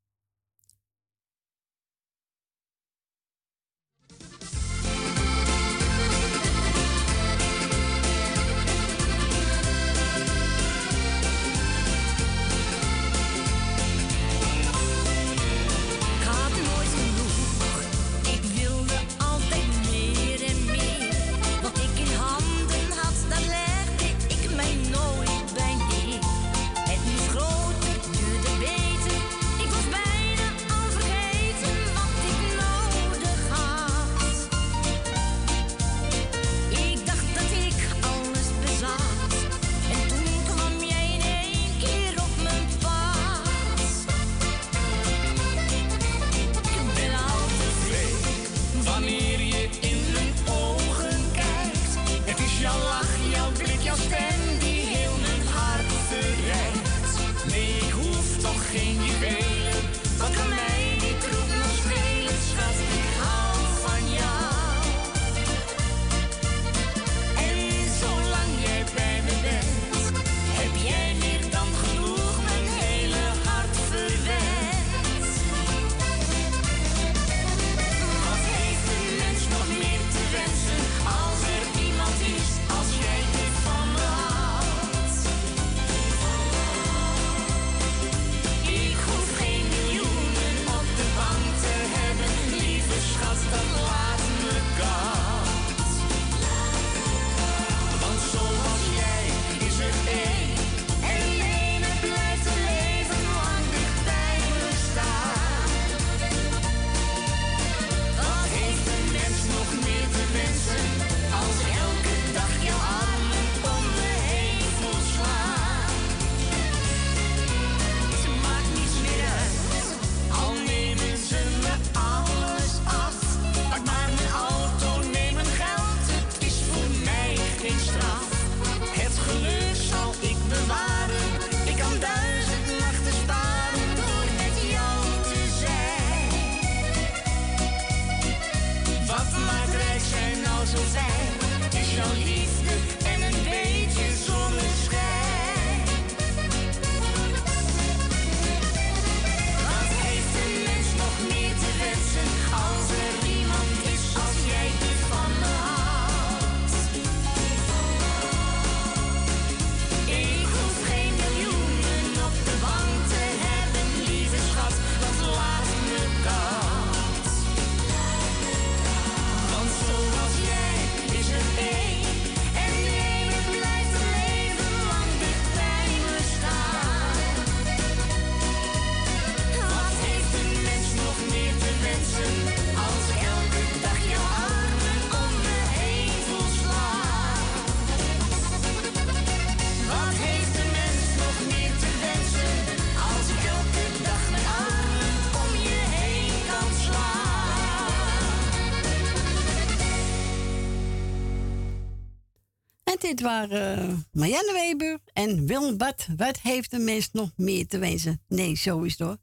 dit 203.16 203.26
waren 203.26 203.90
eh, 203.90 203.96
Marianne 204.12 204.52
Weber 204.54 205.00
en 205.14 205.46
Willem 205.46 205.78
Bart. 205.78 206.08
Wat 206.18 206.40
heeft 206.40 206.74
een 206.74 206.84
mens 206.84 207.12
nog 207.12 207.32
meer 207.36 207.68
te 207.68 207.78
wezen? 207.78 208.22
Nee, 208.28 208.56
zo 208.56 208.82
is 208.82 209.00
hoor. 209.00 209.18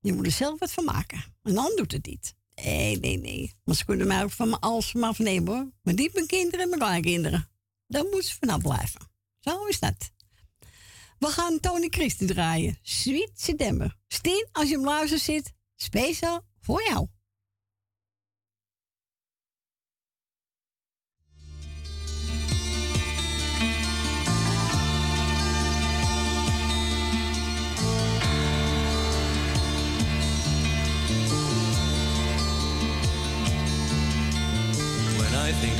Je 0.00 0.12
moet 0.12 0.26
er 0.26 0.32
zelf 0.32 0.58
wat 0.58 0.72
van 0.72 0.84
maken. 0.84 1.24
En 1.42 1.54
dan 1.54 1.72
doet 1.76 1.92
het 1.92 2.06
niet. 2.06 2.34
Nee, 2.54 2.98
nee, 2.98 3.18
nee. 3.18 3.54
Maar 3.64 3.74
ze 3.74 3.84
kunnen 3.84 4.06
mij 4.06 4.22
ook 4.22 4.30
van 4.30 4.48
mijn 4.48 4.60
afnemen 4.60 5.54
hoor. 5.54 5.70
Maar 5.82 5.94
niet 5.94 6.14
mijn 6.14 6.26
kinderen 6.26 6.60
en 6.60 6.68
mijn 6.68 6.80
kleinkinderen. 6.80 7.48
Dan 7.86 8.02
moeten 8.02 8.30
ze 8.30 8.36
vanaf 8.38 8.60
blijven. 8.60 9.00
Zo 9.38 9.66
is 9.66 9.80
dat. 9.80 10.12
We 11.18 11.26
gaan 11.26 11.60
Tony 11.60 11.88
Christie 11.88 12.26
draaien. 12.26 12.78
Sweet 12.82 13.30
September. 13.34 13.96
Steen, 14.08 14.48
als 14.52 14.68
je 14.68 14.74
hem 14.74 14.84
luistert 14.84 15.20
zit, 15.20 15.52
speciaal 15.76 16.44
voor 16.60 16.82
jou. 16.82 17.06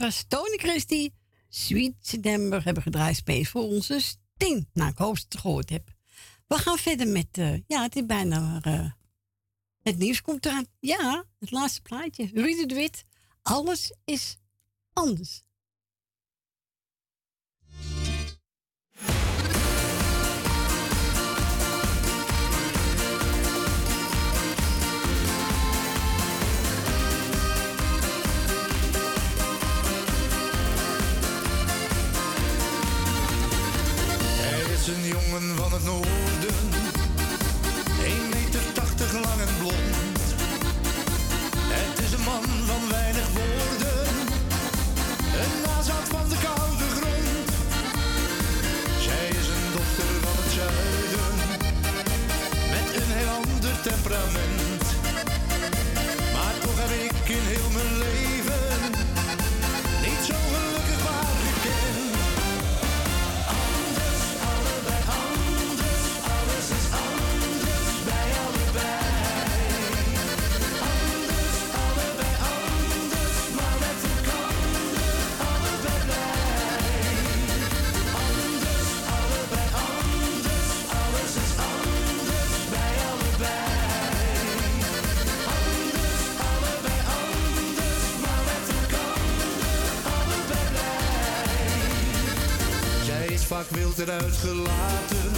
Was 0.00 0.24
Tony 0.28 0.56
Christie. 0.56 1.14
Sweet 1.48 1.94
September 2.00 2.64
hebben 2.64 2.82
gedraaid 2.82 3.16
space 3.16 3.50
voor 3.50 3.62
onze 3.62 4.00
Sting. 4.00 4.68
Nou, 4.72 4.90
ik 4.90 4.98
hoop 4.98 5.14
dat 5.14 5.26
het 5.28 5.40
gehoord 5.40 5.70
hebt. 5.70 5.90
We 6.46 6.58
gaan 6.58 6.78
verder 6.78 7.08
met, 7.08 7.26
eh, 7.30 7.58
ja, 7.66 7.82
het 7.82 7.96
is 7.96 8.06
bijna, 8.06 8.60
eh, 8.62 8.90
het 9.82 9.98
nieuws 9.98 10.22
komt 10.22 10.46
eraan. 10.46 10.66
Ja, 10.78 11.24
het 11.38 11.50
laatste 11.50 11.82
plaatje. 11.82 12.30
Ruud 12.34 12.68
de 12.68 12.74
Wit, 12.74 13.04
alles 13.42 13.94
is 14.04 14.36
anders. 14.92 15.42
Een 34.90 35.06
jongen 35.06 35.56
van 35.56 35.72
het 35.72 35.84
noorden, 35.84 36.58
1 38.04 38.28
meter 38.28 38.72
80 38.72 39.12
lang 39.12 39.40
en 39.46 39.54
blond. 39.58 40.20
Het 41.76 42.04
is 42.04 42.12
een 42.12 42.24
man 42.24 42.44
van 42.70 42.88
weinig 42.90 43.28
woorden, 43.38 44.08
een 45.42 45.54
nazaat 45.66 46.08
van 46.14 46.28
de 46.28 46.36
koude 46.46 46.86
grond. 46.96 47.50
Zij 49.06 49.28
is 49.40 49.46
een 49.54 49.68
dochter 49.76 50.10
van 50.24 50.36
het 50.40 50.52
zuiden, 50.58 51.34
met 52.74 52.88
een 53.00 53.12
heel 53.18 53.34
ander 53.42 53.80
temperament. 53.82 54.49
Vaak 93.56 93.70
wild 93.70 93.98
eruit 93.98 94.36
gelaten 94.36 95.30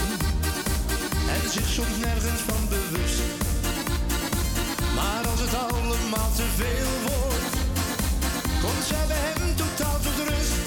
en 1.35 1.49
zich 1.51 1.67
soms 1.67 1.97
nergens 1.99 2.41
van 2.49 2.67
bewust. 2.69 3.21
Maar 4.95 5.23
als 5.31 5.39
het 5.39 5.53
allemaal 5.53 6.31
te 6.35 6.47
veel 6.59 6.93
wordt, 7.09 7.55
komt 8.63 8.83
zij 8.91 9.05
bij 9.07 9.23
hem 9.27 9.55
totaal 9.55 9.99
tot 10.05 10.17
rust. 10.29 10.65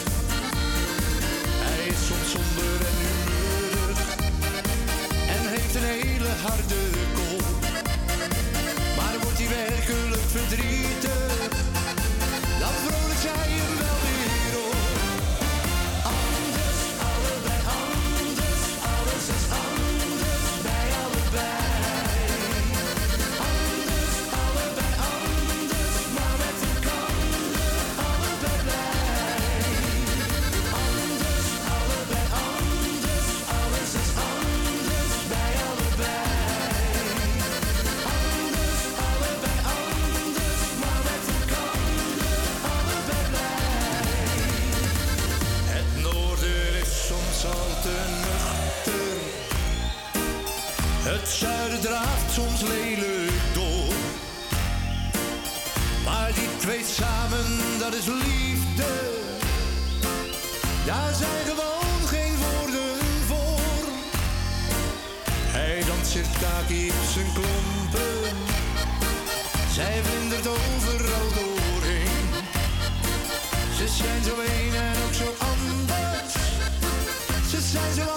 Hij 1.67 1.87
is 1.93 2.01
soms 2.09 2.29
somber 2.35 2.79
en 2.91 2.97
humeurig 3.05 4.01
en 5.35 5.43
heeft 5.55 5.75
een 5.75 5.89
hele 5.99 6.33
harde 6.47 6.83
kop. 7.17 7.47
Maar 8.97 9.17
wordt 9.23 9.39
hij 9.39 9.49
werkelijk 9.49 10.27
verdrietig, 10.37 11.16
soms 52.37 52.61
lelijk 52.61 53.41
door. 53.55 53.95
Maar 56.05 56.31
die 56.35 56.57
twee 56.59 56.85
samen, 56.85 57.79
dat 57.79 57.95
is 57.95 58.07
liefde. 58.07 58.93
Daar 60.87 61.15
zijn 61.15 61.43
gewoon 61.51 62.09
geen 62.09 62.35
woorden 62.45 62.99
voor. 63.27 63.85
Hij 65.57 65.85
danst 65.87 66.11
circaki 66.11 66.89
op 66.89 67.09
zijn 67.15 67.33
klompen. 67.33 68.37
Zij 69.73 70.01
vlindert 70.03 70.47
overal 70.47 71.29
doorheen. 71.39 72.29
Ze 73.77 73.89
zijn 73.89 74.23
zo 74.25 74.35
een 74.41 74.75
en 74.75 74.97
ook 75.07 75.15
zo 75.15 75.29
anders. 75.53 76.35
Ze 77.51 77.61
zijn 77.73 77.95
zo 77.95 78.16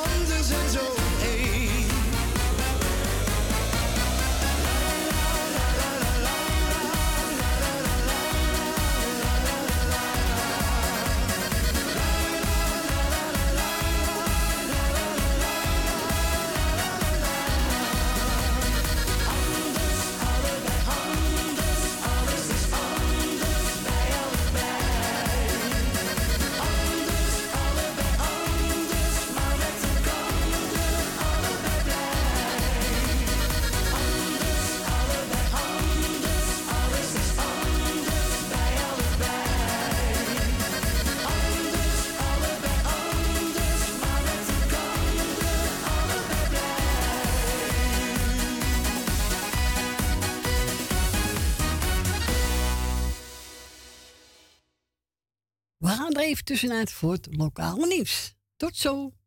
tussenuit 56.49 56.91
voor 56.91 57.11
het 57.11 57.27
lokale 57.31 57.87
nieuws. 57.87 58.35
Tot 58.57 58.75
zo. 58.75 59.18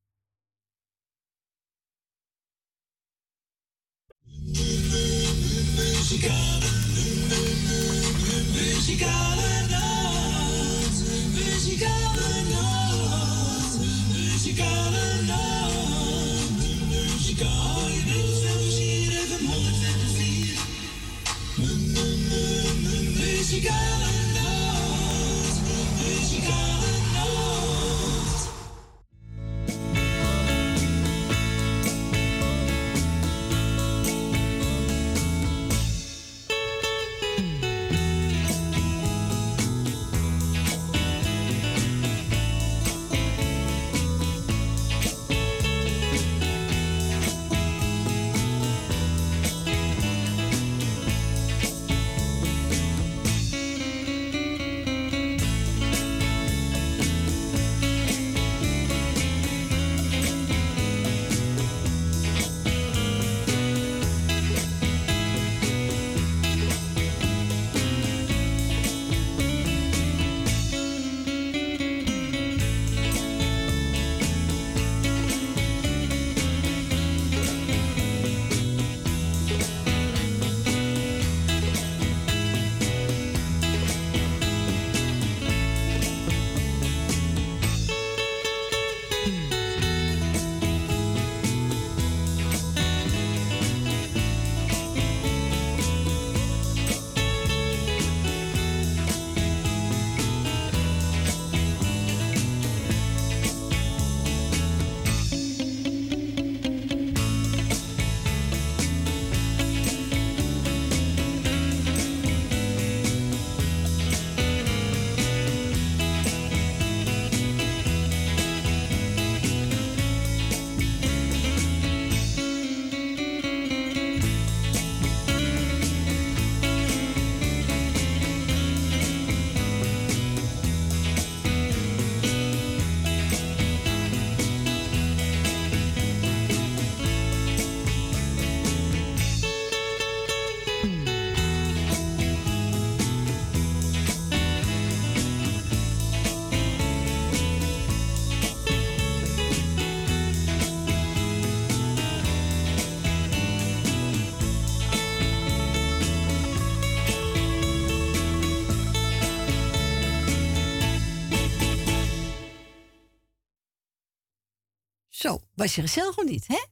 Was 165.62 165.74
je 165.74 165.80
gezellig 165.80 166.18
of 166.18 166.24
niet, 166.24 166.46
hè? 166.46 166.64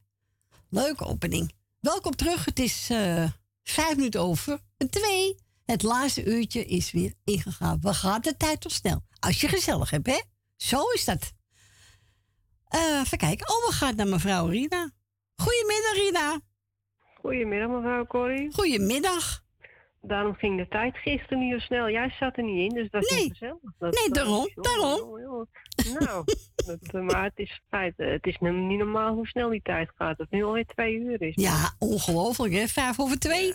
Leuke 0.69 1.05
opening. 1.05 1.53
Welkom 1.81 2.17
terug. 2.17 2.45
Het 2.45 2.59
is 2.59 2.91
eh, 2.91 3.25
vijf 3.63 3.97
minuten 3.97 4.21
over 4.21 4.61
twee. 4.91 5.35
Het 5.65 5.83
laatste 5.83 6.25
uurtje 6.25 6.65
is 6.65 6.93
weer 6.93 7.13
ingegaan. 7.25 7.79
We 7.81 7.95
gaan 7.95 8.21
de 8.21 8.37
tijd 8.37 8.61
toch 8.61 8.73
snel. 8.73 9.05
Als 9.21 9.41
je 9.41 9.49
gezellig 9.49 9.91
hebt, 9.91 10.07
hè? 10.07 10.21
Zo 10.57 10.91
is 10.95 11.05
dat. 11.05 11.33
Eh, 12.69 13.01
even 13.05 13.19
kijken. 13.19 13.49
Oh, 13.49 13.67
we 13.67 13.73
gaan 13.73 13.97
naar 13.97 14.07
mevrouw 14.07 14.47
Rina. 14.47 14.91
Goedemiddag, 15.37 15.95
Rina. 15.95 16.41
Goedemiddag, 17.21 17.69
mevrouw 17.69 18.07
Corrie. 18.07 18.53
Goedemiddag. 18.53 19.43
Daarom 20.03 20.35
ging 20.35 20.57
de 20.57 20.69
tijd 20.69 20.97
gisteren 20.97 21.39
niet 21.39 21.53
zo 21.53 21.59
snel. 21.59 21.91
Jij 21.91 22.15
zat 22.21 22.37
er 22.37 22.45
niet 22.45 22.71
in, 22.71 22.83
dus 22.83 22.91
dat 22.91 23.03
is 23.05 23.11
Nee. 23.11 23.23
niet 23.23 23.33
gezellig. 23.33 23.59
Dat 23.79 23.95
Nee, 23.95 24.11
daarom, 24.11 24.49
daarom. 24.55 25.19
Nou, 25.99 26.25
dat, 26.67 26.79
eh, 26.95 27.01
maar 27.01 27.23
het 27.25 27.33
is 27.39 27.61
feit. 27.69 27.95
eh, 27.97 28.11
Het 28.11 28.27
is 28.27 28.37
niet 28.39 28.79
normaal 28.79 29.15
hoe 29.15 29.27
snel 29.27 29.49
die 29.51 29.63
tijd 29.63 29.91
gaat. 29.95 30.19
Dat 30.19 30.27
het 30.31 30.31
nu 30.31 30.45
alweer 30.45 30.67
twee 30.67 30.95
uur 30.95 31.23
is. 31.23 31.35
Ja, 31.35 31.75
ongelooflijk, 31.79 32.53
hè? 32.53 32.67
Vijf 32.67 33.01
over 33.01 33.19
twee. 33.19 33.55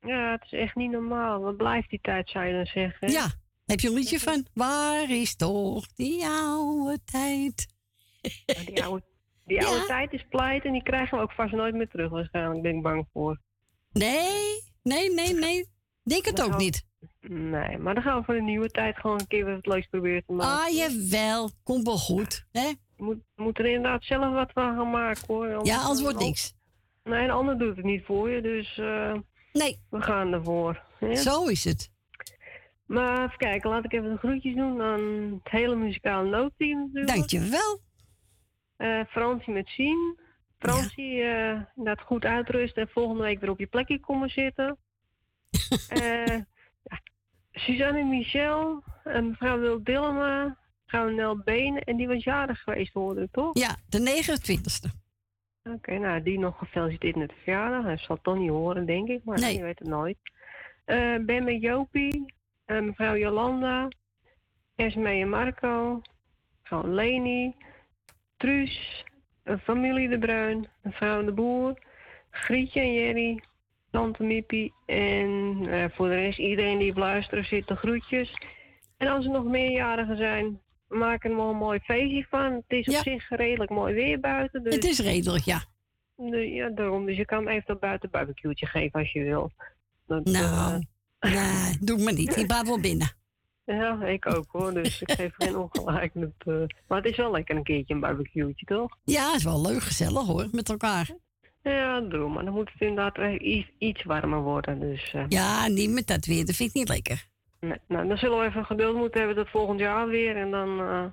Ja, 0.00 0.30
het 0.30 0.42
is 0.44 0.52
echt 0.58 0.74
niet 0.74 0.90
normaal. 0.90 1.40
Wat 1.40 1.56
blijft 1.56 1.90
die 1.90 1.98
tijd, 2.02 2.30
zou 2.30 2.44
je 2.46 2.52
dan 2.52 2.66
zeggen? 2.66 3.10
Ja. 3.10 3.26
Heb 3.66 3.80
je 3.80 3.88
een 3.88 3.94
liedje 3.94 4.20
van? 4.20 4.46
Waar 4.54 5.10
is 5.10 5.36
toch 5.36 5.86
die 5.94 6.26
oude 6.26 6.98
tijd? 7.04 7.66
Die 8.66 8.82
oude, 8.84 9.02
die 9.44 9.62
oude 9.66 9.86
tijd 9.86 10.12
is 10.12 10.24
pleit 10.28 10.64
en 10.64 10.72
die 10.72 10.82
krijgen 10.82 11.16
we 11.18 11.22
ook 11.24 11.32
vast 11.32 11.52
nooit 11.52 11.74
meer 11.74 11.88
terug 11.88 12.10
waarschijnlijk. 12.10 12.62
Ben 12.62 12.76
ik 12.76 12.82
bang 12.82 13.06
voor. 13.12 13.40
Nee, 13.92 14.62
nee, 14.82 15.14
nee, 15.14 15.34
nee. 15.34 15.68
Denk 16.02 16.24
het 16.24 16.36
Dan 16.36 16.52
ook 16.52 16.58
niet. 16.58 16.84
Nee, 17.28 17.78
maar 17.78 17.94
dan 17.94 18.02
gaan 18.02 18.18
we 18.18 18.24
voor 18.24 18.34
de 18.34 18.42
nieuwe 18.42 18.68
tijd 18.68 18.96
gewoon 18.96 19.20
een 19.20 19.26
keer 19.26 19.48
het 19.48 19.66
leuks 19.66 19.86
proberen 19.86 20.24
te 20.26 20.32
maken. 20.32 20.64
Ah, 20.64 20.76
jawel. 20.76 21.50
Komt 21.62 21.86
wel 21.86 21.98
goed, 21.98 22.46
hè? 22.52 22.72
Moet, 22.96 23.18
moet 23.36 23.58
er 23.58 23.66
inderdaad 23.66 24.04
zelf 24.04 24.32
wat 24.32 24.52
van 24.52 24.76
gaan 24.76 24.90
maken 24.90 25.24
hoor. 25.26 25.66
Ja, 25.66 25.76
anders 25.76 26.00
wordt 26.00 26.18
niks. 26.18 26.54
Nee, 27.04 27.24
een 27.24 27.30
ander 27.30 27.58
doet 27.58 27.76
het 27.76 27.84
niet 27.84 28.04
voor 28.04 28.30
je, 28.30 28.42
dus 28.42 28.78
eh, 28.78 29.14
nee. 29.52 29.78
we 29.90 30.02
gaan 30.02 30.32
ervoor. 30.32 30.82
Zo 31.14 31.46
is 31.46 31.64
het. 31.64 31.90
Maar 32.86 33.24
even 33.24 33.38
kijken, 33.38 33.70
laat 33.70 33.84
ik 33.84 33.92
even 33.92 34.10
de 34.10 34.16
groetjes 34.16 34.54
doen 34.54 34.82
aan 34.82 35.00
het 35.42 35.52
hele 35.52 35.74
muzikale 35.74 36.28
noodteam 36.28 36.80
natuurlijk. 36.80 37.16
Dankjewel. 37.16 37.80
Eh 38.76 39.00
Fransie 39.08 39.52
met 39.52 39.68
Sien. 39.68 40.18
Fransie, 40.58 41.22
eh 41.22 41.60
inderdaad 41.76 42.06
goed 42.06 42.24
uitrusten 42.24 42.82
en 42.82 42.88
volgende 42.88 43.22
week 43.22 43.40
weer 43.40 43.50
op 43.50 43.58
je 43.58 43.66
plekje 43.66 44.00
komen 44.00 44.28
zitten. 44.28 44.76
Eh, 45.88 46.26
ja. 46.82 47.00
Suzanne 47.52 48.04
Michel, 48.04 48.82
en 49.04 49.28
mevrouw 49.28 49.58
Wil 49.58 49.82
Dillema, 49.82 50.56
mevrouw 50.84 51.08
Nel 51.08 51.36
Been, 51.36 51.78
en 51.78 51.96
die 51.96 52.08
was 52.08 52.24
jarig 52.24 52.60
geweest 52.62 52.92
hoorde 52.92 53.22
ik, 53.22 53.28
toch? 53.32 53.58
Ja, 53.58 53.76
de 53.88 53.98
29ste. 53.98 55.00
Oké, 55.62 55.98
nou, 55.98 56.22
die 56.22 56.38
nog 56.38 56.58
gefeliciteerd 56.58 57.16
met 57.16 57.28
de 57.28 57.34
verjaardag. 57.42 57.84
Hij 57.84 57.96
zal 57.96 58.18
toch 58.22 58.36
niet 58.38 58.50
horen, 58.50 58.86
denk 58.86 59.08
ik, 59.08 59.24
maar 59.24 59.38
Nee. 59.38 59.56
je 59.56 59.62
weet 59.62 59.78
het 59.78 59.88
nooit. 59.88 60.16
Eh, 60.84 61.16
ben 61.20 61.44
met 61.44 61.60
Jopie, 61.62 62.34
eh, 62.64 62.80
mevrouw 62.80 63.16
Jolanda, 63.16 63.88
Esme 64.76 65.08
en 65.10 65.28
Marco, 65.28 66.02
mevrouw 66.62 66.86
Leni, 66.86 67.54
Truus, 68.36 69.04
familie 69.62 70.08
De 70.08 70.18
Bruin, 70.18 70.68
mevrouw 70.82 71.24
De 71.24 71.32
Boer, 71.32 71.78
Grietje 72.30 72.80
en 72.80 72.92
Jerry, 72.92 73.42
tante 73.92 74.22
Miepie 74.22 74.72
en 74.86 75.56
eh, 75.68 75.84
voor 75.92 76.08
de 76.08 76.14
rest 76.14 76.38
iedereen 76.38 76.78
die 76.78 76.90
op 76.90 76.96
luisteren 76.96 77.44
zit 77.44 77.68
de 77.68 77.76
groetjes. 77.76 78.34
En 78.96 79.08
als 79.08 79.24
er 79.24 79.30
nog 79.30 79.44
meerjarigen 79.44 80.16
zijn, 80.16 80.60
maken 80.88 81.36
we 81.36 81.42
er 81.42 81.48
een 81.48 81.56
mooi 81.56 81.80
feestje 81.80 82.26
van. 82.30 82.52
Het 82.52 82.64
is 82.66 82.88
op 82.88 82.94
zich 82.94 83.28
redelijk 83.28 83.70
mooi 83.70 83.94
weer 83.94 84.20
buiten. 84.20 84.62
Dus 84.62 84.74
Het 84.74 84.84
is 84.84 84.98
redelijk, 84.98 85.44
ja. 85.44 85.64
ja, 86.30 86.68
daarom. 86.68 87.06
Dus 87.06 87.16
je 87.16 87.24
kan 87.24 87.48
even 87.48 87.78
buiten 87.78 88.08
een 88.12 88.18
barbecue'tje 88.20 88.66
geven 88.66 89.00
als 89.00 89.12
je 89.12 89.22
wil. 89.22 89.52
Dat, 90.06 90.24
Nou, 90.24 90.84
eh, 91.18 91.32
nee, 91.64 91.78
doe 91.80 92.02
maar 92.02 92.14
niet. 92.14 92.34
Die 92.34 92.46
baat 92.46 92.66
wel 92.66 92.80
binnen. 92.80 93.20
Ja, 93.64 94.04
ik 94.04 94.26
ook 94.26 94.46
hoor, 94.48 94.74
dus 94.74 95.02
ik 95.02 95.10
geef 95.10 95.34
geen 95.34 95.56
ongelijk. 95.56 96.12
Dat, 96.14 96.30
eh, 96.38 96.76
Maar 96.88 96.98
het 96.98 97.10
is 97.10 97.16
wel 97.16 97.30
lekker 97.30 97.56
een 97.56 97.62
keertje 97.62 97.94
een 97.94 98.00
barbecueetje, 98.00 98.66
toch? 98.66 98.96
Ja, 99.04 99.34
is 99.34 99.44
wel 99.44 99.60
leuk, 99.60 99.82
gezellig 99.82 100.26
hoor, 100.26 100.48
met 100.52 100.68
elkaar. 100.68 101.10
Ja, 101.62 102.00
daarom. 102.00 102.32
Maar 102.32 102.44
dan 102.44 102.54
moet 102.54 102.70
het 102.72 102.80
inderdaad 102.80 103.40
iets, 103.40 103.68
iets 103.78 104.02
warmer 104.02 104.40
worden. 104.40 104.80
Dus, 104.80 105.12
eh, 105.12 105.24
Ja, 105.28 105.66
niet 105.68 105.90
met 105.90 106.06
dat 106.06 106.24
weer, 106.24 106.46
dat 106.46 106.54
vind 106.54 106.68
ik 106.68 106.74
niet 106.74 106.88
lekker. 106.88 107.26
nee. 107.60 107.78
nou, 107.88 108.08
dan 108.08 108.16
zullen 108.18 108.38
we 108.40 108.46
even 108.46 108.64
geduld 108.64 108.96
moeten 108.96 109.18
hebben 109.20 109.36
tot 109.44 109.50
volgend 109.50 109.80
jaar 109.80 110.06
weer. 110.08 110.36
En 110.36 110.50
dan, 110.50 110.80
eh, 110.80 111.04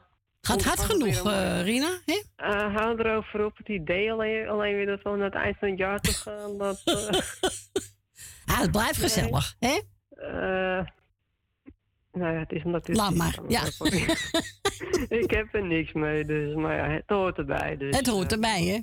Gaat 0.41 0.63
hard 0.63 0.79
genoeg, 0.79 1.25
eh, 1.31 1.61
Rina? 1.63 1.99
Hè? 2.05 2.21
Eh, 2.35 2.75
hou 2.75 2.99
erover 2.99 3.45
op, 3.45 3.57
het 3.57 3.67
idee 3.69 4.11
alleen, 4.11 4.47
alleen 4.47 4.75
weer 4.75 4.85
dat 4.85 5.01
we 5.01 5.09
naar 5.09 5.19
het 5.25 5.33
eind 5.33 5.57
van 5.59 5.69
het 5.69 5.77
jaar 5.77 5.99
toe 5.99 6.13
gaan. 6.13 6.57
Dat, 6.57 6.81
Ah, 8.45 8.59
het 8.59 8.71
blijft 8.71 8.97
gezellig, 8.99 9.55
hè? 9.59 9.79
nou 12.11 12.33
ja, 12.33 12.39
het 12.39 12.51
is 12.51 12.63
omdat 12.63 12.87
het 12.87 12.97
Laat 12.97 13.11
is, 13.11 13.17
maar, 13.17 13.39
ja. 13.47 13.63
ik 15.09 15.31
heb 15.31 15.53
er 15.53 15.65
niks 15.65 15.93
mee, 15.93 16.25
dus, 16.25 16.55
maar 16.55 16.75
ja, 16.75 16.89
het 16.89 17.03
hoort 17.07 17.37
erbij. 17.37 17.77
Dus, 17.77 17.95
Het 17.97 18.07
hoort 18.07 18.31
erbij, 18.31 18.63
hè? 18.63 18.79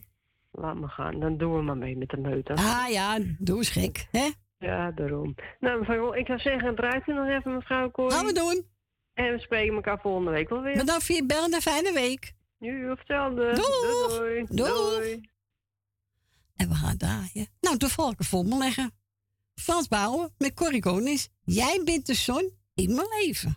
Laat 0.57 0.75
maar 0.75 0.89
gaan, 0.89 1.21
dan 1.21 1.37
doen 1.37 1.57
we 1.57 1.63
maar 1.63 1.77
mee 1.77 1.97
met 1.97 2.09
de 2.09 2.17
meute. 2.17 2.55
Ah 2.55 2.87
ja, 2.91 3.19
doe 3.39 3.57
eens 3.57 3.71
gek, 3.71 4.07
hè? 4.11 4.31
Ja, 4.59 4.91
daarom. 4.91 5.35
Nou, 5.61 5.79
mevrouw, 5.79 6.15
ik 6.15 6.27
zou 6.27 6.39
zeggen, 6.39 6.75
draait 6.75 7.07
u 7.07 7.13
nog 7.13 7.27
even, 7.27 7.55
mevrouw 7.55 7.91
Corrie. 7.91 8.13
Gaan 8.13 8.27
we 8.27 8.33
doen. 8.33 8.65
En 9.15 9.33
we 9.33 9.39
spreken 9.39 9.75
elkaar 9.75 10.01
volgende 10.01 10.31
week 10.31 10.49
wel 10.49 10.63
weer. 10.63 10.77
Bedankt 10.77 11.05
voor 11.05 11.15
je 11.15 11.27
bellen 11.27 11.45
en 11.45 11.55
een 11.55 11.61
fijne 11.61 11.93
week. 11.93 12.33
Nu, 12.59 12.89
hetzelfde. 12.91 13.53
Doeg. 13.55 14.19
Doei. 14.19 14.45
Doei. 14.49 15.21
En 16.57 16.69
we 16.69 16.75
gaan 16.75 16.97
draaien. 16.97 17.47
Nou, 17.61 17.77
de 17.77 17.89
volken 17.89 18.25
voor 18.25 18.45
me 18.45 18.59
leggen. 18.59 18.91
Frans 19.55 19.89
Bouwen 19.89 20.35
met 20.39 20.55
Corrie 20.55 20.81
Konings. 20.81 21.29
Jij 21.45 21.83
bent 21.85 22.07
de 22.07 22.15
zon 22.15 22.51
in 22.75 22.95
mijn 22.95 23.09
leven. 23.21 23.57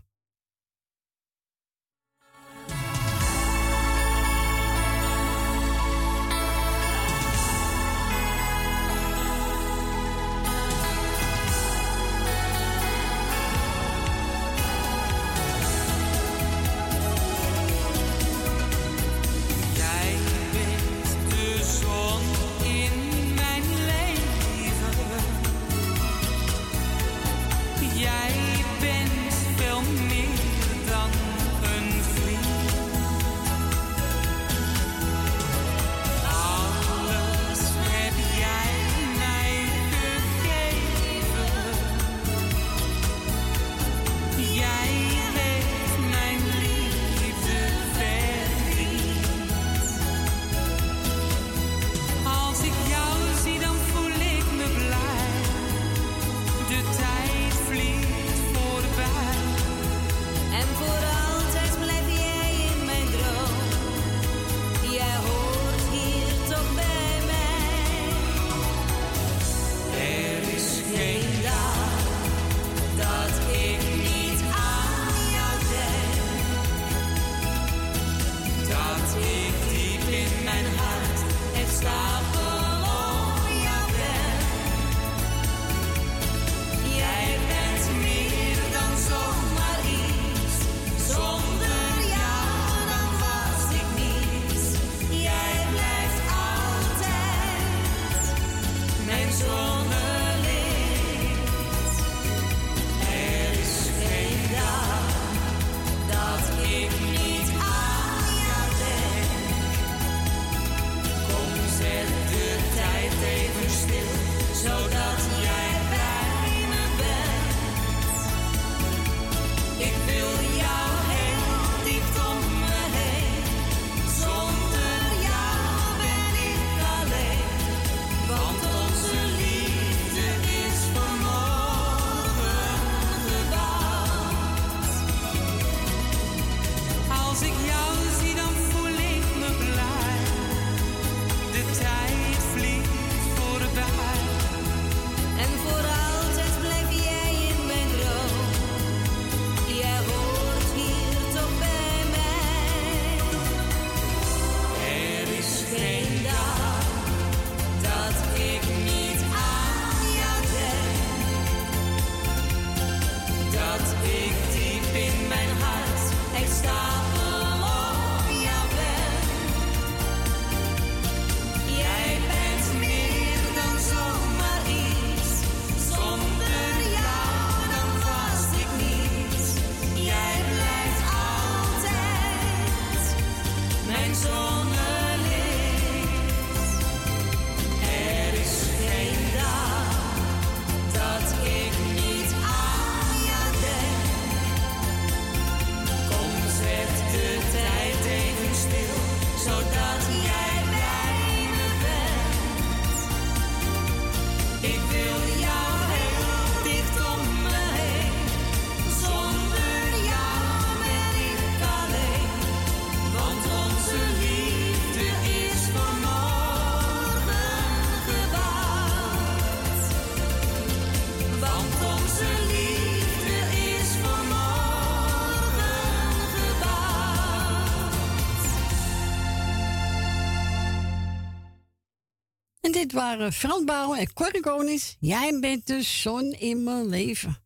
Waren 232.91 233.34
Frans 233.34 233.64
Bouwen 233.64 233.99
en 233.99 234.14
Corrie. 234.14 234.82
Jij 234.99 235.40
bent 235.40 235.68
de 235.68 235.82
zon 235.82 236.32
in 236.32 236.64
mijn 236.64 236.88
leven. 236.88 237.38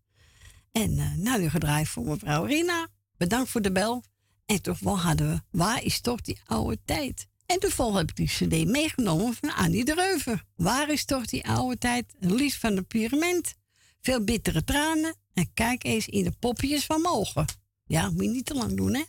En 0.71 0.97
eh, 0.97 1.13
nou, 1.15 1.41
nu 1.41 1.49
gedraaid 1.49 1.87
voor 1.87 2.03
mevrouw 2.03 2.43
Rina. 2.43 2.87
Bedankt 3.17 3.49
voor 3.49 3.61
de 3.61 3.71
bel. 3.71 4.03
En 4.45 4.61
toch 4.61 4.79
wel 4.79 4.99
hadden 4.99 5.29
we, 5.29 5.57
waar 5.57 5.83
is 5.83 6.01
toch 6.01 6.21
die 6.21 6.39
oude 6.45 6.79
tijd? 6.85 7.27
En 7.45 7.59
toevallig 7.59 7.97
heb 7.97 8.09
ik 8.09 8.15
die 8.15 8.27
cd 8.27 8.67
meegenomen 8.67 9.33
van 9.33 9.53
Annie 9.53 9.85
de 9.85 9.93
Reuver. 9.93 10.43
Waar 10.55 10.89
is 10.89 11.05
toch 11.05 11.25
die 11.25 11.47
oude 11.47 11.77
tijd? 11.77 12.13
Een 12.19 12.51
van 12.51 12.75
de 12.75 12.81
pyramid. 12.81 13.55
Veel 14.01 14.23
bittere 14.23 14.63
tranen. 14.63 15.15
En 15.33 15.53
kijk 15.53 15.83
eens 15.83 16.07
in 16.07 16.23
de 16.23 16.31
popjes 16.31 16.85
van 16.85 17.01
mogen. 17.01 17.45
Ja, 17.85 18.09
moet 18.09 18.23
je 18.23 18.29
niet 18.29 18.45
te 18.45 18.53
lang 18.53 18.77
doen, 18.77 18.93
hè? 18.93 19.03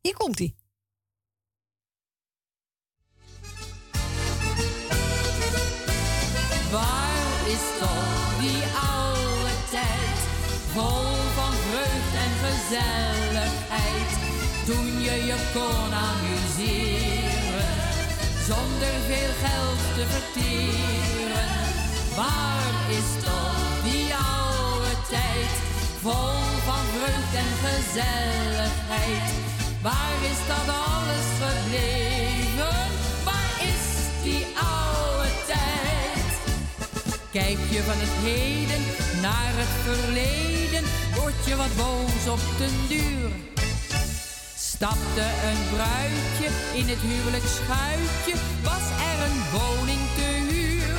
Hier 0.00 0.14
komt 0.14 0.38
is 7.54 7.66
toch 7.78 8.40
die 8.40 8.62
oude 8.98 9.54
tijd, 9.70 10.18
vol 10.74 11.06
van 11.38 11.54
vreugd 11.66 12.12
en 12.24 12.32
gezelligheid, 12.46 14.10
toen 14.66 14.88
je 15.06 15.16
je 15.30 15.38
kon 15.56 15.90
amuseren, 16.08 17.74
zonder 18.50 18.94
veel 19.08 19.34
geld 19.46 19.82
te 19.96 20.04
verteren. 20.14 21.52
Waar 22.16 22.74
is 22.98 23.10
toch 23.24 23.62
die 23.88 24.08
oude 24.14 24.94
tijd, 25.08 25.54
vol 26.02 26.40
van 26.68 26.84
vreugd 26.94 27.32
en 27.44 27.52
gezelligheid, 27.66 29.32
waar 29.82 30.18
is 30.32 30.40
dat 30.50 30.66
alles 30.86 31.28
gebleven? 31.40 32.13
Kijk 37.40 37.58
je 37.70 37.82
van 37.82 37.98
het 38.04 38.14
heden 38.28 38.82
naar 39.26 39.52
het 39.62 39.74
verleden, 39.86 40.84
word 41.18 41.40
je 41.48 41.54
wat 41.56 41.74
boos 41.82 42.24
op 42.34 42.42
den 42.60 42.76
duur. 42.92 43.30
Stapte 44.72 45.26
een 45.48 45.62
bruidje 45.74 46.48
in 46.80 46.86
het 46.92 47.02
huwelijksschuitje, 47.10 48.34
was 48.68 48.86
er 49.10 49.18
een 49.28 49.40
woning 49.56 50.04
te 50.18 50.28
huur. 50.50 50.96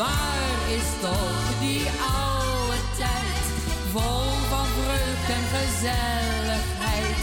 Waar 0.00 0.56
is 0.78 0.88
toch 1.06 1.42
die 1.64 1.84
oude 2.22 2.80
tijd, 3.00 3.44
vol 3.94 4.28
van 4.52 4.68
vreugd 4.78 5.28
en 5.38 5.46
gezelligheid, 5.56 7.20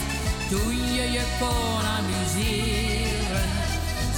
toen 0.51 0.77
je 0.97 1.05
je 1.17 1.25
kon 1.41 1.83
amuseren, 1.97 3.49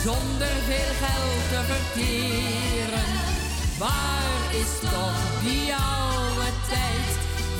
zonder 0.05 0.53
veel 0.67 0.93
geld 1.03 1.43
te 1.51 1.59
verteren. 1.71 3.32
Waar 3.77 4.53
is 4.61 4.89
toch 4.89 5.41
die 5.43 5.73
oude 5.73 6.49
tijd, 6.69 7.09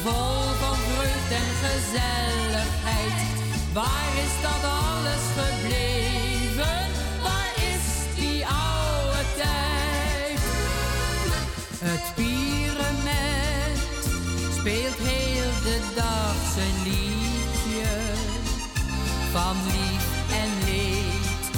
vol 0.04 0.42
van 0.62 0.76
vreugd 0.76 1.32
en 1.42 1.52
gezelligheid? 1.66 3.20
Waar 3.74 4.12
is 4.26 4.34
dat 4.42 4.70
alles 4.70 5.26
gebleven? 5.38 6.80
Waar 7.22 7.54
is 7.72 8.16
die 8.16 8.46
oude 8.46 9.24
tijd? 9.38 10.40
Het 11.80 12.16
pyramid 12.16 13.80
speelt 14.58 14.98
heel 15.10 15.52
de 15.64 15.80
dag 15.96 16.36
zijn 16.56 16.78
liedje 16.84 17.92
van 19.32 19.56
lief 19.66 20.06
en 20.32 20.66
leed 20.66 21.52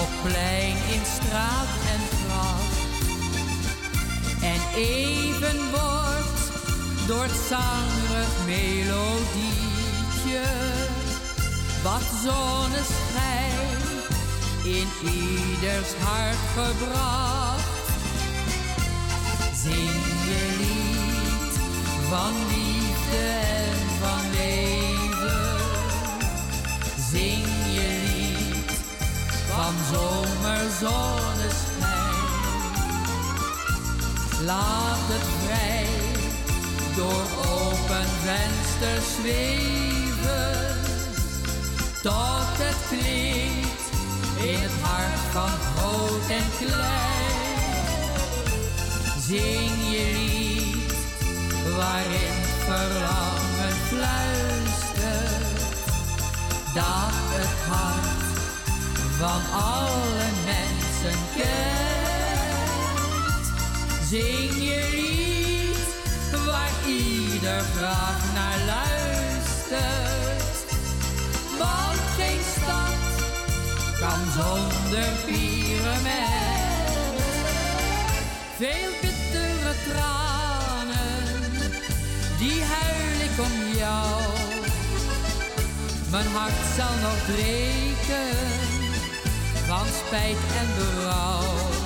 op 0.00 0.08
plein 0.22 0.76
in 0.92 1.04
straat 1.04 1.85
even 4.76 5.70
wordt 5.70 6.50
door 7.06 7.22
het 7.22 7.40
zangerig 7.48 8.32
melodietje 8.46 10.42
wat 11.82 12.02
zonneschijn 12.24 13.76
in 14.64 14.88
ieders 15.02 15.92
hart 16.00 16.44
gebracht. 16.54 17.88
Zing 19.62 20.04
je 20.24 20.40
lied 20.58 21.54
van 22.08 22.32
liefde 22.48 23.26
en 23.64 23.78
van 24.00 24.30
leven. 24.30 25.58
Zing 27.10 27.46
je 27.74 27.90
lied 28.04 28.70
van 29.48 29.74
zomerzonneschijn. 29.92 31.65
Laat 34.46 35.06
het 35.12 35.26
vrij 35.44 35.86
door 36.96 37.26
open 37.54 38.06
vensters 38.24 39.14
zweven. 39.20 40.76
Tot 42.02 42.56
het 42.62 42.80
klinkt 42.88 43.86
in 44.48 44.60
het 44.62 44.76
hart 44.82 45.20
van 45.32 45.54
groot 45.76 46.28
en 46.30 46.66
klein. 46.66 47.36
Zing 49.20 49.74
je 49.90 50.06
lied 50.16 50.94
waarin 51.76 52.36
verlangen 52.66 53.76
fluistert. 53.88 55.60
Dat 56.74 57.16
het 57.36 57.54
hart 57.68 58.24
van 59.18 59.40
alle 59.60 60.26
mensen 60.44 61.18
kent. 61.36 61.95
Zing 64.10 64.52
je 64.54 64.88
lied 64.92 66.44
waar 66.44 66.70
ieder 66.86 67.60
graag 67.60 68.32
naar 68.34 68.58
luistert. 68.66 69.84
Want 71.58 72.00
geen 72.16 72.40
stad 72.56 73.02
kan 74.00 74.20
zonder 74.32 75.08
pyramid. 75.24 76.54
Veel 78.56 78.90
bittere 79.00 79.74
tranen, 79.88 81.50
die 82.38 82.62
huil 82.62 83.20
ik 83.20 83.38
om 83.38 83.76
jou. 83.76 84.22
Mijn 86.10 86.26
hart 86.26 86.52
zal 86.76 86.94
nog 87.02 87.24
breken 87.24 88.36
van 89.66 89.86
spijt 90.06 90.38
en 90.60 90.68
berouw. 90.76 91.85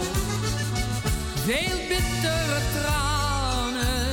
Veel 1.45 1.79
bittere 1.89 2.61
tranen, 2.75 4.12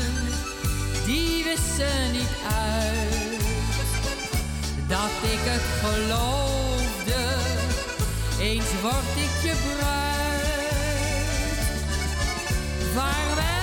die 1.06 1.44
wissen 1.44 2.12
niet 2.12 2.36
uit 2.44 3.42
dat 4.88 5.32
ik 5.32 5.40
het 5.44 5.68
geloofde. 5.84 7.26
Eens 8.40 8.82
word 8.82 9.16
ik 9.16 9.50
je 9.50 9.56
bruid. 9.66 10.08
Vaarwel, 12.94 13.57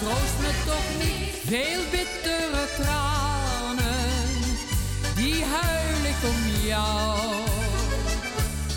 troost 0.00 0.38
me 0.40 0.52
toch 0.66 0.88
niet. 1.02 1.34
Veel 1.46 1.82
bittere 1.90 2.64
tranen, 2.76 4.28
die 5.14 5.44
huil 5.44 6.04
ik 6.12 6.20
om 6.32 6.66
jou. 6.66 7.18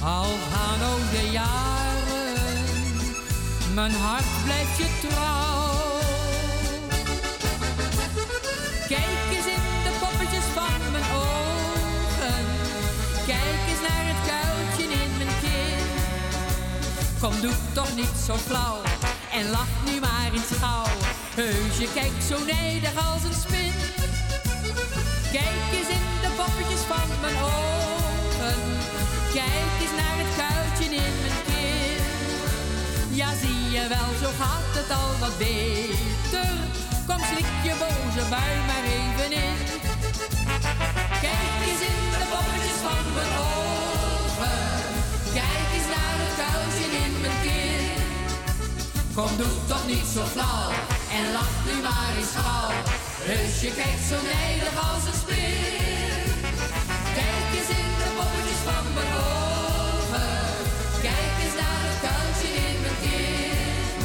Al 0.02 0.32
gaan 0.52 0.82
ook 0.92 1.06
de 1.12 1.30
jaren, 1.32 2.64
mijn 3.74 3.92
hart 3.92 4.44
blijft 4.44 4.78
je 4.78 4.90
trouw. 5.08 5.72
Kijk 8.88 9.22
eens 9.36 9.50
in 9.56 9.64
de 9.86 9.94
poppetjes 10.00 10.48
van 10.54 10.92
mijn 10.92 11.04
ogen. 11.16 12.46
Kijk 13.26 13.62
eens 13.70 13.84
naar 13.88 14.06
het 14.12 14.22
kuiltje 14.30 14.96
in 15.04 15.12
mijn 15.18 15.36
kin. 15.42 15.86
Kom, 17.20 17.42
doe 17.42 17.54
toch 17.74 17.96
niet 17.96 18.16
zo 18.26 18.36
flauw 18.36 18.82
en 19.34 19.50
lach 19.50 19.68
nu 19.86 20.00
maar 20.00 20.30
eens 20.34 20.52
gauw. 20.60 21.03
Heus, 21.36 21.78
je 21.78 21.90
kijkt 21.94 22.24
zo 22.24 22.38
nijdig 22.46 22.96
als 23.12 23.24
een 23.24 23.40
spin. 23.46 23.74
Kijk 25.38 25.66
eens 25.78 25.92
in 25.98 26.06
de 26.24 26.32
poppetjes 26.40 26.84
van 26.92 27.10
mijn 27.22 27.38
ogen. 27.56 28.62
Kijk 29.38 29.72
eens 29.82 29.96
naar 30.02 30.18
het 30.24 30.34
kuiltje 30.40 30.86
in 31.06 31.16
mijn 31.24 31.40
kin. 31.48 32.02
Ja, 33.20 33.30
zie 33.42 33.64
je 33.76 33.84
wel, 33.96 34.10
zo 34.24 34.30
gaat 34.42 34.74
het 34.80 34.90
al 35.00 35.12
wat 35.24 35.36
beter. 35.38 36.54
Kom, 37.08 37.22
slik 37.32 37.50
je 37.68 37.74
boze 37.82 38.24
bui 38.34 38.54
maar 38.70 38.86
even 38.98 39.32
in. 39.46 39.60
Kijk 41.26 41.56
eens 41.68 41.84
in 41.92 42.02
de 42.22 42.26
poppetjes 42.34 42.80
van 42.86 43.04
mijn 43.18 43.34
ogen. 43.50 44.64
Kijk 45.38 45.68
eens 45.76 45.90
naar 45.96 46.18
het 46.24 46.34
kuiltje 46.42 46.88
in 47.04 47.14
mijn 47.24 47.38
kin. 47.46 48.02
Kom, 49.16 49.32
doe 49.40 49.54
toch 49.68 49.86
niet 49.88 50.08
zo 50.16 50.24
flauw 50.36 51.02
en 51.18 51.32
lach 51.32 51.56
nu 51.68 51.76
maar 51.88 52.14
eens 52.20 52.36
gauw. 52.44 52.72
Heus, 53.30 53.56
je 53.66 53.72
kijkt 53.80 54.06
zo 54.12 54.18
nijdig 54.34 54.76
als 54.90 55.04
een 55.10 55.20
spin. 55.24 56.26
Kijk 57.18 57.48
eens 57.58 57.72
in 57.80 57.92
de 58.02 58.10
poppetjes 58.18 58.62
van 58.68 58.86
mijn. 58.96 59.12
Kijk 61.08 61.34
eens 61.44 61.56
naar 61.62 61.84
het 61.88 62.00
kuiltje 62.06 62.50
in 62.68 62.78
mijn 62.84 62.98
kin. 63.04 63.98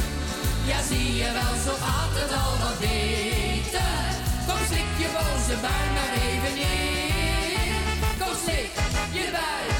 Ja, 0.69 0.79
zie 0.89 1.11
je 1.21 1.29
wel, 1.37 1.55
zo 1.65 1.73
gaat 1.85 2.13
het 2.21 2.31
al 2.43 2.53
wat 2.63 2.77
beter. 2.85 4.07
Kom, 4.47 4.61
slik 4.69 4.91
je 5.01 5.09
boze 5.15 5.55
bui 5.65 5.85
maar 5.95 6.13
even 6.27 6.55
in. 6.73 7.83
Kom, 8.19 8.35
slik 8.43 8.71
je 9.17 9.25
bui 9.35 9.78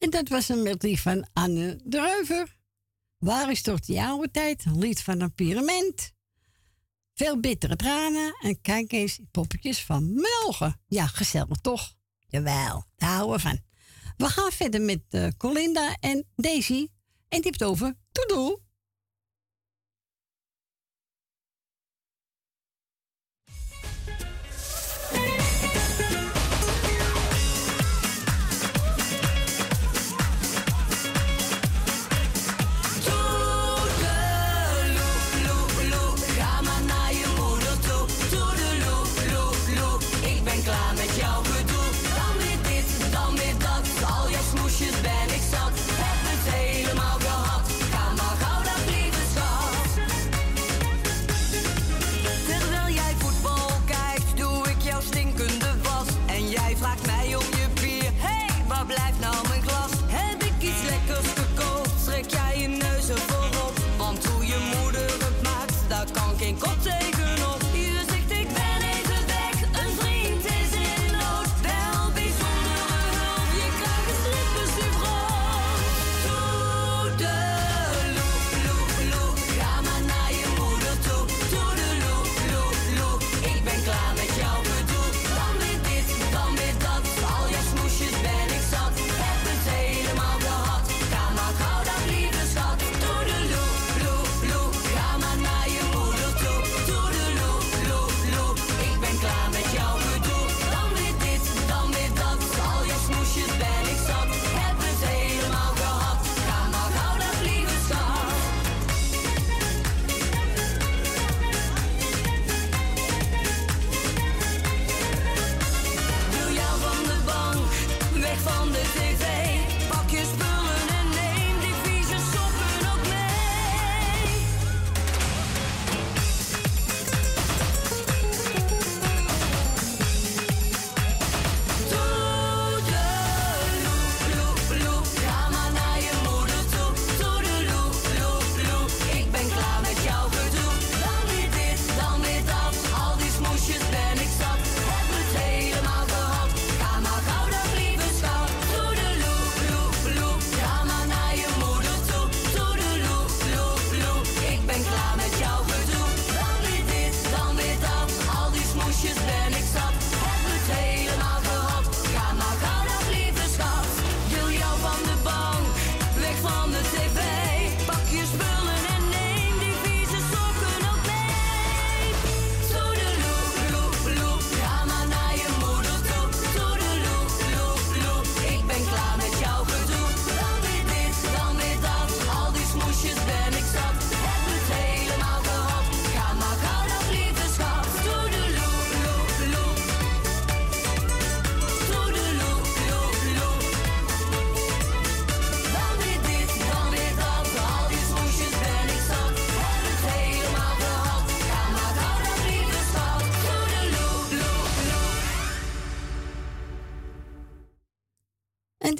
En 0.00 0.10
dat 0.10 0.28
was 0.28 0.48
een 0.48 0.62
melodie 0.62 1.00
van 1.00 1.26
Anne 1.32 1.80
de 1.84 2.00
Reuver. 2.00 2.56
Waar 3.18 3.50
is 3.50 3.62
toch 3.62 3.80
die 3.80 4.00
oude 4.00 4.30
tijd? 4.30 4.64
Lied 4.76 5.02
van 5.02 5.20
een 5.20 5.34
pyramid. 5.34 6.14
Veel 7.14 7.40
bittere 7.40 7.76
tranen. 7.76 8.34
En 8.40 8.60
kijk 8.60 8.92
eens, 8.92 9.20
poppetjes 9.30 9.84
van 9.84 10.12
mijn 10.14 10.34
ogen. 10.46 10.80
Ja, 10.86 11.06
gezellig 11.06 11.60
toch? 11.60 11.94
Jawel, 12.26 12.84
daar 12.96 13.10
houden 13.10 13.36
we 13.36 13.42
van. 13.42 13.60
We 14.16 14.28
gaan 14.28 14.52
verder 14.52 14.80
met 14.80 15.02
eh, 15.08 15.28
Colinda 15.36 15.96
en 16.00 16.26
Daisy. 16.36 16.88
En 17.28 17.40
die 17.40 17.42
heeft 17.42 17.64
over 17.64 17.96
Toedoe. 18.12 18.60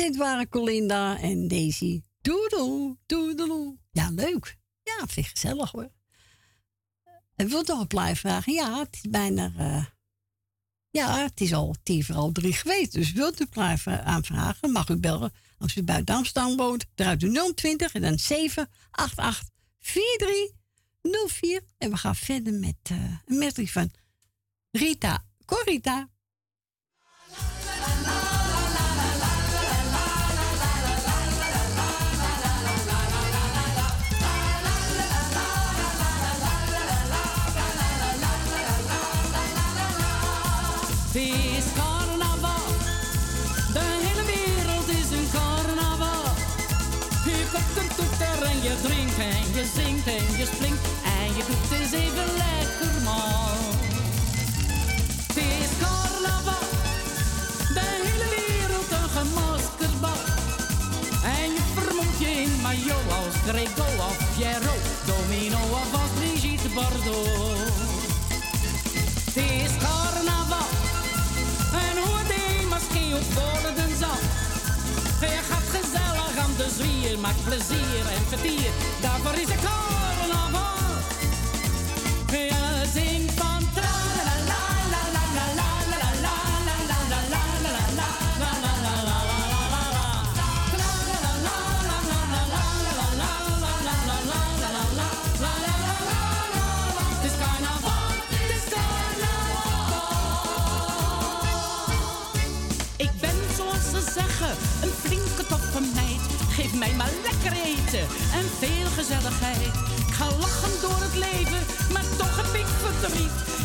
Dit 0.00 0.16
waren 0.16 0.48
Colinda 0.48 1.18
en 1.18 1.48
Daisy. 1.48 2.02
Doedel, 2.20 2.96
doedeloe. 3.06 3.78
Ja, 3.90 4.10
leuk. 4.10 4.58
Ja, 4.82 5.06
vind 5.06 5.26
ik 5.26 5.32
gezellig 5.32 5.70
hoor. 5.70 5.90
En 7.36 7.48
wilt 7.48 7.66
nog 7.66 7.80
een 7.80 7.86
plaat 7.86 8.18
vragen? 8.18 8.52
Ja, 8.52 8.78
het 8.78 8.94
is 9.02 9.10
bijna... 9.10 9.52
eh, 9.58 9.84
ja, 10.90 11.18
het 11.22 11.40
is 11.40 11.52
al 11.54 11.74
tien 11.82 12.04
voor 12.04 12.14
al 12.14 12.32
drie 12.32 12.52
geweest. 12.52 12.92
Dus 12.92 13.12
wilt 13.12 13.40
u 13.40 13.42
een 13.42 13.48
plaat 13.48 13.80
vra- 13.80 14.02
aanvragen, 14.02 14.70
mag 14.72 14.88
u 14.88 14.96
bellen. 14.96 15.32
Als 15.58 15.76
u 15.76 15.82
buiten 15.82 16.14
Amsterdam 16.14 16.56
woont, 16.56 16.86
eruit 16.94 17.22
u 17.22 17.52
020 17.54 17.92
en 17.94 18.00
dan 18.02 18.18
788 18.18 19.48
4304. 19.78 21.62
En 21.78 21.90
we 21.90 21.96
gaan 21.96 22.16
verder 22.16 22.52
met 22.52 22.76
eh, 22.82 22.96
een 23.24 23.38
medley 23.38 23.66
van 23.66 23.90
Rita 24.70 25.24
Corita. 25.44 26.08
Het 41.12 41.22
is 41.22 41.64
carnaval, 41.74 42.70
de 43.72 43.86
hele 44.04 44.24
wereld 44.34 44.88
is 44.88 45.10
een 45.18 45.28
carnaval. 45.36 46.24
Je 47.24 47.38
koopt 47.52 47.76
een 47.82 47.90
toeter 47.96 48.42
en 48.50 48.58
je 48.62 48.74
drinkt 48.82 49.18
en 49.18 49.44
je 49.56 49.64
zingt 49.76 50.06
en 50.06 50.26
je 50.38 50.46
springt 50.54 50.84
en 51.18 51.28
je 51.36 51.42
doet 51.48 51.78
eens 51.78 51.92
even 51.92 52.28
lekker 52.44 52.94
mal. 53.04 53.58
Het 55.26 55.36
is 55.36 55.70
carnaval, 55.84 56.68
de 57.76 57.86
hele 58.04 58.28
wereld 58.38 58.90
een 58.98 59.10
gemaskerd. 59.18 59.94
En 61.38 61.48
je 61.56 61.64
vermoedt 61.74 62.18
je 62.18 62.30
in 62.44 62.60
maillot 62.62 63.06
als 63.18 63.34
Grégo 63.46 63.88
of 64.08 64.18
Pierrot, 64.36 64.84
Domino 65.10 65.60
of 65.80 65.90
als 66.00 66.10
Brigitte 66.18 66.68
Bardot. 66.68 67.49
Het 73.20 73.34
worden 73.34 73.96
zal. 73.98 74.20
Je 75.20 75.40
gaat 75.50 75.68
gezellig 75.76 76.36
aan 76.38 76.54
de 76.56 76.68
zwier, 76.76 77.18
maakt 77.18 77.44
plezier 77.44 78.06
en 78.16 78.24
vertier. 78.28 78.70
Daarvoor 79.00 79.34
is 79.34 79.48
het 79.48 79.60
carnaval. 79.60 79.89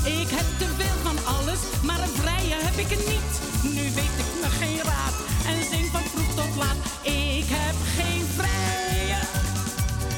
Ik 0.06 0.30
heb 0.30 0.46
te 0.58 0.68
veel 0.78 0.98
van 1.04 1.18
alles, 1.36 1.60
maar 1.84 2.00
een 2.00 2.16
vrije 2.22 2.56
heb 2.56 2.78
ik 2.78 2.92
er 2.92 3.04
niet. 3.14 3.34
Nu 3.64 3.82
weet 3.82 4.18
ik 4.24 4.32
me 4.42 4.50
geen 4.60 4.82
raad 4.84 5.16
en 5.46 5.58
zing 5.72 5.86
van 5.92 6.02
vroeg 6.14 6.34
tot 6.36 6.56
laat. 6.56 6.76
Ik 7.02 7.46
heb 7.48 7.76
geen 7.98 8.26
vrije, 8.38 9.20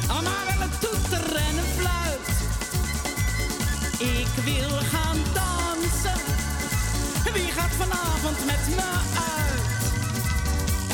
maar 0.07 0.43
wel 0.49 0.61
een 0.65 0.77
toeter 0.79 1.35
en 1.35 1.57
een 1.57 1.71
fluit. 1.77 2.29
Ik 3.97 4.43
wil 4.43 4.69
gaan 4.69 5.19
dansen. 5.33 6.21
Wie 7.33 7.51
gaat 7.51 7.73
vanavond 7.77 8.45
met 8.45 8.63
me 8.75 8.89
uit? 9.39 9.65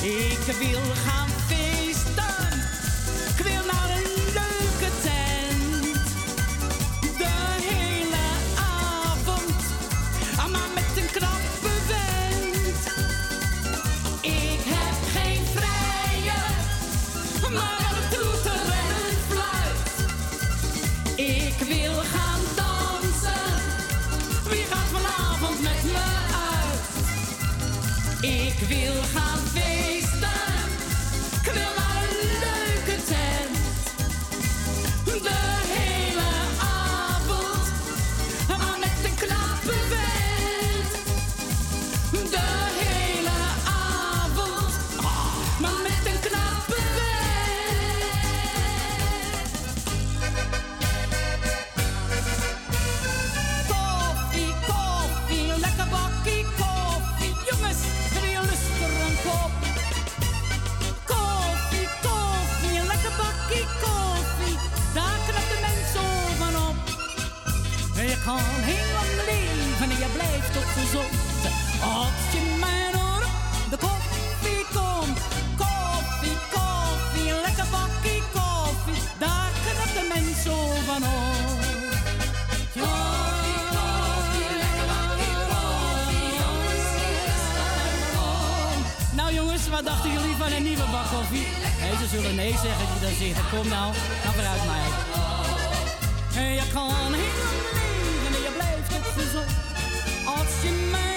Ik 0.02 0.54
wil 0.60 0.82
gaan 1.06 1.30
feesten. 1.48 2.62
Ik 3.36 3.44
wil 3.44 3.66
naar 3.72 3.90
een 3.98 4.23
feel 28.74 29.03
zullen 92.14 92.36
nee 92.36 92.52
zeggen 92.52 92.86
die 92.92 93.02
dan 93.02 93.18
zitten. 93.18 93.44
Kom 93.50 93.68
nou, 93.68 93.94
dan 94.24 94.34
vooruit 94.34 94.66
mij. 94.66 94.88
En 96.44 96.54
je 96.54 96.66
kan 96.74 97.14
heel 97.14 97.44
leven 97.74 98.36
en 98.36 98.42
je 98.48 98.52
blijft 98.58 98.94
het 98.94 99.08
gezond. 99.18 99.52
Als 100.26 100.62
je 100.64 100.90
mijn 100.92 101.13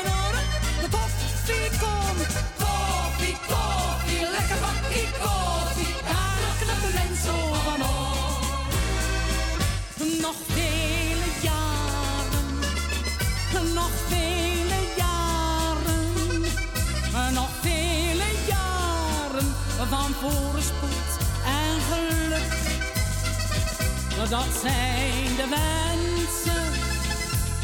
Dat 24.31 24.47
zijn 24.63 25.37
de 25.37 25.47
wensen 25.49 26.73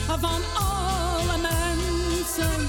van 0.06 0.42
alle 0.54 1.36
mensen. 1.42 2.66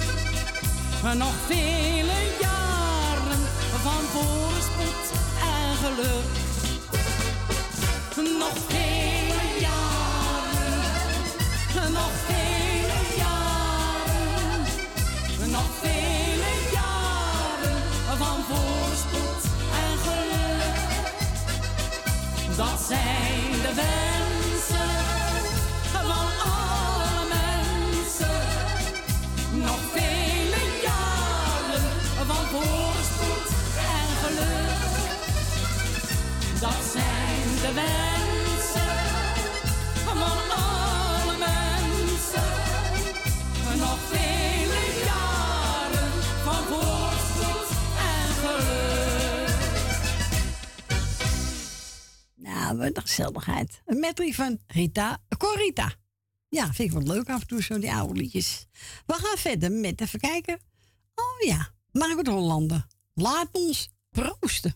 Nog 1.17 1.33
vele 1.45 2.35
jaren 2.41 3.43
van 3.81 4.03
voorspoed 4.13 5.11
en 5.41 5.75
geluk. 5.83 6.41
Nog 8.39 8.57
zijn 22.93 23.51
de 23.51 23.73
wensen 23.81 24.91
van 25.91 26.05
alle 26.51 27.25
mensen. 27.35 28.41
Nog 29.53 29.79
vele 29.93 30.63
jaren 30.81 31.89
van 32.27 32.45
voorspoed 32.51 33.49
en 33.95 34.09
geluk. 34.23 34.91
Dat 36.59 36.81
zijn 36.93 37.47
de 37.61 37.73
wensen 37.73 38.22
Wat 52.83 52.97
een 52.97 53.01
gezelligheid. 53.01 53.81
Een 53.85 53.99
medley 53.99 54.33
van 54.33 54.59
Rita, 54.67 55.21
Corita. 55.37 55.93
Ja, 56.49 56.73
vind 56.73 56.91
ik 56.91 56.91
wel 56.91 57.15
leuk 57.15 57.29
af 57.29 57.41
en 57.41 57.47
toe 57.47 57.63
zo, 57.63 57.79
die 57.79 57.93
oude 57.93 58.13
liedjes. 58.13 58.67
We 59.05 59.13
gaan 59.13 59.37
verder 59.37 59.71
met, 59.71 60.01
even 60.01 60.19
kijken. 60.19 60.59
Oh 61.15 61.47
ja, 61.47 61.69
Margot 61.91 62.27
Hollander. 62.27 62.87
Laat 63.13 63.47
ons 63.51 63.89
proosten. 64.09 64.75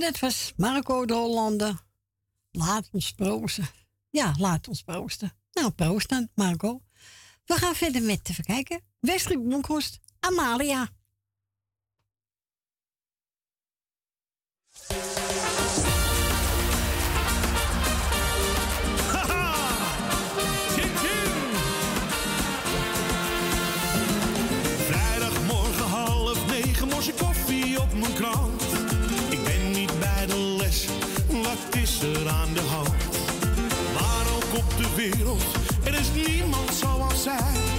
Dat 0.00 0.18
was 0.18 0.52
Marco 0.56 1.04
de 1.04 1.14
Hollande. 1.14 1.78
Laat 2.50 2.88
ons 2.92 3.12
proosten. 3.12 3.68
Ja, 4.10 4.34
laat 4.38 4.68
ons 4.68 4.82
proosten. 4.82 5.32
Nou, 5.52 5.70
proost 5.70 6.26
Marco. 6.34 6.82
We 7.44 7.54
gaan 7.54 7.74
verder 7.74 8.02
met, 8.02 8.24
te 8.24 8.34
verkijken. 8.34 8.80
Westrik 9.00 9.48
Bronkhorst, 9.48 9.98
Amalia. 10.20 10.88
wereld, 35.00 35.42
er 35.84 35.94
is 35.94 36.10
niemand 36.14 36.74
zoals 36.74 37.22
zij. 37.22 37.69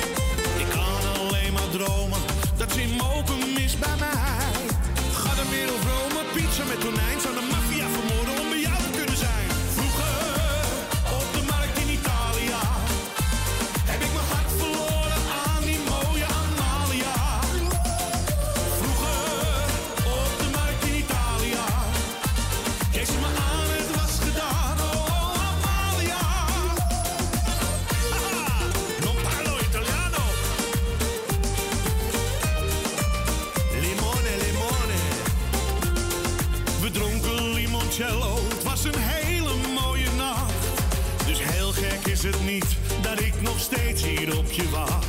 je. 44.70 45.00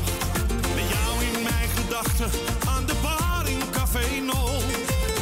Met 0.75 0.89
jou 0.89 1.25
in 1.25 1.43
mijn 1.43 1.69
gedachten 1.69 2.31
aan 2.69 2.87
de 2.87 2.95
bar 3.03 3.49
in 3.49 3.61
Café 3.71 4.21
No. 4.21 4.49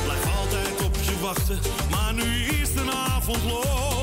Blijf 0.04 0.38
altijd 0.40 0.84
op 0.84 0.96
je 1.02 1.20
wachten, 1.20 1.58
maar 1.90 2.14
nu 2.14 2.44
is 2.44 2.74
de 2.74 2.90
avondlo. 3.16 3.99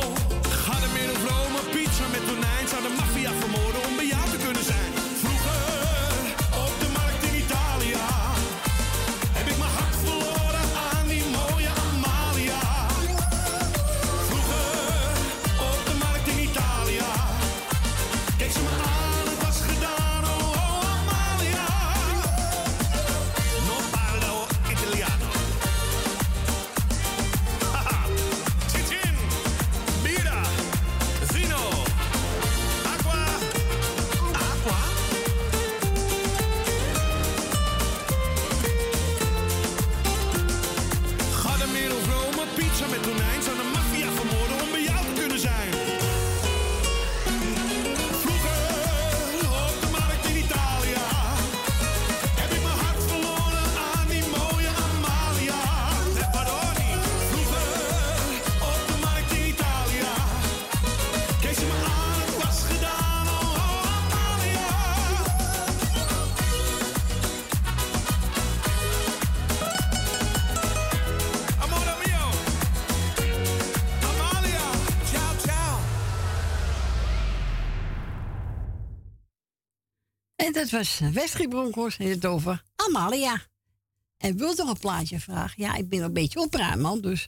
dat 80.57 80.69
was 80.69 80.99
eh, 80.99 81.09
Westrie 81.09 81.47
Bronkhorst 81.47 81.99
in 81.99 82.09
het 82.09 82.25
over 82.25 82.63
Amalia. 82.75 83.41
En 84.17 84.37
wilt 84.37 84.57
nog 84.57 84.69
een 84.69 84.79
plaatje 84.79 85.19
vragen? 85.19 85.63
Ja, 85.63 85.75
ik 85.75 85.89
ben 85.89 86.01
een 86.01 86.13
beetje 86.13 86.39
opruimman, 86.39 87.01
dus 87.01 87.27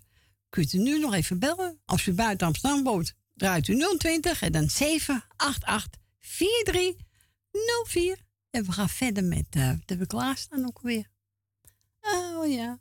kunt 0.50 0.74
u 0.74 0.78
nu 0.78 1.00
nog 1.00 1.14
even 1.14 1.40
bellen. 1.40 1.82
Als 1.86 2.06
u 2.06 2.14
buiten 2.14 2.48
Amsterdam 2.48 2.84
woont, 2.84 3.14
draait 3.34 3.68
u 3.68 3.98
020 3.98 4.42
en 4.42 4.52
dan 4.52 4.70
788 4.70 6.02
4304. 6.20 8.18
En 8.50 8.66
we 8.66 8.72
gaan 8.72 8.90
verder 8.90 9.24
met 9.24 9.56
uh, 9.58 9.74
de 9.86 9.98
beklaarstaan 9.98 10.66
ook 10.66 10.80
weer. 10.82 11.08
Oh 12.02 12.52
ja. 12.52 12.80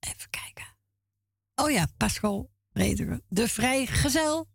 Even 0.00 0.30
kijken. 0.30 0.76
Oh 1.54 1.70
ja, 1.70 1.86
Pascal 1.96 2.50
Reder, 2.72 3.20
de 3.28 3.48
vrijgezel. 3.48 4.48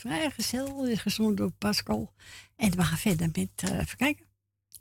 Vrijgezel 0.00 0.86
is 0.86 1.00
gezongen 1.00 1.34
door 1.34 1.50
Pascal. 1.50 2.12
En 2.56 2.70
we 2.70 2.82
gaan 2.82 2.98
verder 2.98 3.28
met, 3.32 3.50
eh, 3.54 3.78
even 3.78 3.96
kijken. 3.96 4.26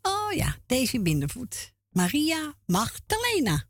Oh 0.02 0.32
ja, 0.34 0.56
Daisy 0.66 1.02
Bindervoet. 1.02 1.74
Maria 1.90 2.54
Magdalena. 2.66 3.64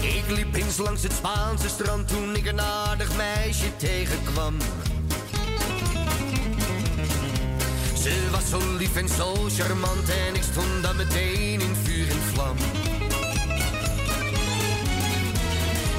Ik 0.00 0.30
liep 0.30 0.54
eens 0.54 0.76
langs 0.76 1.02
het 1.02 1.12
Spaanse 1.12 1.68
strand 1.68 2.08
toen 2.08 2.36
ik 2.36 2.46
een 2.46 2.60
aardig 2.60 3.16
meisje 3.16 3.76
tegenkwam. 3.76 4.56
Ze 8.08 8.30
was 8.30 8.48
zo 8.48 8.76
lief 8.76 8.96
en 8.96 9.08
zo 9.08 9.34
charmant 9.48 10.08
en 10.08 10.34
ik 10.34 10.42
stond 10.42 10.82
dan 10.82 10.96
meteen 10.96 11.60
in 11.60 11.76
vuur 11.82 12.08
en 12.08 12.22
vlam. 12.32 12.56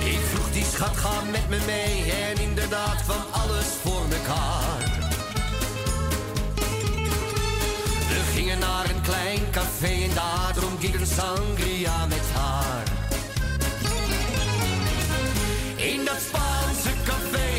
Ik 0.03 0.19
vroeg 0.31 0.51
die 0.51 0.63
schat, 0.63 0.97
ga 0.97 1.21
met 1.31 1.49
me 1.49 1.57
mee 1.65 2.11
en 2.11 2.41
inderdaad 2.41 3.03
kwam 3.03 3.23
alles 3.31 3.65
voor 3.81 4.07
mekaar. 4.07 5.09
We 8.09 8.21
gingen 8.33 8.59
naar 8.59 8.89
een 8.89 9.01
klein 9.01 9.41
café 9.51 10.03
en 10.03 10.13
daar 10.13 10.53
dronk 10.53 10.81
ik 10.81 10.93
een 10.99 11.07
sangria 11.07 12.05
met 12.05 12.25
haar. 12.33 12.83
In 15.75 16.05
dat 16.05 16.19
Spaanse 16.27 16.91
café 17.05 17.58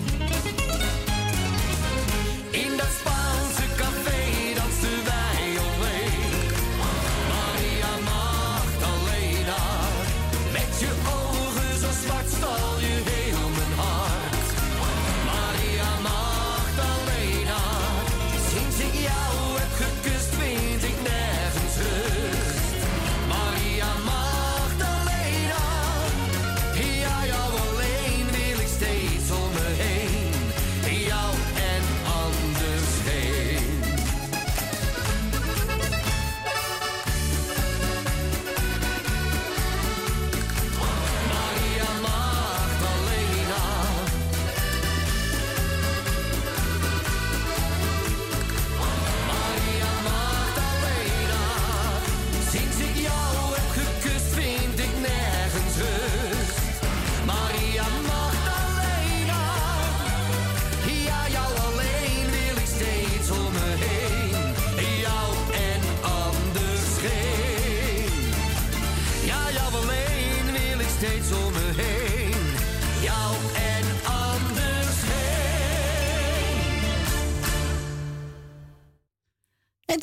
In 2.51 2.77
dat 2.77 2.87
Spaanse 2.99 3.63
café 3.77 4.20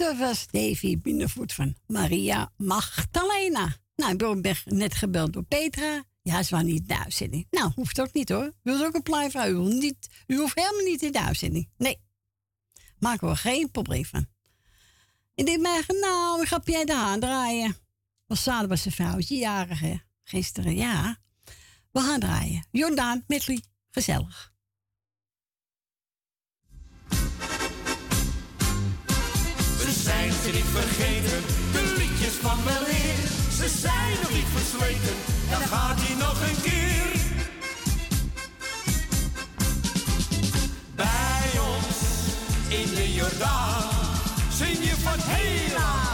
dat 0.08 0.18
was 0.18 0.46
Davy 0.50 0.98
Binnenvoet 0.98 1.52
van 1.52 1.76
Maria 1.86 2.50
Magdalena. 2.56 3.76
Nou, 3.96 4.12
ik 4.12 4.42
ben 4.42 4.56
net 4.64 4.94
gebeld 4.94 5.32
door 5.32 5.42
Petra. 5.42 6.04
Ja, 6.22 6.42
ze 6.42 6.54
waren 6.54 6.66
niet 6.66 6.86
in 7.20 7.30
de. 7.30 7.46
Nou, 7.50 7.72
hoeft 7.74 8.00
ook 8.00 8.12
niet 8.12 8.28
hoor. 8.28 8.52
Wil 8.62 8.84
ook 8.84 8.94
een 8.94 9.02
van 9.30 9.48
u? 9.48 9.74
Niet, 9.74 10.08
u 10.26 10.36
hoeft 10.36 10.54
helemaal 10.54 10.84
niet 10.84 11.02
in 11.02 11.12
de. 11.12 11.66
Nee. 11.76 12.00
Maken 12.98 13.28
we 13.28 13.36
geen 13.36 13.70
probleem 13.70 14.04
van. 14.04 14.26
Ik 15.34 15.46
denk 15.46 15.60
nou, 16.00 16.42
ik 16.42 16.48
ga 16.48 16.58
Pierre 16.58 16.86
de 16.86 16.94
Haan 16.94 17.20
draaien. 17.20 17.76
Was 18.26 18.42
zaterdag 18.42 18.68
was 18.68 18.82
zijn 18.82 18.94
vrouwtje 18.94 19.36
jarig? 19.36 19.80
Gisteren, 20.24 20.76
ja. 20.76 21.18
We 21.90 22.00
gaan 22.00 22.20
draaien. 22.20 22.66
Jordaan, 22.70 23.24
Medley, 23.26 23.62
gezellig. 23.90 24.47
Ze 30.48 30.54
niet 30.54 30.72
vergeten, 30.72 31.42
de 31.72 31.94
liedjes 31.98 32.34
van 32.40 32.58
weleer. 32.64 33.16
Ze 33.58 33.68
zijn 33.80 34.16
nog 34.22 34.32
niet 34.32 34.50
versleten, 34.56 35.14
dan 35.50 35.60
gaat 35.60 35.98
hij 36.00 36.16
nog 36.16 36.40
een 36.48 36.60
keer. 36.62 37.06
Bij 40.94 41.50
ons 41.74 41.98
in 42.68 42.94
de 42.94 43.12
Jordaan 43.12 43.88
zing 44.52 44.78
je 44.78 44.94
van 45.02 45.18
hela, 45.18 46.07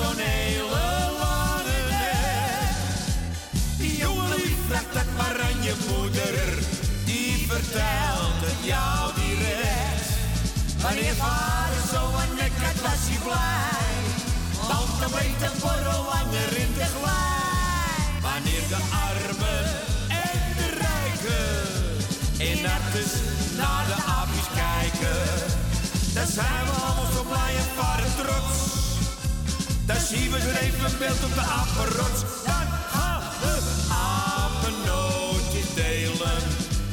zo'n 0.00 0.18
hele 0.18 0.84
lange? 1.20 1.82
Die 3.78 3.96
jongen 3.96 4.36
die 4.36 4.56
vraagt 4.68 4.92
dat 4.92 5.10
maar 5.16 5.36
aan 5.46 5.62
je 5.62 5.74
moeder, 5.88 6.38
die 7.04 7.46
vertelt 7.52 8.40
het 8.46 8.60
jou 8.72 8.98
direct. 9.20 10.08
Wanneer 10.82 11.14
vader 11.14 11.82
zo 11.92 12.02
een 12.22 12.34
nek 12.40 12.56
had, 12.64 12.78
was 12.86 13.02
hij 13.10 13.20
blij, 13.28 13.96
want 14.68 14.92
dan 15.00 15.10
bleef 15.10 15.36
de 15.44 15.50
borrel 15.62 16.02
langer 16.12 16.50
in 16.64 16.72
de 16.80 16.88
glij. 16.96 18.00
Wanneer 18.26 18.64
de 18.74 18.80
armen 19.08 19.64
en 20.26 20.40
de 20.58 20.68
rijken 20.84 21.50
in 22.48 22.64
hartes 22.64 23.12
naar 23.60 23.84
de 23.90 23.98
apies 24.18 24.48
kijken. 24.62 25.22
Dan 26.14 26.26
zijn 26.26 26.64
we 26.68 26.79
Dan 29.92 30.00
zien 30.00 30.30
we 30.30 30.38
er 30.38 30.56
even 30.56 30.98
beeld 30.98 31.24
op 31.24 31.34
de 31.34 31.40
apenrots. 31.40 32.20
Dan 32.44 32.66
gaan 32.92 33.22
we 33.40 33.54
apennootjes 34.42 35.74
delen. 35.74 36.40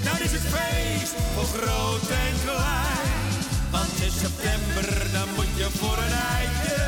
Dan 0.04 0.18
is 0.26 0.32
het 0.32 0.48
feest 0.56 1.16
voor 1.34 1.48
groot 1.58 2.10
en 2.10 2.36
klein. 2.46 3.30
Want 3.72 3.94
in 4.06 4.12
september 4.12 5.12
dan 5.12 5.28
moet 5.36 5.54
je 5.56 5.68
voor 5.80 5.98
een 6.06 6.18
eitje 6.38 6.82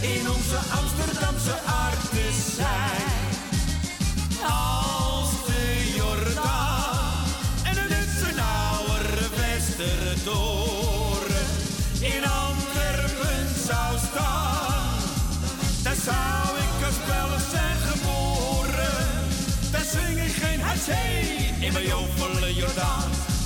in 0.00 0.30
onze 0.30 0.58
Amsterdamse 0.80 1.52
artes 1.52 1.83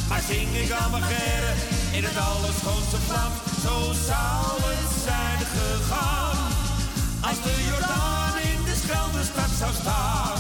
maar 0.09 0.23
zing 0.27 0.57
ik 0.57 0.71
aan 0.71 0.91
mijn 0.91 1.03
geren 1.03 1.55
in 1.93 2.05
het 2.05 2.17
allerschoonste 2.17 2.97
Vlaams. 3.07 3.39
Zo 3.65 3.77
zou 4.09 4.45
het 4.71 4.93
zijn 5.07 5.41
gegaan, 5.55 6.39
als 7.29 7.43
de 7.43 7.55
Jordaan 7.71 8.35
in 8.53 8.61
de 8.65 8.77
Scheldestad 8.83 9.51
zou 9.59 9.73
staan. 9.81 10.39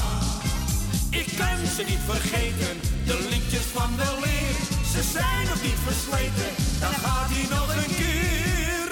Ik 1.10 1.28
kan 1.36 1.58
ze 1.76 1.82
niet 1.82 2.04
vergeten, 2.06 2.74
de 3.04 3.26
liedjes 3.30 3.66
van 3.76 3.90
de 3.96 4.10
leer. 4.24 4.54
Ze 4.92 5.02
zijn 5.12 5.44
nog 5.50 5.62
niet 5.62 5.80
versleten, 5.88 6.50
dan 6.80 6.94
gaat 7.04 7.30
hij 7.34 7.46
nog 7.56 7.68
een 7.76 7.94
keer. 8.00 8.88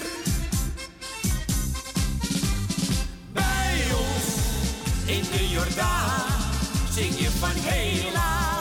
Bij 3.33 3.77
ons 4.05 4.27
in 5.07 5.25
de 5.33 5.49
Jordaan 5.49 6.25
zing 6.91 7.19
je 7.19 7.31
van 7.31 7.55
hela 7.55 8.56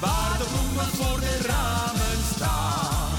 waar 0.00 0.38
de 0.38 0.46
bloemen 0.52 0.86
voor 0.86 1.20
de 1.20 1.38
ramen 1.46 2.24
staan. 2.34 3.16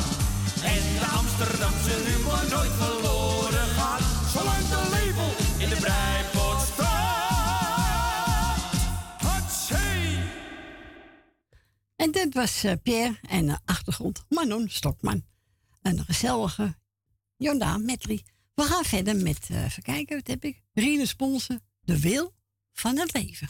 En 0.64 0.82
de 1.00 1.06
Amsterdamse 1.06 1.96
humor 2.06 2.50
nooit 2.50 2.72
verloren 2.72 3.68
gaat, 3.68 4.02
zolang 4.34 4.68
de 4.68 4.90
label 4.92 5.32
in 5.64 5.70
de 5.70 5.76
breipot 5.76 6.62
staat. 6.62 7.08
En 11.96 12.12
dit 12.12 12.34
was 12.34 12.64
eh, 12.64 12.74
Pierre 12.84 13.20
en 13.30 13.46
de 13.46 13.58
achtergrond 13.66 14.26
Manon 14.30 14.70
Stokman. 14.70 15.26
Een 15.82 16.06
gezellige 16.06 16.76
Jordaan 17.38 17.86
Medley. 17.86 18.24
We 18.54 18.64
gaan 18.64 18.84
verder 18.84 19.16
met, 19.16 19.48
eh, 19.50 19.64
even 19.64 19.84
kijken, 19.84 20.16
wat 20.16 20.28
heb 20.28 20.44
ik? 20.44 20.62
Rine 20.74 21.06
Sponsen, 21.06 21.62
De 21.82 22.00
Wil 22.00 22.34
van 22.74 22.98
het 22.98 23.14
Leven. 23.14 23.50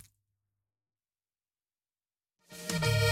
Wil 2.50 2.80
van 2.80 3.06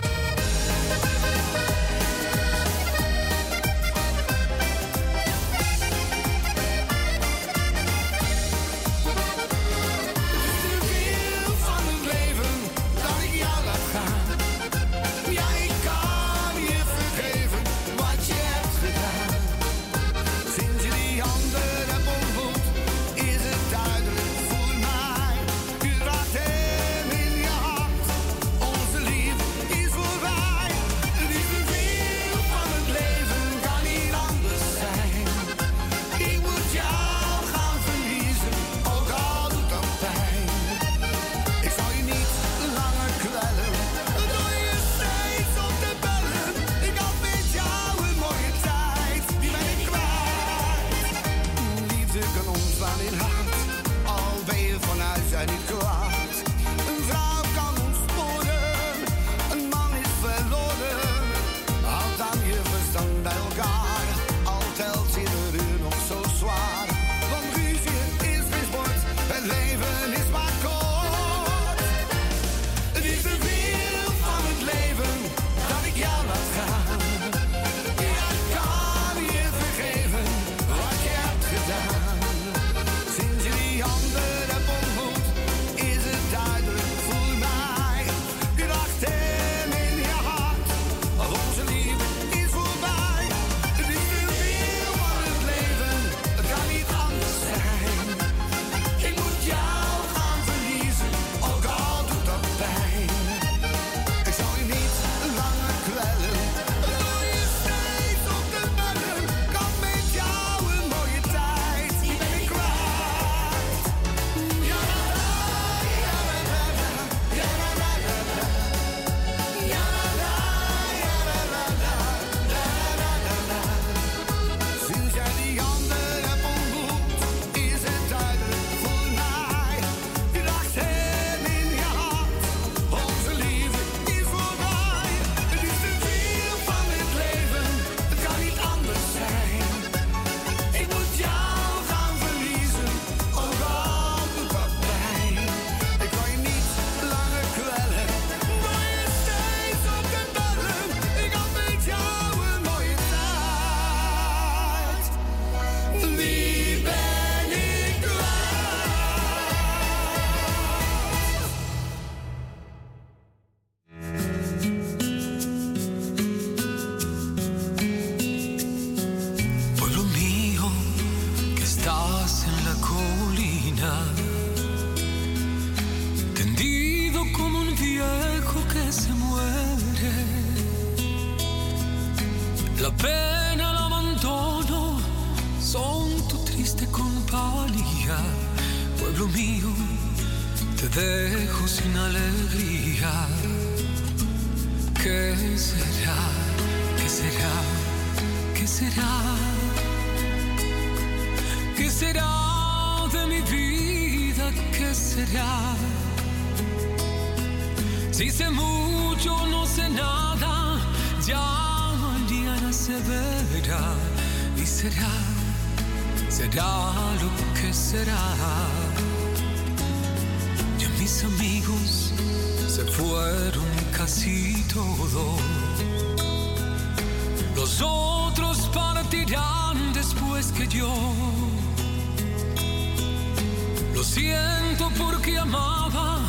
Lo 233.93 234.03
siento 234.03 234.89
porque 234.97 235.37
amaba 235.37 236.19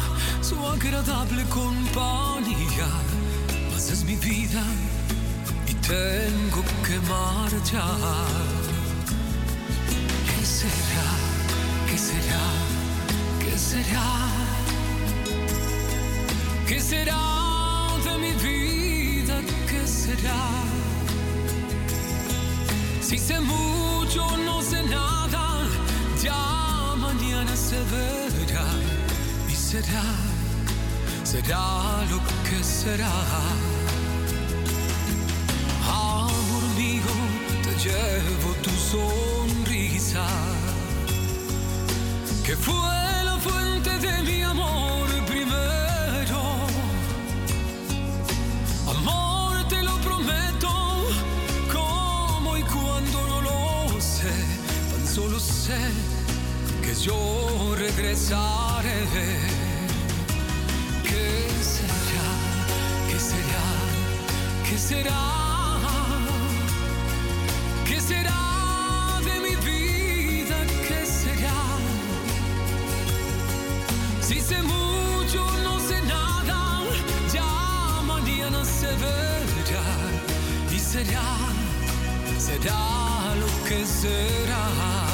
su 0.43 0.55
agradable 0.67 1.43
compañía, 1.45 2.87
mas 3.73 3.91
es 3.91 4.05
mi 4.05 4.15
vida 4.17 4.63
y 5.67 5.75
tengo 5.75 6.63
que 6.87 6.99
marchar. 7.09 8.27
¿Qué 10.29 10.45
será? 10.45 11.11
¿Qué 11.89 11.99
será? 11.99 12.47
¿Qué 13.41 13.59
será? 13.59 14.09
¿Qué 16.69 16.81
será 16.81 17.89
de 18.05 18.19
mi 18.19 18.33
vida? 18.33 19.41
¿Qué 19.67 19.87
será? 19.87 20.76
Si 23.09 23.17
sé 23.19 23.39
mucho, 23.39 24.27
no 24.39 24.61
sé 24.61 24.83
nada, 24.83 25.63
ya 26.21 26.97
mañana 26.97 27.55
se 27.55 27.77
verá 27.85 28.67
y 29.49 29.55
será, 29.55 30.03
será 31.23 32.05
lo 32.11 32.19
que 32.49 32.65
será. 32.65 33.17
Amor 35.89 36.65
mío, 36.77 37.15
te 37.63 37.73
llevo 37.85 38.53
tu 38.65 38.71
sonrisa, 38.71 40.27
que 42.45 42.57
fue 42.57 43.23
la 43.25 43.39
fuente 43.39 43.91
de 44.01 44.23
mi 44.25 44.43
amor 44.43 45.07
Solo 55.17 55.41
sé 55.41 55.79
que 56.83 56.95
yo 56.95 57.75
regresaré. 57.75 59.01
¿Qué 61.03 61.49
será? 61.73 62.29
¿Qué 63.09 63.19
será? 63.19 63.67
¿Qué 64.69 64.77
será? 64.77 65.23
¿Qué 67.87 67.99
será 67.99 69.19
de 69.25 69.41
mi 69.41 69.57
vida? 69.65 70.59
¿Qué 70.87 71.07
será? 71.07 71.61
Si 74.21 74.39
sé 74.39 74.61
mucho, 74.61 75.41
no 75.65 75.81
sé 75.81 75.99
nada, 76.03 76.83
ya 77.33 78.03
mañana 78.05 78.63
se 78.67 78.89
verá 79.03 79.89
y 80.71 80.79
será, 80.79 81.39
será 82.39 83.35
lo 83.41 83.49
que 83.67 83.87
será. 83.87 85.06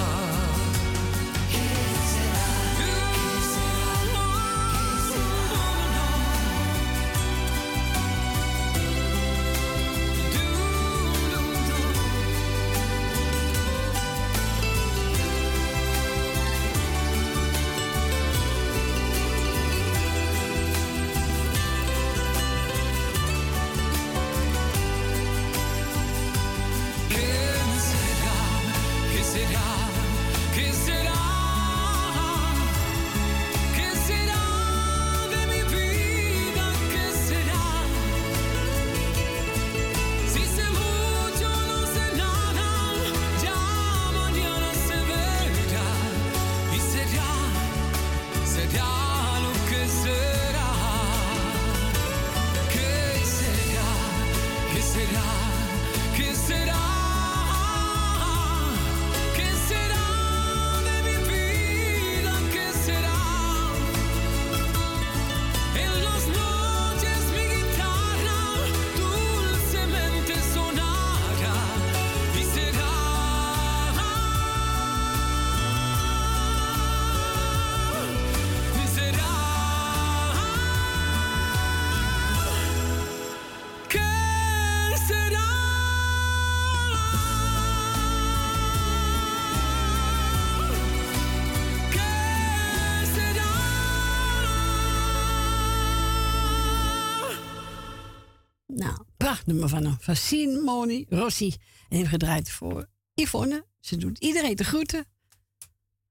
Prachtnummer 99.43 99.69
van 99.69 99.85
hem. 99.85 99.97
Van 100.01 100.17
Simone 100.17 101.05
Rossi. 101.09 101.57
En 101.89 101.97
heeft 101.97 102.09
gedraaid 102.09 102.51
voor 102.51 102.89
Yvonne. 103.15 103.67
Ze 103.81 103.97
doet 103.97 104.19
iedereen 104.19 104.57
te 104.57 104.65
groeten. 104.65 105.07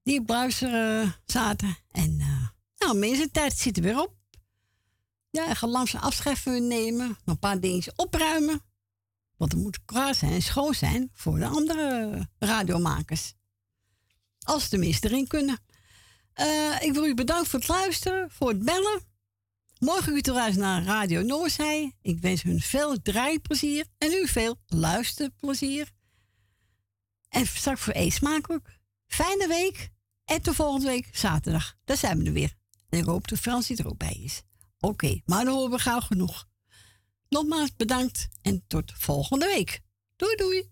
Die 0.03 0.21
op 0.21 0.29
eh, 0.73 1.11
zaten. 1.25 1.77
En 1.91 2.19
eh 2.19 2.47
nou, 2.77 2.97
mensen, 2.97 3.31
tijd 3.31 3.57
zit 3.57 3.77
er 3.77 3.83
weer 3.83 4.01
op. 4.01 4.15
Ja, 5.29 5.53
langzaam 5.69 6.01
u 6.45 6.59
nemen. 6.59 7.07
Nog 7.07 7.17
een 7.25 7.39
paar 7.39 7.59
dingetjes 7.59 7.95
opruimen. 7.95 8.61
Want 9.37 9.51
het 9.51 9.61
moet 9.61 9.85
klaar 9.85 10.15
zijn 10.15 10.31
en 10.31 10.41
schoon 10.41 10.73
zijn 10.73 11.09
voor 11.13 11.39
de 11.39 11.47
andere 11.47 12.29
radiomakers. 12.39 13.33
Als 14.39 14.63
ze 14.63 14.69
tenminste 14.69 15.07
erin 15.07 15.27
kunnen. 15.27 15.59
Eh, 16.33 16.81
ik 16.81 16.93
wil 16.93 17.05
u 17.05 17.13
bedanken 17.13 17.49
voor 17.49 17.59
het 17.59 17.67
luisteren, 17.67 18.31
voor 18.31 18.49
het 18.49 18.63
bellen. 18.65 19.10
Morgen 19.81 20.15
u 20.15 20.21
terug 20.21 20.55
naar 20.55 20.83
Radio 20.83 21.21
Noorzij. 21.21 21.95
Ik 22.01 22.19
wens 22.19 22.41
hun 22.41 22.59
veel 22.59 23.01
draaiplezier 23.01 23.85
en 23.97 24.11
u 24.11 24.27
veel 24.27 24.59
luisterplezier. 24.67 25.91
En 27.29 27.47
straks 27.47 27.81
voor 27.81 27.95
eet 27.95 28.13
smakelijk. 28.13 28.79
Fijne 29.07 29.47
week 29.47 29.89
en 30.25 30.41
tot 30.41 30.55
volgende 30.55 30.87
week 30.87 31.09
zaterdag. 31.11 31.75
Daar 31.83 31.97
zijn 31.97 32.17
we 32.17 32.25
er 32.25 32.33
weer. 32.33 32.53
En 32.89 32.99
ik 32.99 33.05
hoop 33.05 33.27
dat 33.27 33.39
Fransie 33.39 33.77
er 33.77 33.87
ook 33.87 33.97
bij 33.97 34.19
is. 34.23 34.41
Oké, 34.79 35.21
maar 35.25 35.45
dan 35.45 35.53
horen 35.53 35.71
we 35.71 35.79
gauw 35.79 35.99
genoeg. 35.99 36.47
Nogmaals 37.29 37.75
bedankt 37.75 38.27
en 38.41 38.63
tot 38.67 38.93
volgende 38.95 39.45
week. 39.45 39.81
Doei 40.15 40.35
doei! 40.35 40.69